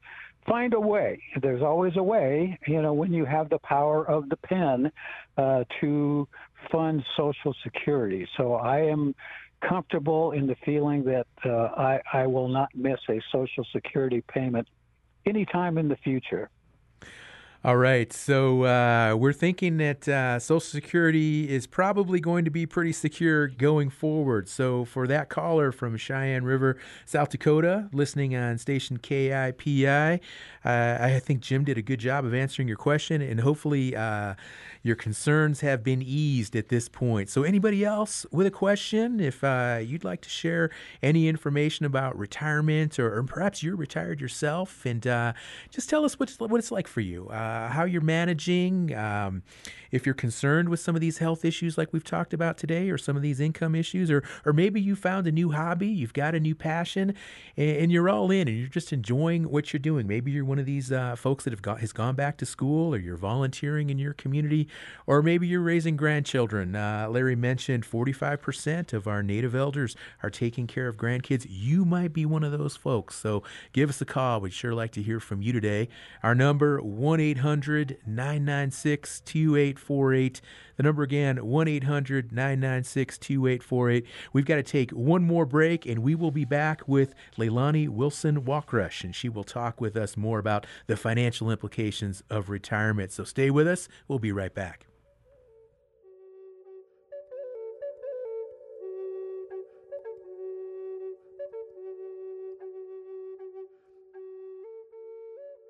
find 0.50 0.74
a 0.74 0.80
way. 0.80 1.22
There's 1.42 1.62
always 1.62 1.94
a 1.96 2.04
way, 2.04 2.58
you 2.68 2.82
know, 2.82 2.94
when 2.94 3.14
you 3.14 3.24
have 3.26 3.50
the 3.50 3.60
power 3.60 4.06
of 4.10 4.28
the 4.30 4.38
pen 4.38 4.92
uh, 5.38 5.64
to 5.80 6.28
fund 6.72 7.04
Social 7.16 7.56
Security. 7.64 8.28
So 8.36 8.56
I 8.56 8.80
am 8.80 9.14
comfortable 9.62 10.32
in 10.32 10.48
the 10.48 10.56
feeling 10.66 11.04
that 11.04 11.28
uh, 11.46 11.50
I, 11.50 12.02
I 12.14 12.28
will 12.28 12.48
not 12.48 12.70
miss 12.74 13.00
a 13.10 13.22
Social 13.32 13.66
Security 13.72 14.24
payment 14.28 14.68
anytime 15.26 15.78
in 15.78 15.88
the 15.88 15.98
future. 15.98 16.50
All 17.62 17.76
right, 17.76 18.14
so 18.14 18.64
uh, 18.64 19.16
we're 19.18 19.34
thinking 19.34 19.76
that 19.80 20.08
uh, 20.08 20.40
Social 20.40 20.62
Security 20.62 21.50
is 21.50 21.68
probably 21.68 22.22
going 22.22 22.46
to 22.46 22.52
be 22.52 22.66
pretty 22.66 22.94
secure 22.94 23.50
going 23.50 23.90
forward. 23.90 24.48
So, 24.48 24.86
for 24.86 25.08
that 25.08 25.28
caller 25.28 25.74
from 25.74 25.98
Cheyenne 25.98 26.46
River, 26.46 26.78
South 27.06 27.28
Dakota, 27.28 27.90
listening 27.92 28.34
on 28.34 28.60
station 28.60 28.98
KIPI, 28.98 30.22
uh, 30.64 30.98
I 31.02 31.20
think 31.20 31.42
Jim 31.42 31.66
did 31.66 31.78
a 31.78 31.82
good 31.82 32.00
job 32.00 32.24
of 32.24 32.34
answering 32.34 32.70
your 32.70 32.78
question, 32.78 33.22
and 33.22 33.42
hopefully, 33.42 33.94
uh, 33.94 34.36
your 34.82 34.96
concerns 34.96 35.60
have 35.60 35.84
been 35.84 36.02
eased 36.02 36.56
at 36.56 36.70
this 36.70 36.88
point. 36.88 37.28
So, 37.28 37.44
anybody 37.44 37.84
else 37.84 38.26
with 38.32 38.48
a 38.48 38.52
question, 38.52 39.20
if 39.20 39.44
uh, 39.44 39.82
you'd 39.84 40.06
like 40.06 40.22
to 40.22 40.30
share 40.30 40.70
any 41.04 41.28
information 41.28 41.86
about 41.86 42.18
retirement, 42.18 42.98
or, 43.00 43.18
or 43.18 43.24
perhaps 43.24 43.62
you're 43.62 43.76
retired 43.76 44.22
yourself, 44.22 44.86
and 44.86 45.06
uh, 45.06 45.34
just 45.70 45.90
tell 45.90 46.06
us 46.06 46.18
what 46.18 46.30
it's, 46.30 46.40
what 46.40 46.58
it's 46.58 46.72
like 46.72 46.88
for 46.88 47.02
you 47.02 47.30
how 47.70 47.84
you're 47.84 48.02
managing, 48.02 48.94
um, 48.96 49.44
if 49.92 50.06
you're 50.06 50.16
concerned 50.16 50.70
with 50.70 50.80
some 50.80 50.96
of 50.96 51.02
these 51.02 51.20
health 51.20 51.44
issues 51.46 51.78
like 51.78 51.92
we've 51.92 52.04
talked 52.04 52.34
about 52.34 52.58
today, 52.58 52.90
or 52.90 52.98
some 52.98 53.16
of 53.16 53.22
these 53.22 53.40
income 53.40 53.76
issues, 53.76 54.12
or 54.12 54.24
or 54.46 54.54
maybe 54.54 54.82
you 54.82 54.96
found 54.96 55.28
a 55.28 55.32
new 55.32 55.52
hobby, 55.52 55.88
you've 55.88 56.14
got 56.14 56.36
a 56.36 56.40
new 56.40 56.56
passion, 56.56 57.14
and, 57.58 57.78
and 57.78 57.92
you're 57.92 58.10
all 58.10 58.32
in, 58.32 58.48
and 58.48 58.58
you're 58.58 58.68
just 58.68 58.94
enjoying 58.94 59.50
what 59.50 59.74
you're 59.74 59.80
doing. 59.80 60.08
Maybe 60.08 60.32
you're 60.32 60.46
one 60.46 60.60
of 60.60 60.66
these 60.66 60.92
uh, 60.92 61.16
folks 61.16 61.44
that 61.44 61.54
have 61.54 61.62
got 61.62 61.80
has 61.80 61.94
gone 61.94 62.16
back 62.16 62.38
to 62.38 62.46
school, 62.46 62.94
or 62.94 62.98
you're 62.98 63.18
volunteering 63.18 63.90
in 63.90 64.00
your 64.00 64.14
community, 64.14 64.68
or 65.08 65.22
maybe 65.22 65.48
you're 65.48 65.62
raising 65.62 65.96
grandchildren. 65.96 66.76
Uh, 66.76 67.08
Larry 67.10 67.36
mentioned 67.36 67.86
45% 67.86 68.94
of 68.94 69.08
our 69.08 69.24
native 69.24 69.56
elders 69.56 69.96
are 70.24 70.30
taking 70.30 70.68
care 70.68 70.88
of 70.88 70.98
grandkids. 70.98 71.46
You 71.50 71.86
might 71.86 72.14
be 72.14 72.26
one 72.26 72.44
of 72.44 72.52
those 72.52 72.76
folks, 72.76 73.16
so 73.16 73.44
give 73.74 73.90
us 73.90 74.02
a 74.02 74.06
call. 74.06 74.42
We'd 74.42 74.54
sure 74.54 74.74
like 74.74 74.92
to 74.92 75.02
hear 75.02 75.20
from 75.20 75.42
you 75.42 75.54
today. 75.54 75.90
Our 76.24 76.36
number 76.36 76.82
one 76.82 77.20
800 77.20 77.98
996 78.06 79.22
2848. 79.80 80.42
The 80.78 80.84
number 80.84 81.04
again, 81.04 81.46
1 81.46 81.68
800 81.68 82.32
996 82.32 83.18
2848. 83.18 84.06
We've 84.34 84.46
got 84.46 84.56
to 84.56 84.64
take 84.64 84.92
one 84.92 85.24
more 85.24 85.46
break, 85.46 85.86
and 85.86 86.00
we 86.00 86.16
will 86.16 86.32
be 86.32 86.46
back 86.46 86.88
with 86.88 87.14
Leilani 87.38 87.90
Wilson 87.90 88.46
Walkrush, 88.46 89.04
and 89.04 89.16
she 89.16 89.30
will 89.30 89.44
talk 89.44 89.82
with 89.82 89.96
us 89.96 90.16
more 90.16 90.40
about 90.40 90.66
the 90.88 90.98
financial 90.98 91.52
implications 91.52 92.24
of 92.30 92.50
retirement. 92.50 93.12
So 93.12 93.24
stay 93.24 93.50
with 93.50 93.68
us. 93.68 93.88
We'll 94.08 94.20
be 94.20 94.32
right 94.32 94.54
back. 94.54 94.89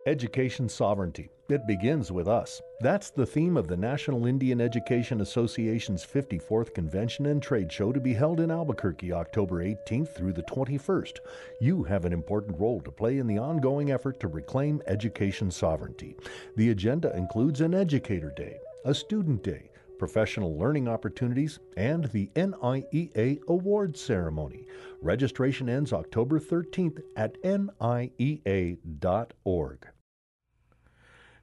Education 0.09 0.67
sovereignty. 0.67 1.29
It 1.49 1.67
begins 1.67 2.11
with 2.11 2.27
us. 2.27 2.63
That's 2.79 3.11
the 3.11 3.27
theme 3.27 3.55
of 3.55 3.67
the 3.67 3.77
National 3.77 4.25
Indian 4.25 4.59
Education 4.59 5.21
Association's 5.21 6.03
54th 6.03 6.73
Convention 6.73 7.27
and 7.27 7.39
Trade 7.39 7.71
Show 7.71 7.91
to 7.91 7.99
be 7.99 8.15
held 8.15 8.39
in 8.39 8.49
Albuquerque 8.49 9.13
October 9.13 9.63
18th 9.63 10.15
through 10.15 10.33
the 10.33 10.41
21st. 10.41 11.19
You 11.61 11.83
have 11.83 12.05
an 12.05 12.13
important 12.13 12.59
role 12.59 12.81
to 12.81 12.91
play 12.91 13.19
in 13.19 13.27
the 13.27 13.37
ongoing 13.37 13.91
effort 13.91 14.19
to 14.21 14.27
reclaim 14.27 14.81
education 14.87 15.51
sovereignty. 15.51 16.15
The 16.57 16.71
agenda 16.71 17.15
includes 17.15 17.61
an 17.61 17.75
Educator 17.75 18.33
Day, 18.35 18.57
a 18.85 18.95
Student 18.95 19.43
Day, 19.43 19.69
professional 19.99 20.57
learning 20.57 20.87
opportunities, 20.87 21.59
and 21.77 22.05
the 22.05 22.31
NIEA 22.35 23.41
Awards 23.47 24.01
Ceremony. 24.01 24.65
Registration 25.03 25.69
ends 25.69 25.93
October 25.93 26.39
13th 26.39 26.99
at 27.15 27.39
niea.org. 27.43 28.79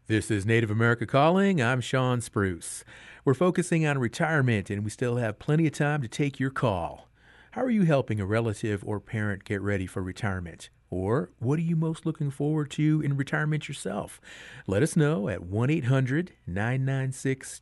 This 0.08 0.30
is 0.30 0.46
Native 0.46 0.70
America 0.70 1.04
Calling. 1.04 1.60
I'm 1.60 1.80
Shawn 1.80 2.20
Spruce. 2.20 2.84
We're 3.24 3.34
focusing 3.34 3.84
on 3.84 3.98
retirement, 3.98 4.70
and 4.70 4.84
we 4.84 4.90
still 4.90 5.16
have 5.16 5.40
plenty 5.40 5.66
of 5.66 5.72
time 5.72 6.00
to 6.00 6.06
take 6.06 6.38
your 6.38 6.50
call. 6.50 7.08
How 7.50 7.62
are 7.62 7.70
you 7.70 7.82
helping 7.82 8.20
a 8.20 8.24
relative 8.24 8.84
or 8.86 9.00
parent 9.00 9.42
get 9.42 9.60
ready 9.60 9.84
for 9.84 10.04
retirement? 10.04 10.70
Or 10.90 11.32
what 11.40 11.58
are 11.58 11.62
you 11.62 11.74
most 11.74 12.06
looking 12.06 12.30
forward 12.30 12.70
to 12.72 13.02
in 13.04 13.16
retirement 13.16 13.66
yourself? 13.66 14.20
Let 14.68 14.84
us 14.84 14.94
know 14.94 15.28
at 15.28 15.42
1 15.42 15.70
800 15.70 16.34
996 16.46 17.58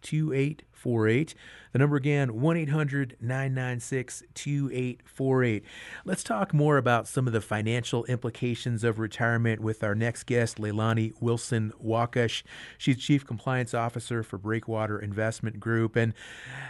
2848. 0.84 1.34
The 1.72 1.78
number 1.78 1.96
again, 1.96 2.40
1 2.40 2.56
800 2.56 3.16
996 3.20 4.22
2848. 4.34 5.64
Let's 6.04 6.22
talk 6.22 6.54
more 6.54 6.76
about 6.76 7.08
some 7.08 7.26
of 7.26 7.32
the 7.32 7.40
financial 7.40 8.04
implications 8.04 8.84
of 8.84 8.98
retirement 8.98 9.60
with 9.60 9.82
our 9.82 9.94
next 9.94 10.24
guest, 10.24 10.58
Leilani 10.58 11.12
Wilson 11.20 11.72
Waukrush. 11.84 12.42
She's 12.78 12.98
Chief 12.98 13.26
Compliance 13.26 13.74
Officer 13.74 14.22
for 14.22 14.38
Breakwater 14.38 14.98
Investment 14.98 15.58
Group. 15.58 15.96
And 15.96 16.14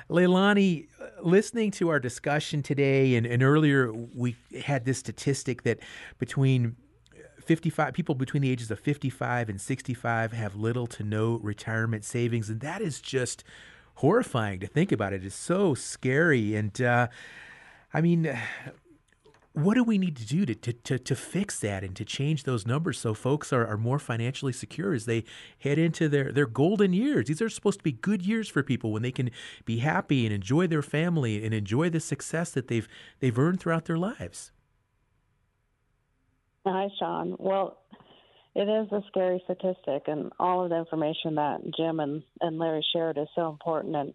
Leilani, 0.08 0.86
listening 1.20 1.70
to 1.72 1.90
our 1.90 2.00
discussion 2.00 2.62
today, 2.62 3.16
and, 3.16 3.26
and 3.26 3.42
earlier 3.42 3.92
we 3.92 4.36
had 4.64 4.84
this 4.86 4.98
statistic 4.98 5.64
that 5.64 5.80
between 6.18 6.76
55 7.44 7.92
people 7.92 8.14
between 8.14 8.42
the 8.42 8.50
ages 8.50 8.70
of 8.70 8.80
55 8.80 9.48
and 9.48 9.60
65 9.60 10.32
have 10.32 10.56
little 10.56 10.86
to 10.88 11.04
no 11.04 11.36
retirement 11.42 12.04
savings 12.04 12.48
and 12.48 12.60
that 12.60 12.80
is 12.80 13.00
just 13.00 13.44
horrifying 13.94 14.60
to 14.60 14.66
think 14.66 14.92
about 14.92 15.12
it. 15.12 15.24
It's 15.24 15.34
so 15.34 15.74
scary. 15.74 16.54
And 16.54 16.80
uh, 16.80 17.08
I 17.92 18.00
mean, 18.00 18.36
what 19.54 19.74
do 19.74 19.84
we 19.84 19.98
need 19.98 20.16
to 20.16 20.26
do 20.26 20.44
to, 20.44 20.54
to, 20.54 20.72
to, 20.72 20.98
to, 20.98 21.14
fix 21.14 21.60
that 21.60 21.84
and 21.84 21.94
to 21.94 22.04
change 22.04 22.42
those 22.42 22.66
numbers 22.66 22.98
so 22.98 23.14
folks 23.14 23.52
are, 23.52 23.64
are 23.64 23.76
more 23.76 24.00
financially 24.00 24.52
secure 24.52 24.92
as 24.92 25.06
they 25.06 25.22
head 25.60 25.78
into 25.78 26.08
their, 26.08 26.32
their 26.32 26.46
golden 26.46 26.92
years? 26.92 27.28
These 27.28 27.40
are 27.40 27.48
supposed 27.48 27.78
to 27.78 27.84
be 27.84 27.92
good 27.92 28.22
years 28.22 28.48
for 28.48 28.64
people 28.64 28.90
when 28.90 29.02
they 29.02 29.12
can 29.12 29.30
be 29.64 29.78
happy 29.78 30.26
and 30.26 30.34
enjoy 30.34 30.66
their 30.66 30.82
family 30.82 31.44
and 31.44 31.54
enjoy 31.54 31.88
the 31.88 32.00
success 32.00 32.50
that 32.50 32.66
they've 32.66 32.88
they've 33.20 33.38
earned 33.38 33.60
throughout 33.60 33.84
their 33.84 33.98
lives. 33.98 34.50
Hi, 36.66 36.88
Sean. 36.98 37.36
Well, 37.38 37.78
it 38.54 38.68
is 38.68 38.92
a 38.92 39.02
scary 39.08 39.42
statistic, 39.44 40.04
and 40.06 40.30
all 40.38 40.64
of 40.64 40.70
the 40.70 40.76
information 40.76 41.34
that 41.36 41.60
Jim 41.76 42.00
and, 42.00 42.22
and 42.40 42.58
Larry 42.58 42.84
shared 42.94 43.18
is 43.18 43.28
so 43.34 43.48
important. 43.48 43.96
And 43.96 44.14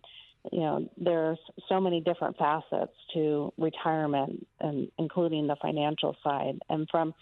you 0.52 0.62
know, 0.62 0.90
there's 0.98 1.40
so 1.68 1.82
many 1.82 2.00
different 2.02 2.38
facets 2.38 2.94
to 3.14 3.54
retirement, 3.58 4.48
and 4.62 4.90
including 4.98 5.48
the 5.48 5.58
financial 5.62 6.16
side. 6.24 6.60
And 6.70 6.88
from, 6.90 7.14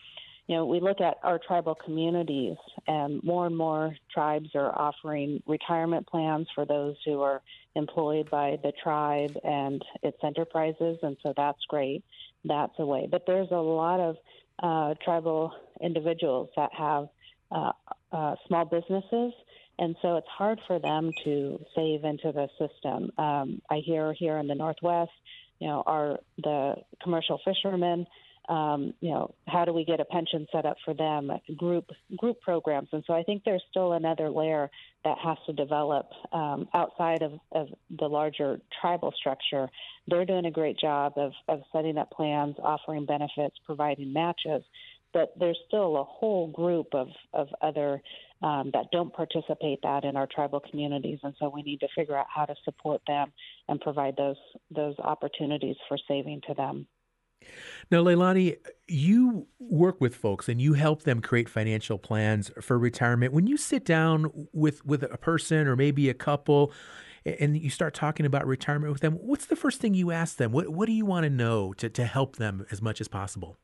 you 0.46 0.56
know, 0.56 0.66
we 0.66 0.80
look 0.80 1.02
at 1.02 1.18
our 1.24 1.40
tribal 1.40 1.74
communities, 1.74 2.58
and 2.88 3.24
more 3.24 3.48
and 3.48 3.58
more 3.58 3.96
tribes 4.14 4.50
are 4.54 4.72
offering 4.78 5.42
retirement 5.48 6.08
plans 6.08 6.48
for 6.54 6.66
those 6.66 6.96
who 7.06 7.22
are 7.22 7.42
employed 7.76 8.30
by 8.30 8.58
the 8.62 8.72
tribe 8.84 9.36
and 9.44 9.84
its 10.04 10.18
enterprises, 10.24 11.00
and 11.02 11.18
so 11.24 11.34
that's 11.36 11.66
great. 11.68 12.04
That's 12.46 12.74
a 12.78 12.86
way. 12.86 13.08
But 13.10 13.24
there's 13.26 13.50
a 13.52 13.56
lot 13.56 14.00
of 14.00 14.16
uh, 14.62 14.94
tribal 15.04 15.54
individuals 15.82 16.50
that 16.56 16.72
have 16.74 17.08
uh, 17.52 17.72
uh, 18.12 18.36
small 18.48 18.66
businesses, 18.66 19.34
and 19.80 19.96
so 20.02 20.18
it's 20.18 20.28
hard 20.28 20.60
for 20.68 20.80
them 20.80 21.12
to 21.24 21.60
save 21.76 22.04
into 22.04 22.32
the 22.32 22.48
system. 22.58 23.12
Um, 23.18 23.62
I 23.70 23.78
hear 23.86 24.14
here 24.14 24.38
in 24.38 24.48
the 24.48 24.56
Northwest, 24.56 25.12
you 25.60 25.68
know, 25.68 25.84
are 25.86 26.18
the 26.38 26.76
commercial 27.02 27.40
fishermen 27.46 28.06
um, 28.48 28.94
you 29.02 29.12
know, 29.12 29.34
how 29.48 29.66
do 29.66 29.74
we 29.74 29.84
get 29.84 30.00
a 30.00 30.06
pension 30.06 30.48
set 30.52 30.66
up 30.66 30.78
for 30.86 30.94
them, 30.94 31.32
group 31.58 31.90
group 32.18 32.40
programs, 32.42 32.90
and 32.92 33.04
so 33.06 33.14
I 33.14 33.24
think 33.24 33.44
there's 33.44 33.64
still 33.70 33.94
another 33.94 34.30
layer 34.30 34.70
that 35.04 35.18
has 35.18 35.38
to 35.48 35.54
develop 35.54 36.10
um, 36.32 36.68
outside 36.74 37.22
of, 37.22 37.34
of 37.52 37.68
the 38.00 38.08
larger 38.08 38.60
tribal 38.82 39.14
structure. 39.18 39.70
They're 40.08 40.26
doing 40.26 40.46
a 40.46 40.52
great 40.52 40.80
job 40.80 41.14
of, 41.18 41.34
of 41.48 41.62
setting 41.72 41.98
up 41.98 42.12
plans, 42.12 42.56
offering 42.62 43.06
benefits, 43.06 43.56
providing 43.66 44.14
matches, 44.14 44.64
but 45.14 45.34
there's 45.40 45.58
still 45.68 45.98
a 45.98 46.04
whole 46.04 46.48
group 46.48 46.88
of, 46.94 47.08
of 47.34 47.48
other 47.62 48.02
um, 48.44 48.70
that 48.74 48.92
don't 48.92 49.14
participate 49.14 49.80
that 49.84 50.04
in 50.04 50.16
our 50.16 50.28
tribal 50.28 50.60
communities, 50.60 51.20
and 51.24 51.34
so 51.40 51.50
we 51.50 51.64
need 51.64 51.80
to 51.80 51.88
figure 51.96 52.16
out 52.16 52.28
how 52.34 52.46
to 52.46 52.56
support 52.64 53.02
them 53.08 53.32
and 53.68 53.82
provide 53.82 54.16
those 54.16 54.38
those 54.70 54.96
opportunities 55.00 55.76
for 55.88 55.98
saving 56.08 56.42
to 56.48 56.54
them. 56.54 56.86
Now, 57.90 58.04
Leilani, 58.04 58.58
you 58.88 59.48
work 59.60 60.02
with 60.02 60.16
folks 60.16 60.50
and 60.50 60.62
you 60.62 60.74
help 60.74 61.04
them 61.04 61.22
create 61.22 61.48
financial 61.48 61.98
plans 61.98 62.52
for 62.62 62.78
retirement. 62.78 63.34
When 63.34 63.48
you 63.48 63.58
sit 63.58 63.86
down 63.86 64.48
with 64.52 64.86
with 64.86 65.04
a 65.04 65.18
person 65.18 65.68
or 65.68 65.76
maybe 65.76 66.10
a 66.10 66.14
couple 66.14 66.74
and 67.26 67.58
you 67.58 67.70
start 67.70 67.94
talking 67.94 68.26
about 68.26 68.46
retirement 68.46 68.92
with 68.92 69.02
them, 69.02 69.14
what's 69.14 69.46
the 69.46 69.56
first 69.56 69.80
thing 69.80 69.94
you 69.94 70.12
ask 70.12 70.38
them? 70.38 70.52
What 70.52 70.70
what 70.70 70.88
do 70.88 70.94
you 70.94 71.06
want 71.06 71.24
to 71.24 71.30
know 71.30 71.74
to, 71.74 71.90
to 71.90 72.06
help 72.06 72.36
them 72.38 72.66
as 72.72 72.82
much 72.82 73.00
as 73.00 73.08
possible? 73.08 73.58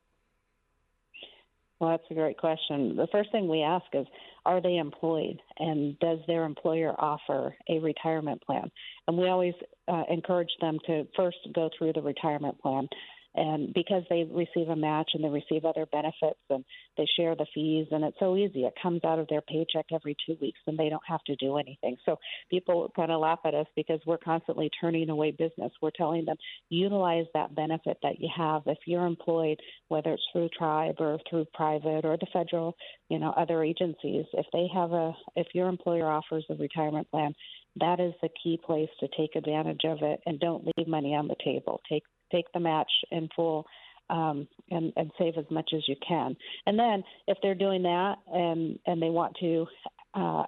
Well, 1.80 1.91
that's 1.91 2.03
a 2.11 2.13
great 2.13 2.38
question. 2.38 2.95
The 2.95 3.07
first 3.11 3.30
thing 3.34 3.49
we 3.49 3.61
ask 3.61 3.86
is 3.93 4.07
Are 4.45 4.61
they 4.61 4.78
employed? 4.78 5.41
And 5.59 5.99
does 5.99 6.19
their 6.28 6.45
employer 6.45 6.95
offer 6.97 7.55
a 7.69 7.80
retirement 7.80 8.41
plan? 8.41 8.71
And 9.07 9.17
we 9.17 9.28
always 9.28 9.53
uh, 9.89 10.03
encourage 10.09 10.51
them 10.61 10.80
to 10.88 11.05
first 11.13 11.38
go 11.53 11.69
through 11.78 11.91
the 11.93 12.01
retirement 12.01 12.57
plan 12.61 12.88
and 13.36 13.73
because 13.73 14.03
they 14.09 14.23
receive 14.29 14.69
a 14.69 14.75
match 14.75 15.11
and 15.13 15.23
they 15.23 15.29
receive 15.29 15.65
other 15.65 15.86
benefits 15.91 16.39
and 16.49 16.63
they 16.97 17.05
share 17.17 17.36
the 17.36 17.45
fees 17.53 17.88
and 17.91 18.03
it's 18.03 18.17
so 18.19 18.36
easy. 18.38 18.63
It 18.63 18.73
comes 18.81 19.03
out 19.03 19.19
of 19.19 19.27
their 19.27 19.41
paycheck 19.41 19.86
every 19.93 20.15
two 20.25 20.38
weeks 20.41 20.59
and 20.67 20.77
they 20.77 20.89
don't 20.89 21.03
have 21.07 21.23
to 21.25 21.36
do 21.36 21.57
anything. 21.57 21.97
So 22.05 22.17
people 22.49 22.91
kind 22.95 23.11
of 23.11 23.19
laugh 23.19 23.39
at 23.45 23.55
us 23.55 23.67
because 23.75 23.99
we're 24.05 24.17
constantly 24.17 24.69
turning 24.79 25.09
away 25.09 25.31
business. 25.31 25.71
We're 25.81 25.91
telling 25.91 26.25
them 26.25 26.38
utilize 26.69 27.25
that 27.34 27.55
benefit 27.55 27.97
that 28.03 28.19
you 28.19 28.29
have. 28.36 28.63
If 28.65 28.79
you're 28.86 29.05
employed 29.05 29.59
whether 29.88 30.13
it's 30.13 30.23
through 30.31 30.49
tribe 30.57 30.95
or 30.99 31.19
through 31.29 31.45
private 31.53 32.05
or 32.05 32.17
the 32.17 32.27
federal 32.31 32.75
you 33.09 33.19
know 33.19 33.31
other 33.31 33.63
agencies 33.63 34.25
if 34.34 34.45
they 34.53 34.67
have 34.73 34.91
a 34.91 35.13
if 35.36 35.47
your 35.53 35.67
employer 35.67 36.09
offers 36.09 36.45
a 36.49 36.55
retirement 36.55 37.09
plan 37.11 37.34
that 37.79 37.99
is 37.99 38.13
the 38.21 38.29
key 38.43 38.59
place 38.63 38.89
to 38.99 39.07
take 39.17 39.36
advantage 39.36 39.81
of 39.86 39.99
it 40.01 40.19
and 40.25 40.39
don't 40.39 40.65
leave 40.77 40.88
money 40.88 41.15
on 41.15 41.27
the 41.27 41.36
table. 41.43 41.81
Take 41.89 42.03
take 42.34 42.45
the 42.53 42.59
match 42.59 42.91
in 43.11 43.29
full 43.36 43.65
um, 44.09 44.47
and, 44.69 44.91
and 44.95 45.11
save 45.17 45.38
as 45.38 45.45
much 45.49 45.71
as 45.73 45.81
you 45.88 45.95
can. 46.07 46.36
And 46.65 46.77
then 46.77 47.03
if 47.27 47.38
they're 47.41 47.55
doing 47.55 47.84
that 47.84 48.15
and 48.27 48.79
and 48.86 49.01
they 49.01 49.09
want 49.09 49.36
to 49.39 49.65
uh, 50.13 50.43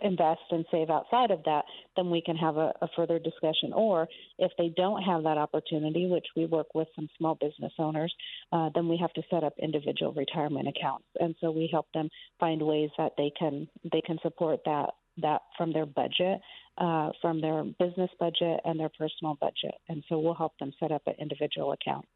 invest 0.00 0.40
and 0.50 0.64
save 0.70 0.90
outside 0.90 1.30
of 1.30 1.42
that, 1.44 1.64
then 1.96 2.10
we 2.10 2.20
can 2.20 2.36
have 2.36 2.56
a, 2.56 2.72
a, 2.82 2.88
further 2.96 3.18
discussion. 3.18 3.72
Or 3.72 4.08
if 4.38 4.50
they 4.58 4.72
don't 4.76 5.02
have 5.02 5.22
that 5.22 5.38
opportunity, 5.38 6.08
which 6.08 6.26
we 6.36 6.46
work 6.46 6.66
with 6.74 6.88
some 6.96 7.08
small 7.16 7.36
business 7.36 7.72
owners, 7.78 8.12
uh, 8.52 8.70
then 8.74 8.88
we 8.88 8.96
have 9.00 9.12
to 9.14 9.22
set 9.30 9.44
up 9.44 9.54
individual 9.62 10.12
retirement 10.12 10.68
accounts. 10.68 11.06
And 11.20 11.34
so 11.40 11.50
we 11.50 11.68
help 11.70 11.86
them 11.94 12.08
find 12.40 12.60
ways 12.60 12.90
that 12.98 13.12
they 13.16 13.30
can 13.38 13.68
they 13.92 14.00
can 14.00 14.18
support 14.22 14.60
that 14.64 14.90
that 15.22 15.42
from 15.56 15.72
their 15.72 15.86
budget, 15.86 16.40
uh, 16.78 17.10
from 17.20 17.40
their 17.40 17.64
business 17.78 18.10
budget 18.18 18.60
and 18.64 18.78
their 18.78 18.90
personal 18.90 19.34
budget. 19.40 19.74
And 19.88 20.02
so 20.08 20.18
we'll 20.18 20.34
help 20.34 20.58
them 20.58 20.72
set 20.78 20.92
up 20.92 21.02
an 21.06 21.14
individual 21.18 21.72
account. 21.72 22.06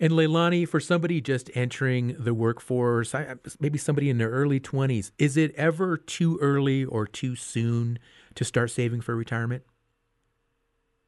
And 0.00 0.12
Leilani, 0.12 0.66
for 0.66 0.80
somebody 0.80 1.20
just 1.20 1.50
entering 1.54 2.16
the 2.18 2.34
workforce, 2.34 3.14
maybe 3.60 3.78
somebody 3.78 4.10
in 4.10 4.18
their 4.18 4.30
early 4.30 4.58
20s, 4.58 5.12
is 5.18 5.36
it 5.36 5.54
ever 5.54 5.96
too 5.96 6.38
early 6.40 6.84
or 6.84 7.06
too 7.06 7.36
soon 7.36 7.98
to 8.34 8.44
start 8.44 8.70
saving 8.70 9.02
for 9.02 9.14
retirement? 9.14 9.62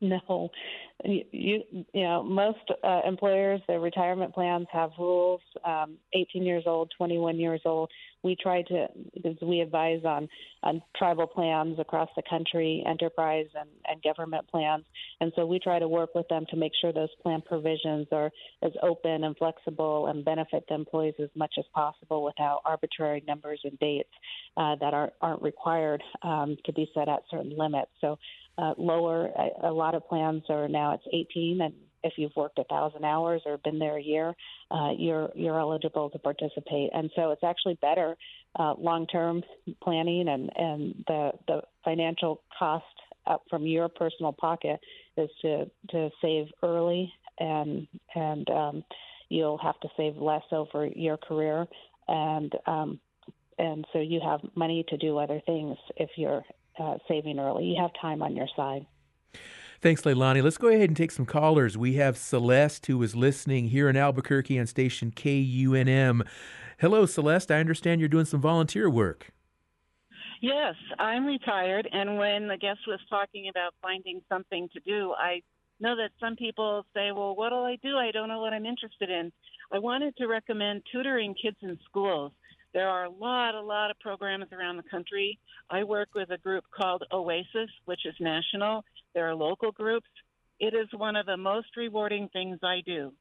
No, 0.00 0.50
you, 1.02 1.62
you, 1.72 1.84
know, 1.94 2.22
most 2.22 2.70
uh, 2.82 3.00
employers, 3.06 3.60
their 3.66 3.80
retirement 3.80 4.32
plans 4.32 4.66
have 4.72 4.90
rules. 4.98 5.40
Um, 5.64 5.96
18 6.12 6.44
years 6.44 6.64
old, 6.66 6.92
21 6.96 7.38
years 7.38 7.60
old. 7.64 7.90
We 8.22 8.36
try 8.40 8.62
to, 8.62 8.86
because 9.12 9.36
we 9.42 9.60
advise 9.60 10.02
on 10.04 10.28
on 10.62 10.80
tribal 10.96 11.26
plans 11.26 11.78
across 11.78 12.08
the 12.16 12.22
country, 12.28 12.82
enterprise 12.88 13.48
and, 13.54 13.68
and 13.86 14.02
government 14.02 14.48
plans, 14.48 14.84
and 15.20 15.30
so 15.36 15.44
we 15.44 15.58
try 15.58 15.78
to 15.78 15.88
work 15.88 16.14
with 16.14 16.26
them 16.28 16.46
to 16.50 16.56
make 16.56 16.72
sure 16.80 16.90
those 16.90 17.10
plan 17.22 17.42
provisions 17.44 18.06
are 18.12 18.30
as 18.62 18.72
open 18.82 19.24
and 19.24 19.36
flexible 19.36 20.06
and 20.06 20.24
benefit 20.24 20.64
the 20.68 20.74
employees 20.74 21.14
as 21.22 21.28
much 21.34 21.54
as 21.58 21.64
possible 21.74 22.24
without 22.24 22.60
arbitrary 22.64 23.22
numbers 23.26 23.60
and 23.64 23.78
dates 23.78 24.08
uh, 24.56 24.74
that 24.80 24.94
aren't 24.94 25.12
aren't 25.20 25.42
required 25.42 26.02
um, 26.22 26.56
to 26.64 26.72
be 26.72 26.88
set 26.94 27.08
at 27.10 27.20
certain 27.30 27.54
limits. 27.58 27.90
So 28.00 28.16
uh, 28.58 28.74
lower. 28.78 29.26
A, 29.36 29.68
a 29.68 29.72
lot 29.72 29.94
of 29.94 30.06
plans 30.08 30.42
are 30.48 30.68
now 30.68 30.83
it's 30.92 31.04
18, 31.12 31.60
and 31.60 31.74
if 32.02 32.14
you've 32.16 32.36
worked 32.36 32.58
a 32.58 32.64
thousand 32.64 33.04
hours 33.04 33.40
or 33.46 33.56
been 33.58 33.78
there 33.78 33.96
a 33.96 34.02
year, 34.02 34.34
uh, 34.70 34.90
you're 34.96 35.30
you're 35.34 35.58
eligible 35.58 36.10
to 36.10 36.18
participate. 36.18 36.90
And 36.92 37.10
so 37.16 37.30
it's 37.30 37.42
actually 37.42 37.78
better 37.80 38.16
uh, 38.58 38.74
long-term 38.78 39.42
planning 39.82 40.28
and 40.28 40.50
and 40.54 41.04
the 41.06 41.32
the 41.48 41.62
financial 41.84 42.42
cost 42.58 42.84
up 43.26 43.42
from 43.48 43.66
your 43.66 43.88
personal 43.88 44.32
pocket 44.32 44.80
is 45.16 45.30
to 45.42 45.70
to 45.90 46.10
save 46.20 46.46
early 46.62 47.12
and 47.38 47.88
and 48.14 48.48
um, 48.50 48.84
you'll 49.30 49.58
have 49.58 49.80
to 49.80 49.88
save 49.96 50.16
less 50.16 50.44
over 50.52 50.86
your 50.86 51.16
career 51.16 51.66
and 52.06 52.52
um, 52.66 53.00
and 53.58 53.86
so 53.92 54.00
you 54.00 54.20
have 54.20 54.40
money 54.54 54.84
to 54.88 54.96
do 54.96 55.18
other 55.18 55.40
things 55.46 55.76
if 55.96 56.10
you're 56.16 56.44
uh, 56.78 56.96
saving 57.08 57.38
early. 57.38 57.64
You 57.64 57.80
have 57.80 57.92
time 58.00 58.22
on 58.22 58.34
your 58.36 58.48
side. 58.56 58.84
Thanks, 59.84 60.00
Leilani. 60.00 60.42
Let's 60.42 60.56
go 60.56 60.68
ahead 60.68 60.88
and 60.88 60.96
take 60.96 61.10
some 61.10 61.26
callers. 61.26 61.76
We 61.76 61.96
have 61.96 62.16
Celeste 62.16 62.86
who 62.86 63.02
is 63.02 63.14
listening 63.14 63.68
here 63.68 63.86
in 63.90 63.98
Albuquerque 63.98 64.58
on 64.58 64.66
station 64.66 65.10
KUNM. 65.10 66.26
Hello, 66.78 67.04
Celeste. 67.04 67.50
I 67.50 67.60
understand 67.60 68.00
you're 68.00 68.08
doing 68.08 68.24
some 68.24 68.40
volunteer 68.40 68.88
work. 68.88 69.30
Yes, 70.40 70.74
I'm 70.98 71.26
retired, 71.26 71.86
and 71.92 72.16
when 72.16 72.48
the 72.48 72.56
guest 72.56 72.80
was 72.86 72.98
talking 73.10 73.50
about 73.50 73.74
finding 73.82 74.22
something 74.26 74.70
to 74.72 74.80
do, 74.86 75.12
I 75.18 75.42
know 75.80 75.94
that 75.96 76.12
some 76.18 76.34
people 76.36 76.86
say, 76.94 77.12
Well, 77.12 77.36
what'll 77.36 77.66
I 77.66 77.76
do? 77.82 77.98
I 77.98 78.10
don't 78.10 78.28
know 78.30 78.40
what 78.40 78.54
I'm 78.54 78.64
interested 78.64 79.10
in. 79.10 79.30
I 79.70 79.80
wanted 79.80 80.16
to 80.16 80.26
recommend 80.28 80.80
tutoring 80.90 81.34
kids 81.34 81.58
in 81.60 81.78
schools. 81.84 82.32
There 82.72 82.88
are 82.88 83.04
a 83.04 83.10
lot, 83.10 83.54
a 83.54 83.60
lot 83.60 83.90
of 83.90 84.00
programs 84.00 84.46
around 84.50 84.78
the 84.78 84.90
country. 84.90 85.38
I 85.70 85.84
work 85.84 86.08
with 86.14 86.30
a 86.30 86.38
group 86.38 86.64
called 86.74 87.04
Oasis, 87.12 87.70
which 87.84 88.04
is 88.04 88.14
national. 88.18 88.84
There 89.14 89.28
are 89.28 89.34
local 89.34 89.72
groups. 89.72 90.08
It 90.60 90.74
is 90.74 90.88
one 90.96 91.16
of 91.16 91.26
the 91.26 91.36
most 91.36 91.68
rewarding 91.76 92.28
things 92.32 92.58
I 92.62 92.82
do. 92.84 93.12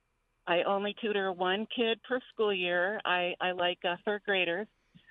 I 0.46 0.64
only 0.64 0.96
tutor 1.02 1.32
one 1.32 1.68
kid 1.76 2.00
per 2.08 2.20
school 2.34 2.54
year. 2.54 3.00
I, 3.06 3.34
I 3.40 3.52
like 3.52 3.80
uh, 3.88 3.96
third 4.06 4.22
graders, 4.26 4.68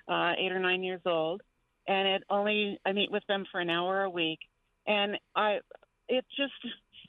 uh, 0.07 0.33
eight 0.37 0.51
or 0.51 0.59
nine 0.59 0.83
years 0.83 1.01
old, 1.05 1.41
and 1.87 2.07
it 2.07 2.23
only 2.29 2.79
I 2.85 2.91
meet 2.91 3.11
with 3.11 3.23
them 3.27 3.45
for 3.51 3.59
an 3.59 3.69
hour 3.69 4.03
a 4.03 4.09
week, 4.09 4.39
and 4.85 5.17
I 5.35 5.59
it 6.07 6.25
just 6.37 6.53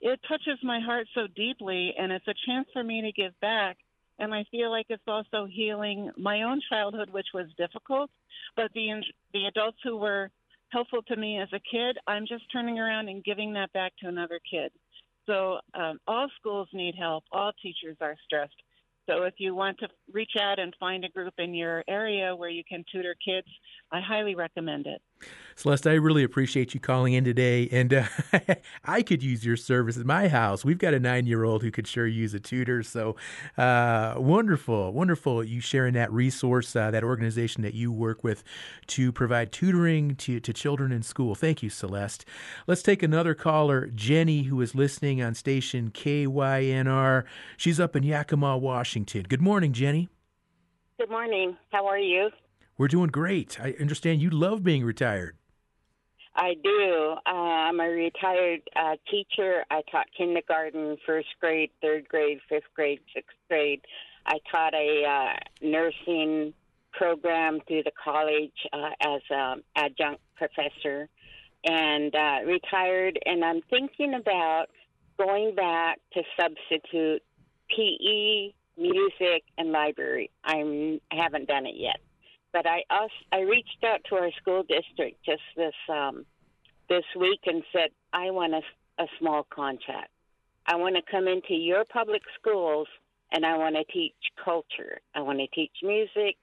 it 0.01 0.21
touches 0.27 0.59
my 0.63 0.81
heart 0.81 1.07
so 1.15 1.27
deeply, 1.37 1.95
and 1.99 2.11
it's 2.13 2.27
a 2.27 2.35
chance 2.47 2.67
for 2.73 2.83
me 2.83 3.03
to 3.03 3.13
give 3.13 3.39
back 3.41 3.77
and 4.19 4.35
I 4.35 4.45
feel 4.51 4.71
like 4.71 4.87
it's 4.89 5.03
also 5.07 5.47
healing 5.47 6.11
my 6.17 6.43
own 6.43 6.61
childhood, 6.69 7.11
which 7.11 7.27
was 7.35 7.47
difficult. 7.59 8.11
But 8.57 8.73
the 8.75 9.03
the 9.33 9.47
adults 9.47 9.79
who 9.83 9.97
were 9.97 10.31
helpful 10.75 11.03
to 11.03 11.17
me 11.17 11.39
as 11.39 11.49
a 11.53 11.61
kid, 11.61 11.97
I'm 12.09 12.27
just 12.27 12.45
turning 12.53 12.81
around 12.81 13.09
and 13.09 13.23
giving 13.25 13.53
that 13.55 13.73
back 13.73 13.93
to 14.01 14.09
another 14.09 14.41
kid. 14.51 14.73
So 15.25 15.59
um, 15.73 15.99
all 16.07 16.29
schools 16.39 16.69
need 16.73 16.97
help. 16.99 17.25
All 17.33 17.53
teachers 17.63 17.97
are 18.01 18.17
stressed. 18.27 18.61
So 19.07 19.25
if 19.25 19.35
you 19.37 19.55
want 19.55 19.79
to 19.81 19.89
reach 20.13 20.33
out 20.41 20.59
and 20.59 20.75
find 20.81 21.05
a 21.05 21.09
group 21.09 21.35
in 21.39 21.55
your 21.55 21.85
area 21.89 22.35
where 22.35 22.49
you 22.49 22.63
can 22.67 22.85
tutor 22.91 23.15
kids, 23.23 23.47
I 23.93 24.01
highly 24.01 24.35
recommend 24.35 24.87
it. 24.87 25.03
Celeste, 25.57 25.87
I 25.87 25.93
really 25.93 26.25
appreciate 26.25 26.75
you 26.75 26.81
calling 26.81 27.13
in 27.13 27.23
today. 27.23 27.69
And 27.71 27.95
uh, 27.95 28.05
I 28.85 29.03
could 29.03 29.23
use 29.23 29.45
your 29.45 29.57
service 29.57 29.97
at 29.97 30.05
my 30.05 30.29
house. 30.29 30.65
We've 30.65 30.79
got 30.79 30.95
a 30.95 31.01
nine 31.01 31.27
year 31.27 31.45
old 31.45 31.63
who 31.63 31.71
could 31.71 31.87
sure 31.87 32.07
use 32.07 32.35
a 32.35 32.41
tutor. 32.41 32.83
So 32.83 33.15
uh, 33.57 34.15
wonderful, 34.17 34.93
wonderful 34.93 35.45
you 35.45 35.61
sharing 35.61 35.95
that 35.95 36.13
resource, 36.13 36.75
uh, 36.75 36.91
that 36.91 37.05
organization 37.05 37.63
that 37.63 37.75
you 37.75 37.93
work 37.93 38.25
with 38.25 38.43
to 38.89 39.13
provide 39.13 39.53
tutoring 39.53 40.17
to, 40.17 40.41
to 40.41 40.53
children 40.53 40.91
in 40.91 41.03
school. 41.03 41.35
Thank 41.35 41.63
you, 41.63 41.71
Celeste. 41.71 42.25
Let's 42.67 42.83
take 42.83 43.03
another 43.03 43.35
caller, 43.35 43.87
Jenny, 43.95 44.45
who 44.45 44.61
is 44.61 44.75
listening 44.75 45.23
on 45.23 45.35
station 45.35 45.91
KYNR. 45.91 47.25
She's 47.57 47.79
up 47.79 47.95
in 47.95 48.03
Yakima, 48.03 48.59
Washington. 48.59 48.94
Good 49.29 49.43
morning, 49.43 49.73
Jenny. 49.73 50.09
Good 50.99 51.11
morning. 51.11 51.57
How 51.73 51.87
are 51.87 51.99
you? 51.99 52.31
We're 52.79 52.89
doing 52.89 53.09
great. 53.09 53.59
I 53.61 53.75
understand 53.81 54.23
you 54.23 54.31
love 54.31 54.63
being 54.63 54.85
retired. 54.85 55.37
I 56.37 56.55
do. 56.63 57.15
Uh, 57.27 57.31
I'm 57.31 57.81
a 57.81 57.89
retired 57.89 58.63
uh, 58.77 58.97
teacher. 59.11 59.65
I 59.71 59.83
taught 59.91 60.07
kindergarten, 60.17 60.97
first 61.07 61.29
grade, 61.41 61.71
third 61.81 62.09
grade, 62.09 62.39
fifth 62.49 62.65
grade, 62.75 63.01
sixth 63.15 63.37
grade. 63.49 63.81
I 64.27 64.39
taught 64.51 64.75
a 64.75 65.05
uh, 65.05 65.67
nursing 65.67 66.55
program 66.93 67.61
through 67.67 67.83
the 67.85 67.93
college 68.03 68.53
uh, 68.73 68.91
as 69.01 69.21
an 69.31 69.63
adjunct 69.77 70.21
professor 70.37 71.09
and 71.65 72.15
uh, 72.15 72.39
retired. 72.47 73.19
And 73.27 73.45
I'm 73.45 73.61
thinking 73.71 74.15
about 74.15 74.67
going 75.19 75.55
back 75.55 76.01
to 76.15 76.23
substitute 76.39 77.23
PE 77.71 78.53
music, 78.77 79.45
and 79.59 79.73
library. 79.73 80.31
I'm 80.45 81.01
I 81.11 81.17
haven't 81.17 81.49
done 81.49 81.67
it 81.67 81.77
yet, 81.77 82.01
but 82.53 82.67
I 82.67 82.83
also, 82.91 83.13
I 83.33 83.41
reached 83.41 83.85
out 83.85 84.01
to 84.09 84.17
our 84.17 84.31
school 84.41 84.63
district 84.63 85.25
just 85.25 85.43
this 85.57 85.75
um, 85.89 86.25
this 86.89 87.05
week 87.19 87.41
and 87.47 87.63
said 87.73 87.91
I 88.13 88.31
want 88.31 88.55
a, 88.55 89.03
a 89.03 89.07
small 89.19 89.47
contract. 89.51 90.11
I 90.67 90.77
want 90.77 90.97
to 90.97 91.03
come 91.11 91.29
into 91.29 91.55
your 91.55 91.85
public 91.85 92.23
schools 92.41 92.89
and 93.33 93.45
I 93.45 93.57
want 93.57 93.75
to 93.75 93.85
teach 93.93 94.15
culture. 94.43 95.01
I 95.15 95.21
want 95.21 95.39
to 95.41 95.47
teach 95.49 95.73
music, 95.83 96.37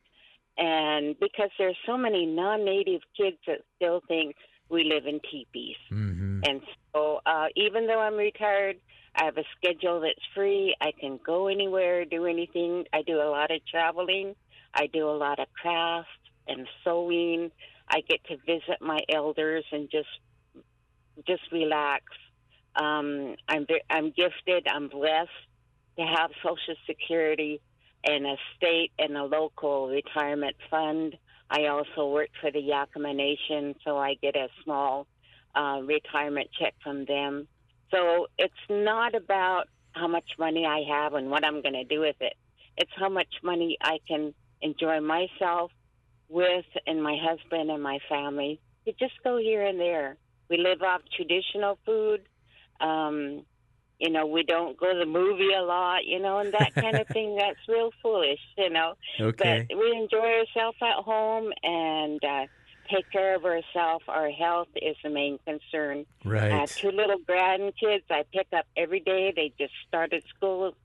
and 0.58 1.18
because 1.20 1.50
there's 1.58 1.78
so 1.86 1.98
many 1.98 2.26
non-native 2.26 3.02
kids 3.16 3.38
that 3.48 3.60
still 3.76 4.02
think 4.08 4.36
we 4.70 4.84
live 4.84 5.06
in 5.06 5.20
teepees, 5.32 5.78
mm-hmm. 5.92 6.42
and 6.44 6.62
so 6.94 7.22
uh, 7.26 7.48
even 7.56 7.88
though 7.88 8.00
I'm 8.00 8.16
retired, 8.16 8.78
I 9.16 9.26
have 9.26 9.38
a 9.38 9.44
schedule 9.58 10.00
that's 10.02 10.26
free. 10.34 10.76
I 10.80 10.92
can 10.98 11.20
go 11.26 11.48
anywhere, 11.48 12.06
do 12.06 12.26
anything. 12.26 12.86
I 12.94 13.02
do 13.02 13.18
a 13.22 13.30
lot 13.30 13.52
of 13.52 13.66
traveling. 13.66 14.36
I 14.74 14.88
do 14.88 15.10
a 15.10 15.18
lot 15.18 15.40
of 15.40 15.48
crafts 15.54 16.10
and 16.48 16.68
sewing. 16.84 17.52
I 17.90 18.02
get 18.08 18.24
to 18.26 18.38
visit 18.38 18.82
my 18.82 19.00
elders 19.14 19.66
and 19.72 19.90
just 19.92 20.08
just 21.28 21.42
relax. 21.52 22.06
Um, 22.76 23.36
I'm 23.50 23.68
I'm 23.90 24.12
gifted. 24.12 24.68
I'm 24.68 24.88
blessed 24.88 25.30
to 25.98 26.06
have 26.06 26.32
Social 26.42 26.76
Security 26.88 27.60
and 28.04 28.26
a 28.26 28.36
state 28.56 28.92
and 28.98 29.18
a 29.18 29.26
local 29.26 29.90
retirement 29.90 30.56
fund. 30.70 31.18
I 31.50 31.66
also 31.68 32.08
work 32.08 32.30
for 32.40 32.50
the 32.50 32.60
Yakama 32.62 33.14
Nation, 33.14 33.76
so 33.84 33.98
I 33.98 34.16
get 34.22 34.36
a 34.36 34.48
small 34.64 35.06
uh, 35.54 35.82
retirement 35.84 36.50
check 36.58 36.74
from 36.82 37.06
them. 37.06 37.48
So 37.92 38.28
it's 38.38 38.54
not 38.70 39.16
about 39.16 39.66
how 39.94 40.08
much 40.08 40.32
money 40.40 40.66
I 40.66 40.84
have 40.90 41.14
and 41.14 41.30
what 41.30 41.44
I'm 41.46 41.62
going 41.62 41.74
to 41.74 41.84
do 41.84 42.00
with 42.00 42.16
it. 42.22 42.34
It's 42.78 42.92
how 42.96 43.10
much 43.10 43.28
money 43.44 43.78
I 43.82 44.00
can 44.08 44.34
enjoy 44.62 45.02
myself 45.02 45.72
with 46.30 46.66
and 46.88 47.04
my 47.04 47.18
husband 47.22 47.70
and 47.70 47.84
my 47.84 48.00
family. 48.08 48.60
You 48.86 48.94
just 48.98 49.14
go 49.24 49.38
here 49.38 49.66
and 49.66 49.80
there. 49.80 50.18
We 50.50 50.58
live 50.58 50.82
off 50.82 51.02
traditional 51.16 51.78
food. 51.86 52.22
Um, 52.80 53.46
you 54.00 54.10
know, 54.10 54.26
we 54.26 54.44
don't 54.44 54.78
go 54.80 54.92
to 54.92 54.98
the 55.00 55.06
movie 55.06 55.54
a 55.54 55.62
lot, 55.62 56.06
you 56.06 56.20
know, 56.20 56.40
and 56.40 56.52
that 56.54 56.74
kind 56.74 56.98
of 56.98 57.08
thing. 57.10 57.36
That's 57.36 57.60
real 57.68 57.92
foolish, 58.02 58.40
you 58.58 58.70
know. 58.70 58.94
Okay. 59.20 59.68
But 59.70 59.78
we 59.78 59.92
enjoy 59.92 60.40
ourselves 60.40 60.78
at 60.82 61.04
home 61.04 61.52
and 61.62 62.20
uh, 62.24 62.46
take 62.94 63.10
care 63.12 63.36
of 63.36 63.46
ourselves. 63.46 64.04
Our 64.08 64.30
health 64.30 64.68
is 64.76 64.96
the 65.04 65.10
main 65.10 65.40
concern. 65.46 66.06
Right. 66.26 66.52
Uh, 66.52 66.68
two 66.68 66.92
little 66.92 67.20
grandkids 67.20 68.04
I 68.10 68.24
pick 68.34 68.48
up 68.56 68.66
every 68.76 69.00
day. 69.00 69.34
They 69.36 69.54
just 69.58 69.74
started 69.88 70.24
school 70.36 70.76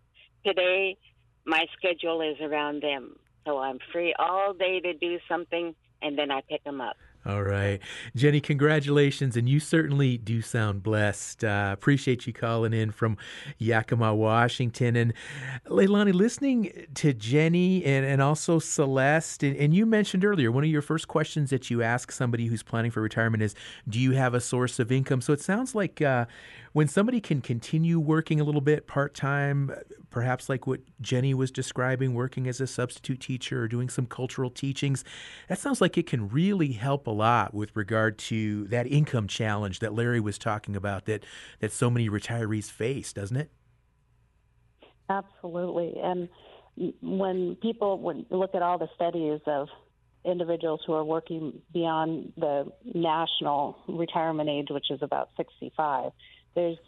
today. 0.44 0.96
My 1.44 1.66
schedule 1.76 2.20
is 2.20 2.40
around 2.40 2.82
them. 2.82 3.16
So 3.44 3.58
I'm 3.58 3.78
free 3.92 4.14
all 4.18 4.52
day 4.52 4.80
to 4.80 4.94
do 4.94 5.18
something, 5.28 5.74
and 6.02 6.18
then 6.18 6.30
I 6.30 6.40
pick 6.48 6.64
them 6.64 6.80
up. 6.80 6.96
All 7.26 7.42
right. 7.42 7.80
Jenny, 8.14 8.40
congratulations. 8.40 9.36
And 9.36 9.48
you 9.48 9.58
certainly 9.58 10.16
do 10.16 10.40
sound 10.40 10.84
blessed. 10.84 11.42
Uh, 11.42 11.70
appreciate 11.72 12.24
you 12.24 12.32
calling 12.32 12.72
in 12.72 12.92
from 12.92 13.16
Yakima, 13.58 14.14
Washington. 14.14 14.94
And 14.94 15.12
Leilani, 15.66 16.14
listening 16.14 16.86
to 16.94 17.12
Jenny 17.12 17.84
and, 17.84 18.06
and 18.06 18.22
also 18.22 18.60
Celeste, 18.60 19.42
and, 19.42 19.56
and, 19.56 19.74
you 19.74 19.86
mentioned 19.86 20.24
earlier, 20.24 20.52
one 20.52 20.62
of 20.62 20.70
your 20.70 20.82
first 20.82 21.08
questions 21.08 21.50
that 21.50 21.68
you 21.68 21.82
ask 21.82 22.12
somebody 22.12 22.46
who's 22.46 22.62
planning 22.62 22.92
for 22.92 23.00
retirement 23.02 23.42
is 23.42 23.56
Do 23.88 23.98
you 23.98 24.12
have 24.12 24.32
a 24.32 24.40
source 24.40 24.78
of 24.78 24.92
income? 24.92 25.20
So 25.20 25.32
it 25.32 25.40
sounds 25.40 25.74
like 25.74 26.00
uh, 26.00 26.26
when 26.76 26.88
somebody 26.88 27.22
can 27.22 27.40
continue 27.40 27.98
working 27.98 28.38
a 28.38 28.44
little 28.44 28.60
bit 28.60 28.86
part 28.86 29.14
time, 29.14 29.74
perhaps 30.10 30.50
like 30.50 30.66
what 30.66 30.80
Jenny 31.00 31.32
was 31.32 31.50
describing, 31.50 32.12
working 32.12 32.46
as 32.46 32.60
a 32.60 32.66
substitute 32.66 33.18
teacher 33.18 33.62
or 33.62 33.66
doing 33.66 33.88
some 33.88 34.04
cultural 34.04 34.50
teachings, 34.50 35.02
that 35.48 35.58
sounds 35.58 35.80
like 35.80 35.96
it 35.96 36.06
can 36.06 36.28
really 36.28 36.72
help 36.72 37.06
a 37.06 37.10
lot 37.10 37.54
with 37.54 37.74
regard 37.74 38.18
to 38.18 38.64
that 38.64 38.86
income 38.86 39.26
challenge 39.26 39.78
that 39.78 39.94
Larry 39.94 40.20
was 40.20 40.36
talking 40.36 40.76
about 40.76 41.06
that, 41.06 41.24
that 41.60 41.72
so 41.72 41.88
many 41.88 42.10
retirees 42.10 42.70
face, 42.70 43.10
doesn't 43.10 43.38
it? 43.38 43.50
Absolutely. 45.08 45.94
And 45.96 46.28
when 47.00 47.56
people 47.62 48.00
would 48.00 48.26
look 48.28 48.54
at 48.54 48.60
all 48.60 48.76
the 48.76 48.90
studies 48.94 49.40
of 49.46 49.68
individuals 50.26 50.82
who 50.86 50.92
are 50.92 51.04
working 51.04 51.62
beyond 51.72 52.34
the 52.36 52.70
national 52.84 53.78
retirement 53.88 54.50
age, 54.50 54.66
which 54.68 54.90
is 54.90 54.98
about 55.00 55.30
65, 55.38 56.12
there's 56.56 56.78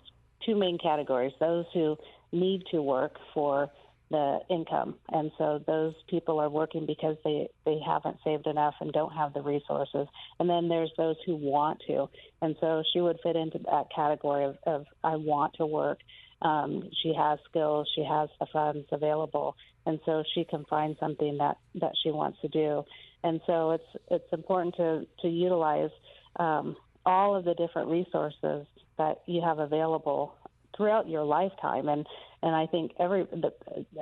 two 0.45 0.57
main 0.57 0.79
categories 0.79 1.33
those 1.39 1.67
who 1.73 1.97
need 2.33 2.65
to 2.73 2.83
work 2.83 3.17
for 3.33 3.71
the 4.11 4.41
income. 4.49 4.95
And 5.11 5.31
so 5.37 5.63
those 5.67 5.95
people 6.09 6.41
are 6.41 6.49
working 6.49 6.87
because 6.87 7.17
they 7.25 7.49
they 7.65 7.79
haven't 7.87 8.17
saved 8.25 8.47
enough 8.47 8.75
and 8.81 8.93
don't 8.93 9.13
have 9.13 9.35
the 9.35 9.43
resources. 9.43 10.07
And 10.41 10.49
then 10.49 10.69
there's 10.69 10.93
those 10.97 11.17
who 11.27 11.37
want 11.37 11.83
to. 11.89 12.09
And 12.41 12.57
so 12.61 12.83
she 12.93 13.01
would 13.01 13.19
fit 13.23 13.37
into 13.37 13.59
that 13.71 13.87
category 13.95 14.45
of, 14.45 14.57
of 14.67 14.87
i 15.05 15.17
want 15.17 15.55
to 15.55 15.67
work. 15.67 15.99
Um, 16.41 16.89
she 17.03 17.13
has 17.15 17.39
skills 17.51 17.91
she 17.95 18.05
has 18.05 18.29
the 18.41 18.47
funds 18.53 18.87
available. 18.93 19.57
And 19.85 20.01
so 20.07 20.23
she 20.35 20.45
can 20.45 20.65
find 20.71 20.97
something 20.99 21.37
that 21.39 21.59
that 21.77 21.93
she 22.03 22.11
wants 22.11 22.41
to 22.41 22.49
do. 22.49 22.85
And 23.23 23.41
so 23.47 23.73
it's 23.73 24.03
it's 24.11 24.33
important 24.33 24.77
to 24.77 25.07
to 25.21 25.29
utilize 25.29 25.91
um, 26.37 26.77
all 27.05 27.37
of 27.37 27.45
the 27.45 27.55
different 27.55 27.89
resources 27.89 28.67
that 28.99 29.23
you 29.27 29.41
have 29.41 29.59
available 29.59 30.35
throughout 30.77 31.09
your 31.09 31.25
lifetime. 31.25 31.89
And 31.89 32.07
and 32.43 32.55
I 32.55 32.67
think 32.67 32.93
every 32.99 33.25
the, 33.25 33.53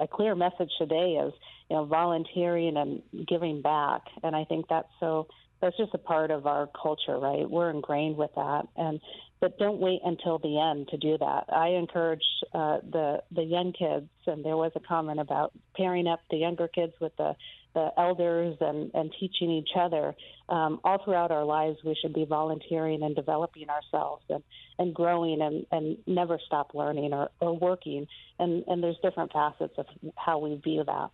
a 0.01 0.07
clear 0.07 0.35
message 0.35 0.71
today 0.79 1.21
is 1.25 1.33
you 1.71 1.77
know 1.77 1.85
volunteering 1.85 2.77
and 2.77 3.27
giving 3.27 3.63
back. 3.63 4.03
And 4.23 4.37
I 4.37 4.45
think 4.45 4.67
that's 4.69 4.89
so 5.01 5.29
that's 5.61 5.77
just 5.77 5.95
a 5.95 5.99
part 5.99 6.31
of 6.31 6.47
our 6.47 6.69
culture, 6.81 7.19
right? 7.19 7.49
We're 7.49 7.71
ingrained 7.71 8.17
with 8.17 8.31
that. 8.37 8.69
And 8.77 9.01
but 9.41 9.59
don't 9.59 9.79
wait 9.79 10.01
until 10.05 10.39
the 10.39 10.59
end 10.59 10.89
to 10.89 10.97
do 10.97 11.19
that. 11.19 11.45
I 11.53 11.69
encourage 11.69 12.25
uh, 12.53 12.79
the 12.91 13.23
the 13.31 13.43
young 13.43 13.73
kids, 13.73 14.09
and 14.27 14.45
there 14.45 14.57
was 14.57 14.73
a 14.77 14.81
comment 14.81 15.21
about 15.21 15.53
pairing 15.77 16.07
up 16.07 16.21
the 16.31 16.37
younger 16.37 16.69
kids 16.69 16.93
with 17.01 17.17
the 17.17 17.35
the 17.77 17.91
elders 17.99 18.57
and, 18.61 18.91
and 18.95 19.15
teaching 19.21 19.51
each 19.51 19.69
other. 19.79 20.15
Um, 20.49 20.81
all 20.83 20.99
throughout 21.05 21.31
our 21.31 21.45
lives, 21.45 21.77
we 21.85 21.95
should 22.01 22.15
be 22.15 22.25
volunteering 22.25 23.03
and 23.03 23.15
developing 23.15 23.67
ourselves 23.69 24.25
and, 24.31 24.43
and 24.79 24.95
growing 24.95 25.43
and, 25.43 25.67
and 25.71 25.99
never 26.07 26.41
stop 26.47 26.71
learning 26.73 27.13
or, 27.13 27.29
or 27.39 27.57
working. 27.57 28.07
And, 28.39 28.65
and 28.67 28.83
there's 28.83 28.97
different 29.03 29.31
facets 29.31 29.75
of 29.77 29.87
how 30.17 30.39
we 30.39 30.57
view 30.57 30.85
that. 30.87 31.11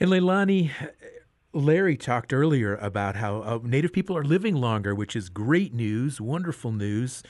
And 0.00 0.10
Leilani, 0.10 0.70
Larry 1.52 1.98
talked 1.98 2.32
earlier 2.32 2.76
about 2.76 3.16
how 3.16 3.42
uh, 3.42 3.58
Native 3.62 3.92
people 3.92 4.16
are 4.16 4.24
living 4.24 4.54
longer, 4.54 4.94
which 4.94 5.14
is 5.14 5.28
great 5.28 5.74
news, 5.74 6.22
wonderful 6.22 6.72
news. 6.72 7.22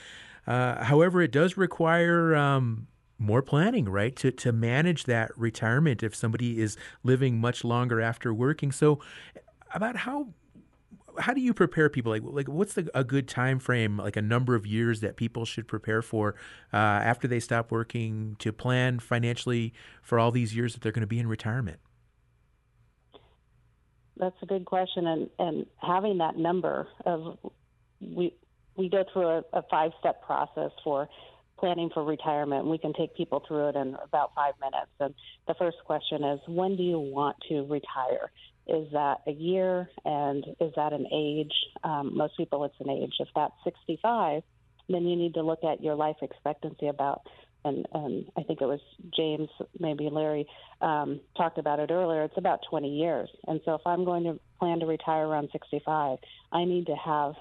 Uh, 0.46 0.84
however, 0.84 1.20
it 1.20 1.32
does 1.32 1.56
require 1.56 2.36
um, 2.36 2.86
more 3.18 3.42
planning, 3.42 3.88
right? 3.88 4.14
To 4.16 4.30
to 4.30 4.52
manage 4.52 5.04
that 5.04 5.36
retirement 5.36 6.02
if 6.02 6.14
somebody 6.14 6.60
is 6.60 6.76
living 7.02 7.38
much 7.38 7.64
longer 7.64 8.00
after 8.00 8.32
working. 8.32 8.72
So, 8.72 9.00
about 9.74 9.96
how 9.96 10.28
how 11.18 11.34
do 11.34 11.40
you 11.40 11.52
prepare 11.52 11.88
people? 11.88 12.12
Like 12.12 12.22
like 12.24 12.48
what's 12.48 12.74
the, 12.74 12.88
a 12.94 13.04
good 13.04 13.28
time 13.28 13.58
frame, 13.58 13.98
like 13.98 14.16
a 14.16 14.22
number 14.22 14.54
of 14.54 14.66
years 14.66 15.00
that 15.00 15.16
people 15.16 15.44
should 15.44 15.66
prepare 15.66 16.02
for 16.02 16.34
uh, 16.72 16.76
after 16.76 17.26
they 17.26 17.40
stop 17.40 17.70
working 17.70 18.36
to 18.38 18.52
plan 18.52 19.00
financially 19.00 19.74
for 20.02 20.18
all 20.18 20.30
these 20.30 20.54
years 20.54 20.74
that 20.74 20.82
they're 20.82 20.92
going 20.92 21.00
to 21.00 21.06
be 21.06 21.18
in 21.18 21.26
retirement? 21.26 21.80
That's 24.16 24.36
a 24.42 24.46
good 24.46 24.64
question, 24.64 25.06
and 25.06 25.30
and 25.38 25.66
having 25.80 26.18
that 26.18 26.36
number 26.36 26.88
of 27.04 27.38
we 28.00 28.34
we 28.76 28.88
go 28.88 29.04
through 29.12 29.26
a, 29.26 29.44
a 29.52 29.62
five 29.70 29.92
step 29.98 30.22
process 30.24 30.70
for 30.84 31.08
planning 31.58 31.90
for 31.92 32.04
retirement. 32.04 32.66
We 32.66 32.78
can 32.78 32.92
take 32.92 33.16
people 33.16 33.42
through 33.46 33.68
it 33.68 33.76
in 33.76 33.96
about 34.02 34.34
five 34.34 34.54
minutes. 34.60 34.90
And 35.00 35.14
the 35.46 35.54
first 35.54 35.78
question 35.84 36.24
is 36.24 36.40
when 36.46 36.76
do 36.76 36.82
you 36.82 36.98
want 36.98 37.36
to 37.48 37.62
retire? 37.62 38.30
Is 38.66 38.86
that 38.92 39.22
a 39.26 39.32
year 39.32 39.88
and 40.04 40.44
is 40.60 40.72
that 40.76 40.92
an 40.92 41.06
age? 41.12 41.52
Um, 41.84 42.16
most 42.16 42.36
people, 42.36 42.64
it's 42.64 42.74
an 42.80 42.90
age. 42.90 43.14
If 43.18 43.28
that's 43.34 43.54
65, 43.64 44.42
then 44.88 45.06
you 45.06 45.16
need 45.16 45.34
to 45.34 45.42
look 45.42 45.64
at 45.64 45.82
your 45.82 45.94
life 45.94 46.16
expectancy 46.22 46.88
about. 46.88 47.22
And, 47.64 47.86
and 47.92 48.24
I 48.36 48.42
think 48.42 48.60
it 48.60 48.66
was 48.66 48.80
James, 49.14 49.48
maybe 49.78 50.08
Larry, 50.10 50.46
um, 50.80 51.20
talked 51.36 51.58
about 51.58 51.80
it 51.80 51.90
earlier. 51.90 52.22
It's 52.22 52.36
about 52.36 52.60
20 52.70 52.88
years. 52.88 53.28
And 53.46 53.60
so 53.64 53.74
if 53.74 53.80
I'm 53.84 54.04
going 54.04 54.24
to 54.24 54.38
plan 54.58 54.80
to 54.80 54.86
retire 54.86 55.26
around 55.26 55.48
65, 55.52 56.18
I 56.52 56.64
need 56.64 56.86
to 56.86 56.94
have 56.94 57.34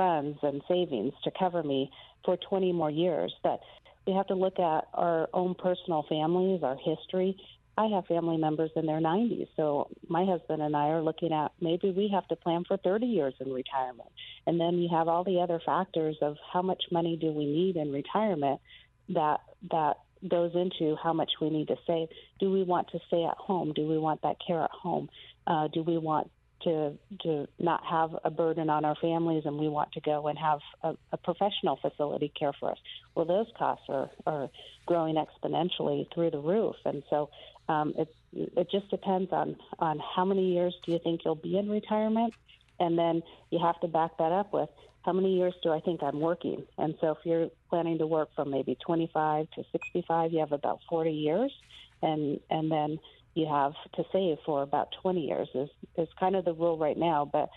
funds 0.00 0.38
and 0.42 0.62
savings 0.66 1.12
to 1.24 1.30
cover 1.38 1.62
me 1.62 1.90
for 2.24 2.38
20 2.48 2.72
more 2.72 2.90
years. 2.90 3.34
That 3.44 3.60
we 4.06 4.14
have 4.14 4.26
to 4.28 4.34
look 4.34 4.58
at 4.58 4.88
our 4.94 5.28
own 5.34 5.54
personal 5.54 6.06
families, 6.08 6.62
our 6.62 6.76
history. 6.76 7.36
I 7.76 7.86
have 7.88 8.06
family 8.06 8.38
members 8.38 8.70
in 8.76 8.86
their 8.86 9.00
90s, 9.00 9.48
so 9.56 9.88
my 10.08 10.24
husband 10.24 10.62
and 10.62 10.74
I 10.74 10.88
are 10.88 11.02
looking 11.02 11.32
at 11.32 11.52
maybe 11.60 11.90
we 11.90 12.10
have 12.12 12.26
to 12.28 12.36
plan 12.36 12.64
for 12.66 12.78
30 12.78 13.06
years 13.06 13.34
in 13.40 13.52
retirement. 13.52 14.08
And 14.46 14.58
then 14.58 14.78
you 14.78 14.88
have 14.90 15.06
all 15.06 15.22
the 15.22 15.40
other 15.40 15.60
factors 15.64 16.16
of 16.22 16.36
how 16.52 16.62
much 16.62 16.82
money 16.90 17.18
do 17.20 17.30
we 17.32 17.44
need 17.44 17.76
in 17.76 17.92
retirement 17.92 18.60
that 19.10 19.40
that 19.70 19.96
goes 20.28 20.52
into 20.54 20.96
how 21.02 21.12
much 21.12 21.30
we 21.40 21.50
need 21.50 21.68
to 21.68 21.76
save. 21.86 22.08
Do 22.38 22.50
we 22.50 22.62
want 22.62 22.88
to 22.92 22.98
stay 23.08 23.24
at 23.24 23.36
home? 23.36 23.72
Do 23.74 23.86
we 23.86 23.98
want 23.98 24.22
that 24.22 24.36
care 24.46 24.62
at 24.62 24.70
home? 24.70 25.08
Uh, 25.46 25.68
do 25.68 25.82
we 25.82 25.98
want 25.98 26.30
to 26.62 26.98
to 27.22 27.46
not 27.58 27.84
have 27.84 28.10
a 28.24 28.30
burden 28.30 28.70
on 28.70 28.84
our 28.84 28.96
families 28.96 29.44
and 29.46 29.58
we 29.58 29.68
want 29.68 29.92
to 29.92 30.00
go 30.00 30.26
and 30.26 30.38
have 30.38 30.60
a, 30.82 30.96
a 31.12 31.16
professional 31.16 31.76
facility 31.76 32.32
care 32.38 32.52
for 32.58 32.72
us? 32.72 32.78
Well, 33.14 33.24
those 33.24 33.46
costs 33.58 33.84
are 33.88 34.10
are 34.26 34.48
growing 34.86 35.16
exponentially 35.16 36.12
through 36.14 36.30
the 36.30 36.40
roof, 36.40 36.76
and 36.84 37.02
so 37.10 37.30
um, 37.68 37.94
it 37.96 38.14
it 38.32 38.70
just 38.70 38.90
depends 38.90 39.32
on 39.32 39.56
on 39.78 40.00
how 40.14 40.24
many 40.24 40.52
years 40.52 40.74
do 40.84 40.92
you 40.92 41.00
think 41.02 41.22
you'll 41.24 41.34
be 41.34 41.58
in 41.58 41.68
retirement, 41.68 42.34
and 42.78 42.98
then 42.98 43.22
you 43.50 43.58
have 43.58 43.80
to 43.80 43.88
back 43.88 44.16
that 44.18 44.32
up 44.32 44.52
with 44.52 44.68
how 45.02 45.12
many 45.12 45.34
years 45.36 45.54
do 45.62 45.72
I 45.72 45.80
think 45.80 46.02
I'm 46.02 46.20
working? 46.20 46.64
And 46.76 46.94
so 47.00 47.12
if 47.12 47.18
you're 47.24 47.48
planning 47.70 47.98
to 47.98 48.06
work 48.06 48.28
from 48.34 48.50
maybe 48.50 48.76
25 48.84 49.50
to 49.52 49.64
65, 49.72 50.32
you 50.32 50.40
have 50.40 50.52
about 50.52 50.80
40 50.88 51.10
years, 51.10 51.52
and 52.02 52.40
and 52.50 52.70
then 52.70 52.98
you 53.34 53.46
have 53.46 53.72
to 53.94 54.04
save 54.12 54.38
for 54.44 54.62
about 54.62 54.88
20 55.02 55.20
years 55.20 55.48
is 55.54 55.68
is 55.96 56.08
kind 56.18 56.36
of 56.36 56.44
the 56.44 56.54
rule 56.54 56.78
right 56.78 56.96
now. 56.96 57.28
But 57.30 57.50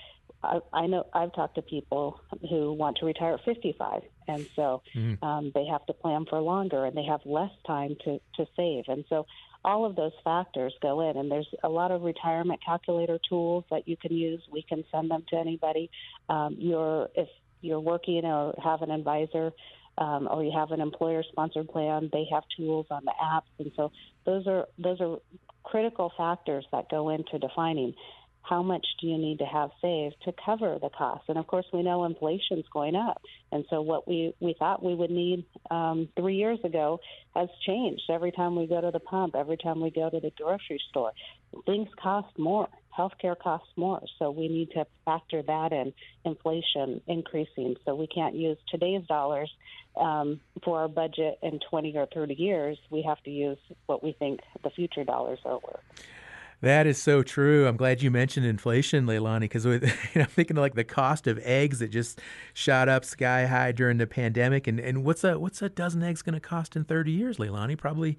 I, 0.43 0.59
I 0.71 0.87
know 0.87 1.05
I've 1.13 1.33
talked 1.33 1.55
to 1.55 1.61
people 1.61 2.19
who 2.49 2.73
want 2.73 2.97
to 2.97 3.05
retire 3.05 3.35
at 3.35 3.45
55, 3.45 4.01
and 4.27 4.47
so 4.55 4.81
mm. 4.95 5.21
um, 5.23 5.51
they 5.55 5.65
have 5.65 5.85
to 5.87 5.93
plan 5.93 6.25
for 6.29 6.39
longer, 6.41 6.85
and 6.85 6.95
they 6.95 7.05
have 7.05 7.21
less 7.25 7.51
time 7.65 7.95
to 8.05 8.19
to 8.35 8.45
save, 8.55 8.85
and 8.87 9.05
so 9.09 9.25
all 9.65 9.85
of 9.85 9.95
those 9.95 10.11
factors 10.23 10.73
go 10.81 11.09
in 11.09 11.17
and 11.17 11.31
there's 11.31 11.47
a 11.63 11.69
lot 11.69 11.91
of 11.91 12.01
retirement 12.01 12.59
calculator 12.63 13.17
tools 13.29 13.63
that 13.71 13.87
you 13.87 13.95
can 13.95 14.13
use 14.13 14.41
we 14.51 14.61
can 14.61 14.83
send 14.91 15.09
them 15.09 15.23
to 15.29 15.37
anybody 15.37 15.89
um, 16.29 16.55
you're 16.59 17.09
if 17.15 17.29
you're 17.61 17.79
working 17.79 18.25
or 18.25 18.53
have 18.61 18.81
an 18.81 18.91
advisor 18.91 19.51
um, 19.97 20.27
or 20.29 20.43
you 20.43 20.51
have 20.51 20.71
an 20.71 20.81
employer 20.81 21.23
sponsored 21.23 21.67
plan 21.69 22.09
they 22.11 22.25
have 22.31 22.43
tools 22.57 22.85
on 22.91 23.03
the 23.05 23.13
apps 23.23 23.49
and 23.59 23.71
so 23.75 23.91
those 24.25 24.47
are 24.47 24.67
those 24.77 24.99
are 24.99 25.17
critical 25.63 26.11
factors 26.17 26.65
that 26.71 26.89
go 26.89 27.09
into 27.09 27.39
defining 27.39 27.93
how 28.43 28.61
much 28.61 28.85
do 28.99 29.07
you 29.07 29.17
need 29.17 29.39
to 29.39 29.45
have 29.45 29.69
saved 29.81 30.15
to 30.25 30.33
cover 30.45 30.77
the 30.81 30.89
cost? 30.89 31.23
And 31.29 31.37
of 31.37 31.47
course, 31.47 31.65
we 31.71 31.81
know 31.81 32.03
inflation's 32.03 32.65
going 32.73 32.95
up, 32.95 33.21
and 33.51 33.63
so 33.69 33.81
what 33.81 34.07
we 34.07 34.33
we 34.41 34.53
thought 34.59 34.83
we 34.83 34.93
would 34.93 35.11
need 35.11 35.45
um, 35.71 36.09
three 36.17 36.35
years 36.35 36.59
ago 36.65 36.99
has 37.35 37.47
changed. 37.65 38.03
Every 38.09 38.31
time 38.33 38.55
we 38.55 38.67
go 38.67 38.81
to 38.81 38.91
the 38.91 38.99
pump, 38.99 39.35
every 39.35 39.57
time 39.57 39.79
we 39.79 39.91
go 39.91 40.09
to 40.09 40.19
the 40.19 40.31
grocery 40.37 40.81
store, 40.89 41.13
things 41.65 41.89
cost 42.01 42.37
more. 42.37 42.67
Healthcare 42.97 43.37
costs 43.37 43.69
more, 43.75 44.03
so 44.19 44.29
we 44.29 44.47
need 44.47 44.69
to 44.71 44.85
factor 45.03 45.41
that 45.41 45.71
in. 45.71 45.93
Inflation 46.25 47.01
increasing, 47.07 47.75
so 47.85 47.95
we 47.95 48.05
can't 48.05 48.35
use 48.35 48.57
today's 48.69 49.03
dollars 49.07 49.51
um, 49.99 50.39
for 50.63 50.81
our 50.81 50.87
budget 50.87 51.39
in 51.41 51.59
20 51.69 51.97
or 51.97 52.05
30 52.13 52.35
years. 52.35 52.77
We 52.91 53.01
have 53.01 53.21
to 53.23 53.31
use 53.31 53.57
what 53.87 54.03
we 54.03 54.11
think 54.11 54.41
the 54.63 54.69
future 54.69 55.03
dollars 55.03 55.39
are 55.43 55.55
worth. 55.55 55.81
That 56.63 56.87
is 56.87 56.97
so 57.01 57.23
true. 57.23 57.67
I'm 57.67 57.75
glad 57.75 58.01
you 58.01 58.09
mentioned 58.09 58.45
inflation, 58.45 59.05
Leilani, 59.05 59.41
because 59.41 59.65
you 59.65 59.79
know, 59.79 60.21
I'm 60.21 60.25
thinking 60.27 60.57
of 60.57 60.61
like 60.61 60.75
the 60.75 60.85
cost 60.85 61.27
of 61.27 61.37
eggs 61.39 61.79
that 61.79 61.89
just 61.89 62.21
shot 62.53 62.87
up 62.87 63.03
sky 63.03 63.47
high 63.47 63.73
during 63.73 63.97
the 63.97 64.07
pandemic. 64.07 64.65
And, 64.65 64.79
and 64.79 65.03
what's 65.03 65.25
a 65.25 65.37
what's 65.37 65.61
a 65.61 65.67
dozen 65.67 66.03
eggs 66.03 66.21
going 66.21 66.35
to 66.35 66.39
cost 66.39 66.77
in 66.77 66.85
30 66.85 67.11
years, 67.11 67.35
Leilani? 67.35 67.77
Probably 67.77 68.17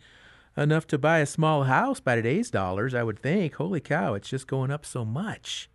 enough 0.56 0.86
to 0.88 0.98
buy 0.98 1.18
a 1.18 1.26
small 1.26 1.64
house 1.64 2.00
by 2.00 2.16
today's 2.16 2.50
dollars, 2.50 2.94
I 2.94 3.02
would 3.02 3.18
think. 3.18 3.54
Holy 3.54 3.80
cow, 3.80 4.14
it's 4.14 4.28
just 4.28 4.46
going 4.46 4.70
up 4.70 4.86
so 4.86 5.04
much. 5.04 5.68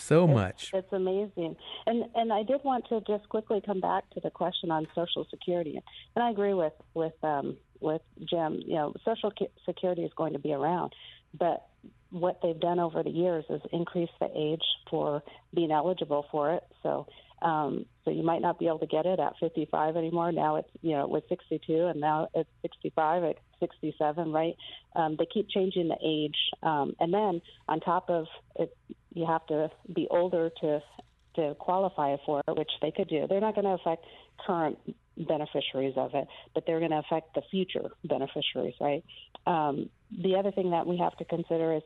So 0.00 0.24
it's, 0.24 0.34
much. 0.34 0.70
It's 0.72 0.92
amazing. 0.92 1.56
And 1.86 2.04
and 2.14 2.32
I 2.32 2.42
did 2.42 2.64
want 2.64 2.86
to 2.88 3.02
just 3.06 3.28
quickly 3.28 3.60
come 3.64 3.80
back 3.80 4.08
to 4.10 4.20
the 4.20 4.30
question 4.30 4.70
on 4.70 4.86
Social 4.94 5.26
Security. 5.30 5.80
And 6.16 6.24
I 6.24 6.30
agree 6.30 6.54
with 6.54 6.72
with 6.94 7.12
um, 7.22 7.56
with 7.80 8.02
Jim. 8.24 8.60
You 8.66 8.76
know, 8.76 8.94
Social 9.04 9.32
Security 9.66 10.02
is 10.02 10.12
going 10.16 10.32
to 10.32 10.38
be 10.38 10.52
around. 10.52 10.94
But 11.38 11.66
what 12.10 12.40
they've 12.42 12.58
done 12.58 12.80
over 12.80 13.02
the 13.02 13.10
years 13.10 13.44
is 13.50 13.60
increase 13.72 14.10
the 14.20 14.28
age 14.34 14.64
for 14.90 15.22
being 15.54 15.70
eligible 15.70 16.26
for 16.30 16.54
it. 16.54 16.64
So, 16.82 17.06
um, 17.42 17.86
so 18.04 18.10
you 18.10 18.22
might 18.22 18.42
not 18.42 18.58
be 18.58 18.66
able 18.66 18.78
to 18.80 18.86
get 18.86 19.06
it 19.06 19.18
at 19.18 19.34
55 19.40 19.96
anymore. 19.96 20.32
Now 20.32 20.56
it's 20.56 20.68
you 20.82 20.92
know 20.92 21.04
it 21.04 21.10
was 21.10 21.22
62, 21.28 21.86
and 21.86 22.00
now 22.00 22.28
it's 22.34 22.48
65 22.62 23.24
at 23.24 23.36
67. 23.60 24.32
Right? 24.32 24.56
Um, 24.94 25.16
they 25.18 25.26
keep 25.32 25.48
changing 25.48 25.88
the 25.88 25.98
age, 26.04 26.36
um, 26.62 26.94
and 27.00 27.12
then 27.12 27.42
on 27.68 27.80
top 27.80 28.10
of 28.10 28.26
it, 28.56 28.76
you 29.14 29.26
have 29.26 29.46
to 29.46 29.70
be 29.94 30.06
older 30.10 30.50
to 30.60 30.82
to 31.36 31.54
qualify 31.58 32.16
for 32.26 32.42
it, 32.46 32.56
which 32.56 32.70
they 32.82 32.90
could 32.90 33.08
do. 33.08 33.26
They're 33.28 33.40
not 33.40 33.54
going 33.54 33.64
to 33.64 33.70
affect 33.70 34.04
current 34.44 34.78
beneficiaries 35.16 35.94
of 35.96 36.14
it, 36.14 36.26
but 36.54 36.64
they're 36.66 36.78
going 36.78 36.90
to 36.90 36.98
affect 36.98 37.34
the 37.34 37.42
future 37.50 37.90
beneficiaries, 38.04 38.74
right? 38.80 39.04
Um, 39.46 39.90
the 40.10 40.36
other 40.36 40.50
thing 40.50 40.70
that 40.70 40.86
we 40.86 40.98
have 40.98 41.16
to 41.18 41.24
consider 41.24 41.74
is 41.74 41.82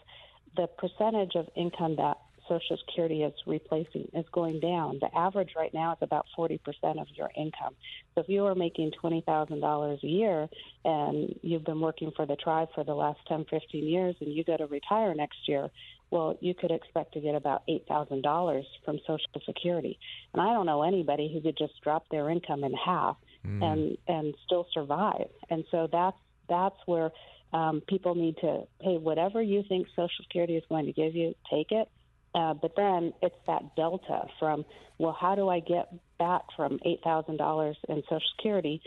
the 0.57 0.67
percentage 0.67 1.33
of 1.35 1.49
income 1.57 1.97
that 1.97 2.17
Social 2.49 2.77
Security 2.87 3.23
is 3.23 3.33
replacing 3.47 4.09
is 4.13 4.25
going 4.33 4.61
down. 4.61 4.99
The 5.01 5.17
average 5.17 5.51
right 5.57 5.73
now 5.73 5.93
is 5.93 5.99
about 6.01 6.27
40% 6.39 6.59
of 7.01 7.07
your 7.15 7.31
income. 7.37 7.75
So 8.15 8.21
if 8.21 8.29
you 8.29 8.45
are 8.47 8.55
making 8.55 8.93
$20,000 9.03 10.03
a 10.03 10.07
year 10.07 10.49
and 10.85 11.35
you've 11.43 11.65
been 11.65 11.81
working 11.81 12.13
for 12.15 12.27
the 12.27 12.37
tribe 12.37 12.69
for 12.75 12.85
the 12.85 12.95
last 12.95 13.21
10, 13.29 13.47
15 13.51 13.85
years 13.85 14.17
and 14.21 14.33
you 14.33 14.45
go 14.45 14.57
to 14.57 14.67
retire 14.67 15.15
next 15.15 15.39
year, 15.47 15.71
well, 16.11 16.37
you 16.41 16.55
could 16.55 16.71
expect 16.71 17.15
to 17.15 17.21
get 17.21 17.35
about 17.35 17.63
$8,000 17.69 18.63
from 18.85 18.99
Social 19.01 19.19
Security. 19.45 19.99
And 20.33 20.43
I 20.43 20.53
don't 20.53 20.67
know 20.67 20.83
anybody 20.83 21.31
who 21.33 21.41
could 21.41 21.59
just 21.59 21.81
drop 21.83 22.05
their 22.11 22.31
income 22.31 22.63
in 22.63 22.73
half 22.73 23.17
mm. 23.47 23.63
and 23.63 23.99
and 24.07 24.35
still 24.47 24.67
survive. 24.73 25.29
And 25.51 25.65
so 25.71 25.89
that's 25.91 26.17
that's 26.49 26.77
where 26.87 27.11
um, 27.53 27.83
people 27.89 28.15
need 28.15 28.37
to 28.39 28.63
hey, 28.81 28.99
whatever 28.99 29.43
you 29.43 29.65
think 29.69 29.89
Social 29.91 30.11
Security 30.23 30.57
is 30.57 30.65
going 30.69 30.87
to 30.87 30.93
give 30.93 31.15
you, 31.15 31.35
take 31.51 31.73
it. 31.73 31.89
Uh, 32.35 32.55
but 32.55 32.75
then 32.77 33.13
it's 33.23 33.37
that 33.47 33.77
delta 33.77 34.27
from 34.39 34.65
well, 34.99 35.17
how 35.19 35.35
do 35.35 35.49
I 35.49 35.61
get 35.61 35.93
back 36.19 36.43
from 36.57 36.79
eight 36.85 37.01
thousand 37.03 37.37
dollars 37.37 37.77
in 37.89 38.03
Social 38.03 38.21
Security 38.37 38.81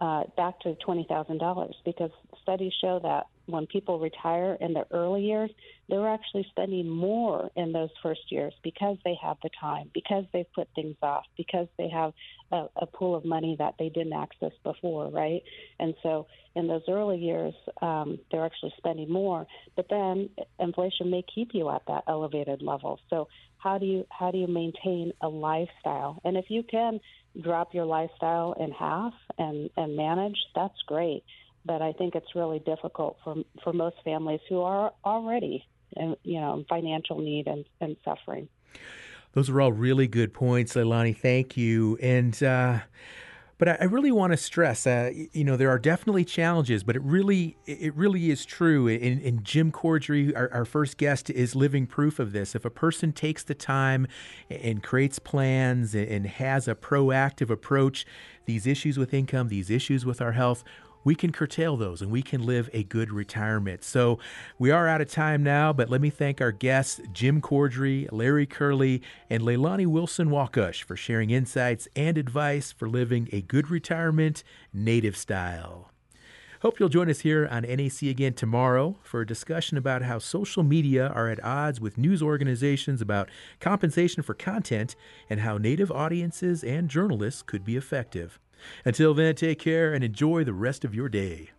uh, 0.00 0.24
back 0.36 0.60
to 0.60 0.74
twenty 0.76 1.06
thousand 1.08 1.38
dollars? 1.38 1.74
Because 1.84 2.10
studies 2.42 2.72
show 2.80 2.98
that 3.02 3.26
when 3.46 3.66
people 3.66 3.98
retire 3.98 4.56
in 4.60 4.72
the 4.72 4.84
early 4.90 5.22
years, 5.22 5.50
they're 5.88 6.08
actually 6.08 6.44
spending 6.50 6.88
more 6.88 7.50
in 7.56 7.72
those 7.72 7.90
first 8.02 8.20
years 8.30 8.52
because 8.62 8.96
they 9.04 9.16
have 9.22 9.36
the 9.42 9.50
time, 9.60 9.90
because 9.94 10.24
they've 10.32 10.52
put 10.54 10.68
things 10.74 10.96
off, 11.02 11.24
because 11.36 11.68
they 11.78 11.88
have 11.88 12.12
a, 12.50 12.66
a 12.76 12.86
pool 12.86 13.14
of 13.14 13.24
money 13.24 13.56
that 13.58 13.74
they 13.78 13.88
didn't 13.88 14.12
access 14.12 14.52
before, 14.64 15.08
right? 15.10 15.42
And 15.78 15.94
so 16.02 16.26
in 16.56 16.66
those 16.66 16.82
early 16.88 17.18
years, 17.18 17.54
um, 17.82 18.18
they're 18.30 18.44
actually 18.44 18.74
spending 18.78 19.10
more. 19.10 19.46
But 19.76 19.86
then 19.88 20.30
inflation 20.58 21.10
may 21.10 21.22
keep 21.32 21.50
you 21.52 21.70
at 21.70 21.82
that 21.86 22.04
elevated 22.08 22.62
level. 22.62 22.98
So 23.10 23.28
how 23.58 23.78
do 23.78 23.86
you 23.86 24.06
how 24.10 24.30
do 24.30 24.38
you 24.38 24.46
maintain 24.46 25.12
a 25.22 25.28
lifestyle? 25.28 26.20
And 26.24 26.36
if 26.36 26.46
you 26.48 26.62
can 26.62 27.00
drop 27.40 27.74
your 27.74 27.84
lifestyle 27.84 28.54
in 28.58 28.72
half 28.72 29.12
and 29.38 29.70
and 29.76 29.96
manage, 29.96 30.36
that's 30.54 30.80
great 30.86 31.22
but 31.66 31.82
I 31.82 31.92
think 31.92 32.14
it's 32.14 32.34
really 32.34 32.60
difficult 32.60 33.18
for 33.24 33.36
for 33.62 33.72
most 33.72 33.96
families 34.04 34.40
who 34.48 34.60
are 34.62 34.92
already, 35.04 35.66
in, 35.96 36.16
you 36.22 36.40
know, 36.40 36.54
in 36.54 36.64
financial 36.64 37.18
need 37.18 37.46
and, 37.48 37.64
and 37.80 37.96
suffering. 38.04 38.48
Those 39.32 39.50
are 39.50 39.60
all 39.60 39.72
really 39.72 40.06
good 40.06 40.32
points, 40.32 40.74
Leilani. 40.74 41.16
Thank 41.16 41.56
you. 41.56 41.98
And 42.00 42.40
uh, 42.42 42.80
but 43.58 43.80
I, 43.80 43.84
really 43.84 44.12
want 44.12 44.32
to 44.32 44.36
stress, 44.36 44.86
uh, 44.86 45.10
you 45.32 45.42
know, 45.42 45.56
there 45.56 45.70
are 45.70 45.78
definitely 45.78 46.26
challenges, 46.26 46.84
but 46.84 46.94
it 46.94 47.02
really 47.02 47.56
it 47.64 47.94
really 47.94 48.30
is 48.30 48.44
true. 48.44 48.86
And, 48.86 49.22
and 49.22 49.44
Jim 49.44 49.72
Cordry, 49.72 50.36
our, 50.36 50.52
our 50.52 50.64
first 50.66 50.98
guest, 50.98 51.30
is 51.30 51.54
living 51.54 51.86
proof 51.86 52.18
of 52.18 52.32
this. 52.32 52.54
If 52.54 52.66
a 52.66 52.70
person 52.70 53.12
takes 53.12 53.42
the 53.42 53.54
time 53.54 54.08
and 54.50 54.82
creates 54.82 55.18
plans 55.18 55.94
and 55.94 56.26
has 56.26 56.68
a 56.68 56.74
proactive 56.74 57.48
approach, 57.48 58.04
these 58.44 58.66
issues 58.66 58.98
with 58.98 59.14
income, 59.14 59.48
these 59.48 59.70
issues 59.70 60.04
with 60.04 60.20
our 60.20 60.32
health 60.32 60.62
we 61.06 61.14
can 61.14 61.30
curtail 61.30 61.76
those 61.76 62.02
and 62.02 62.10
we 62.10 62.20
can 62.20 62.44
live 62.44 62.68
a 62.72 62.82
good 62.82 63.12
retirement. 63.12 63.84
So 63.84 64.18
we 64.58 64.72
are 64.72 64.88
out 64.88 65.00
of 65.00 65.08
time 65.08 65.44
now, 65.44 65.72
but 65.72 65.88
let 65.88 66.00
me 66.00 66.10
thank 66.10 66.40
our 66.40 66.50
guests, 66.50 67.00
Jim 67.12 67.40
Cordry, 67.40 68.08
Larry 68.10 68.44
Curley, 68.44 69.02
and 69.30 69.44
Leilani 69.44 69.86
Wilson 69.86 70.30
Wakush 70.30 70.82
for 70.82 70.96
sharing 70.96 71.30
insights 71.30 71.86
and 71.94 72.18
advice 72.18 72.72
for 72.72 72.88
living 72.88 73.28
a 73.30 73.40
good 73.40 73.70
retirement 73.70 74.42
native 74.74 75.16
style. 75.16 75.92
Hope 76.62 76.80
you'll 76.80 76.88
join 76.88 77.08
us 77.08 77.20
here 77.20 77.46
on 77.52 77.62
NAC 77.62 78.02
again 78.02 78.34
tomorrow 78.34 78.96
for 79.04 79.20
a 79.20 79.26
discussion 79.26 79.78
about 79.78 80.02
how 80.02 80.18
social 80.18 80.64
media 80.64 81.06
are 81.06 81.28
at 81.28 81.44
odds 81.44 81.80
with 81.80 81.96
news 81.96 82.20
organizations 82.20 83.00
about 83.00 83.28
compensation 83.60 84.24
for 84.24 84.34
content 84.34 84.96
and 85.30 85.38
how 85.38 85.56
Native 85.56 85.92
audiences 85.92 86.64
and 86.64 86.88
journalists 86.88 87.42
could 87.42 87.64
be 87.64 87.76
effective. 87.76 88.40
Until 88.84 89.14
then, 89.14 89.34
take 89.34 89.58
care 89.58 89.94
and 89.94 90.02
enjoy 90.04 90.44
the 90.44 90.52
rest 90.52 90.84
of 90.84 90.94
your 90.94 91.08
day. 91.08 91.50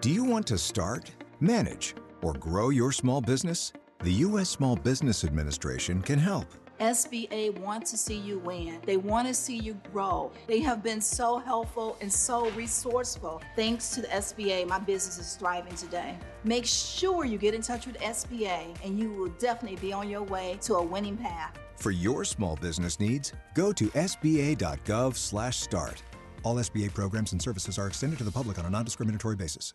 Do 0.00 0.10
you 0.10 0.24
want 0.24 0.46
to 0.48 0.58
start, 0.58 1.10
manage, 1.40 1.94
or 2.22 2.34
grow 2.34 2.70
your 2.70 2.92
small 2.92 3.20
business? 3.20 3.72
The 4.00 4.12
U.S. 4.12 4.50
Small 4.50 4.76
Business 4.76 5.24
Administration 5.24 6.02
can 6.02 6.18
help. 6.18 6.46
SBA 6.80 7.56
wants 7.60 7.92
to 7.92 7.96
see 7.96 8.16
you 8.18 8.38
win. 8.40 8.80
They 8.84 8.96
want 8.96 9.28
to 9.28 9.34
see 9.34 9.56
you 9.56 9.80
grow. 9.92 10.32
They 10.48 10.60
have 10.60 10.82
been 10.82 11.00
so 11.00 11.38
helpful 11.38 11.96
and 12.00 12.12
so 12.12 12.50
resourceful. 12.50 13.40
Thanks 13.54 13.90
to 13.90 14.02
the 14.02 14.08
SBA, 14.08 14.66
my 14.66 14.80
business 14.80 15.18
is 15.18 15.36
thriving 15.36 15.74
today. 15.76 16.18
Make 16.42 16.66
sure 16.66 17.24
you 17.24 17.38
get 17.38 17.54
in 17.54 17.62
touch 17.62 17.86
with 17.86 17.96
SBA 18.00 18.76
and 18.84 18.98
you 18.98 19.10
will 19.12 19.30
definitely 19.38 19.78
be 19.78 19.92
on 19.92 20.10
your 20.10 20.24
way 20.24 20.58
to 20.62 20.74
a 20.74 20.82
winning 20.82 21.16
path. 21.16 21.56
For 21.76 21.90
your 21.90 22.24
small 22.24 22.56
business 22.56 22.98
needs, 22.98 23.32
go 23.54 23.72
to 23.72 23.88
sba.gov/start. 23.88 26.02
All 26.42 26.56
SBA 26.56 26.94
programs 26.94 27.32
and 27.32 27.40
services 27.40 27.78
are 27.78 27.86
extended 27.86 28.18
to 28.18 28.24
the 28.24 28.32
public 28.32 28.58
on 28.58 28.66
a 28.66 28.70
non-discriminatory 28.70 29.36
basis. 29.36 29.72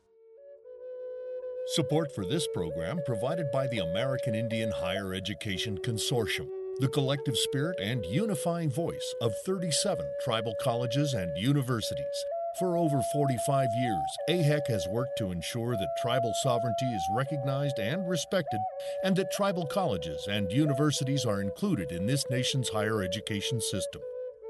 Support 1.76 2.16
for 2.16 2.26
this 2.26 2.48
program 2.54 3.00
provided 3.06 3.52
by 3.52 3.68
the 3.68 3.80
American 3.80 4.34
Indian 4.34 4.72
Higher 4.72 5.14
Education 5.14 5.78
Consortium, 5.78 6.48
the 6.80 6.88
collective 6.88 7.38
spirit 7.38 7.80
and 7.80 8.04
unifying 8.06 8.72
voice 8.72 9.14
of 9.22 9.34
37 9.46 10.04
tribal 10.24 10.56
colleges 10.62 11.14
and 11.14 11.38
universities. 11.38 12.26
For 12.58 12.76
over 12.78 13.02
45 13.14 13.70
years, 13.76 14.18
AIHEC 14.30 14.68
has 14.68 14.88
worked 14.88 15.18
to 15.20 15.32
ensure 15.32 15.78
that 15.78 15.98
tribal 16.02 16.34
sovereignty 16.42 16.88
is 16.88 17.08
recognized 17.12 17.78
and 17.80 18.10
respected, 18.10 18.60
and 19.04 19.16
that 19.16 19.32
tribal 19.32 19.66
colleges 19.68 20.28
and 20.28 20.52
universities 20.52 21.26
are 21.26 21.42
included 21.42 21.92
in 21.92 22.08
this 22.08 22.30
nation's 22.30 22.70
higher 22.70 23.04
education 23.04 23.62
system. 23.62 24.02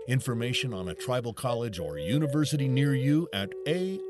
Information 0.08 0.74
on 0.74 0.88
a 0.88 0.96
tribal 0.96 1.34
college 1.34 1.78
or 1.78 2.00
university 2.00 2.68
near 2.68 2.96
you 2.96 3.28
at 3.34 3.52
aihec.org. 3.68 4.10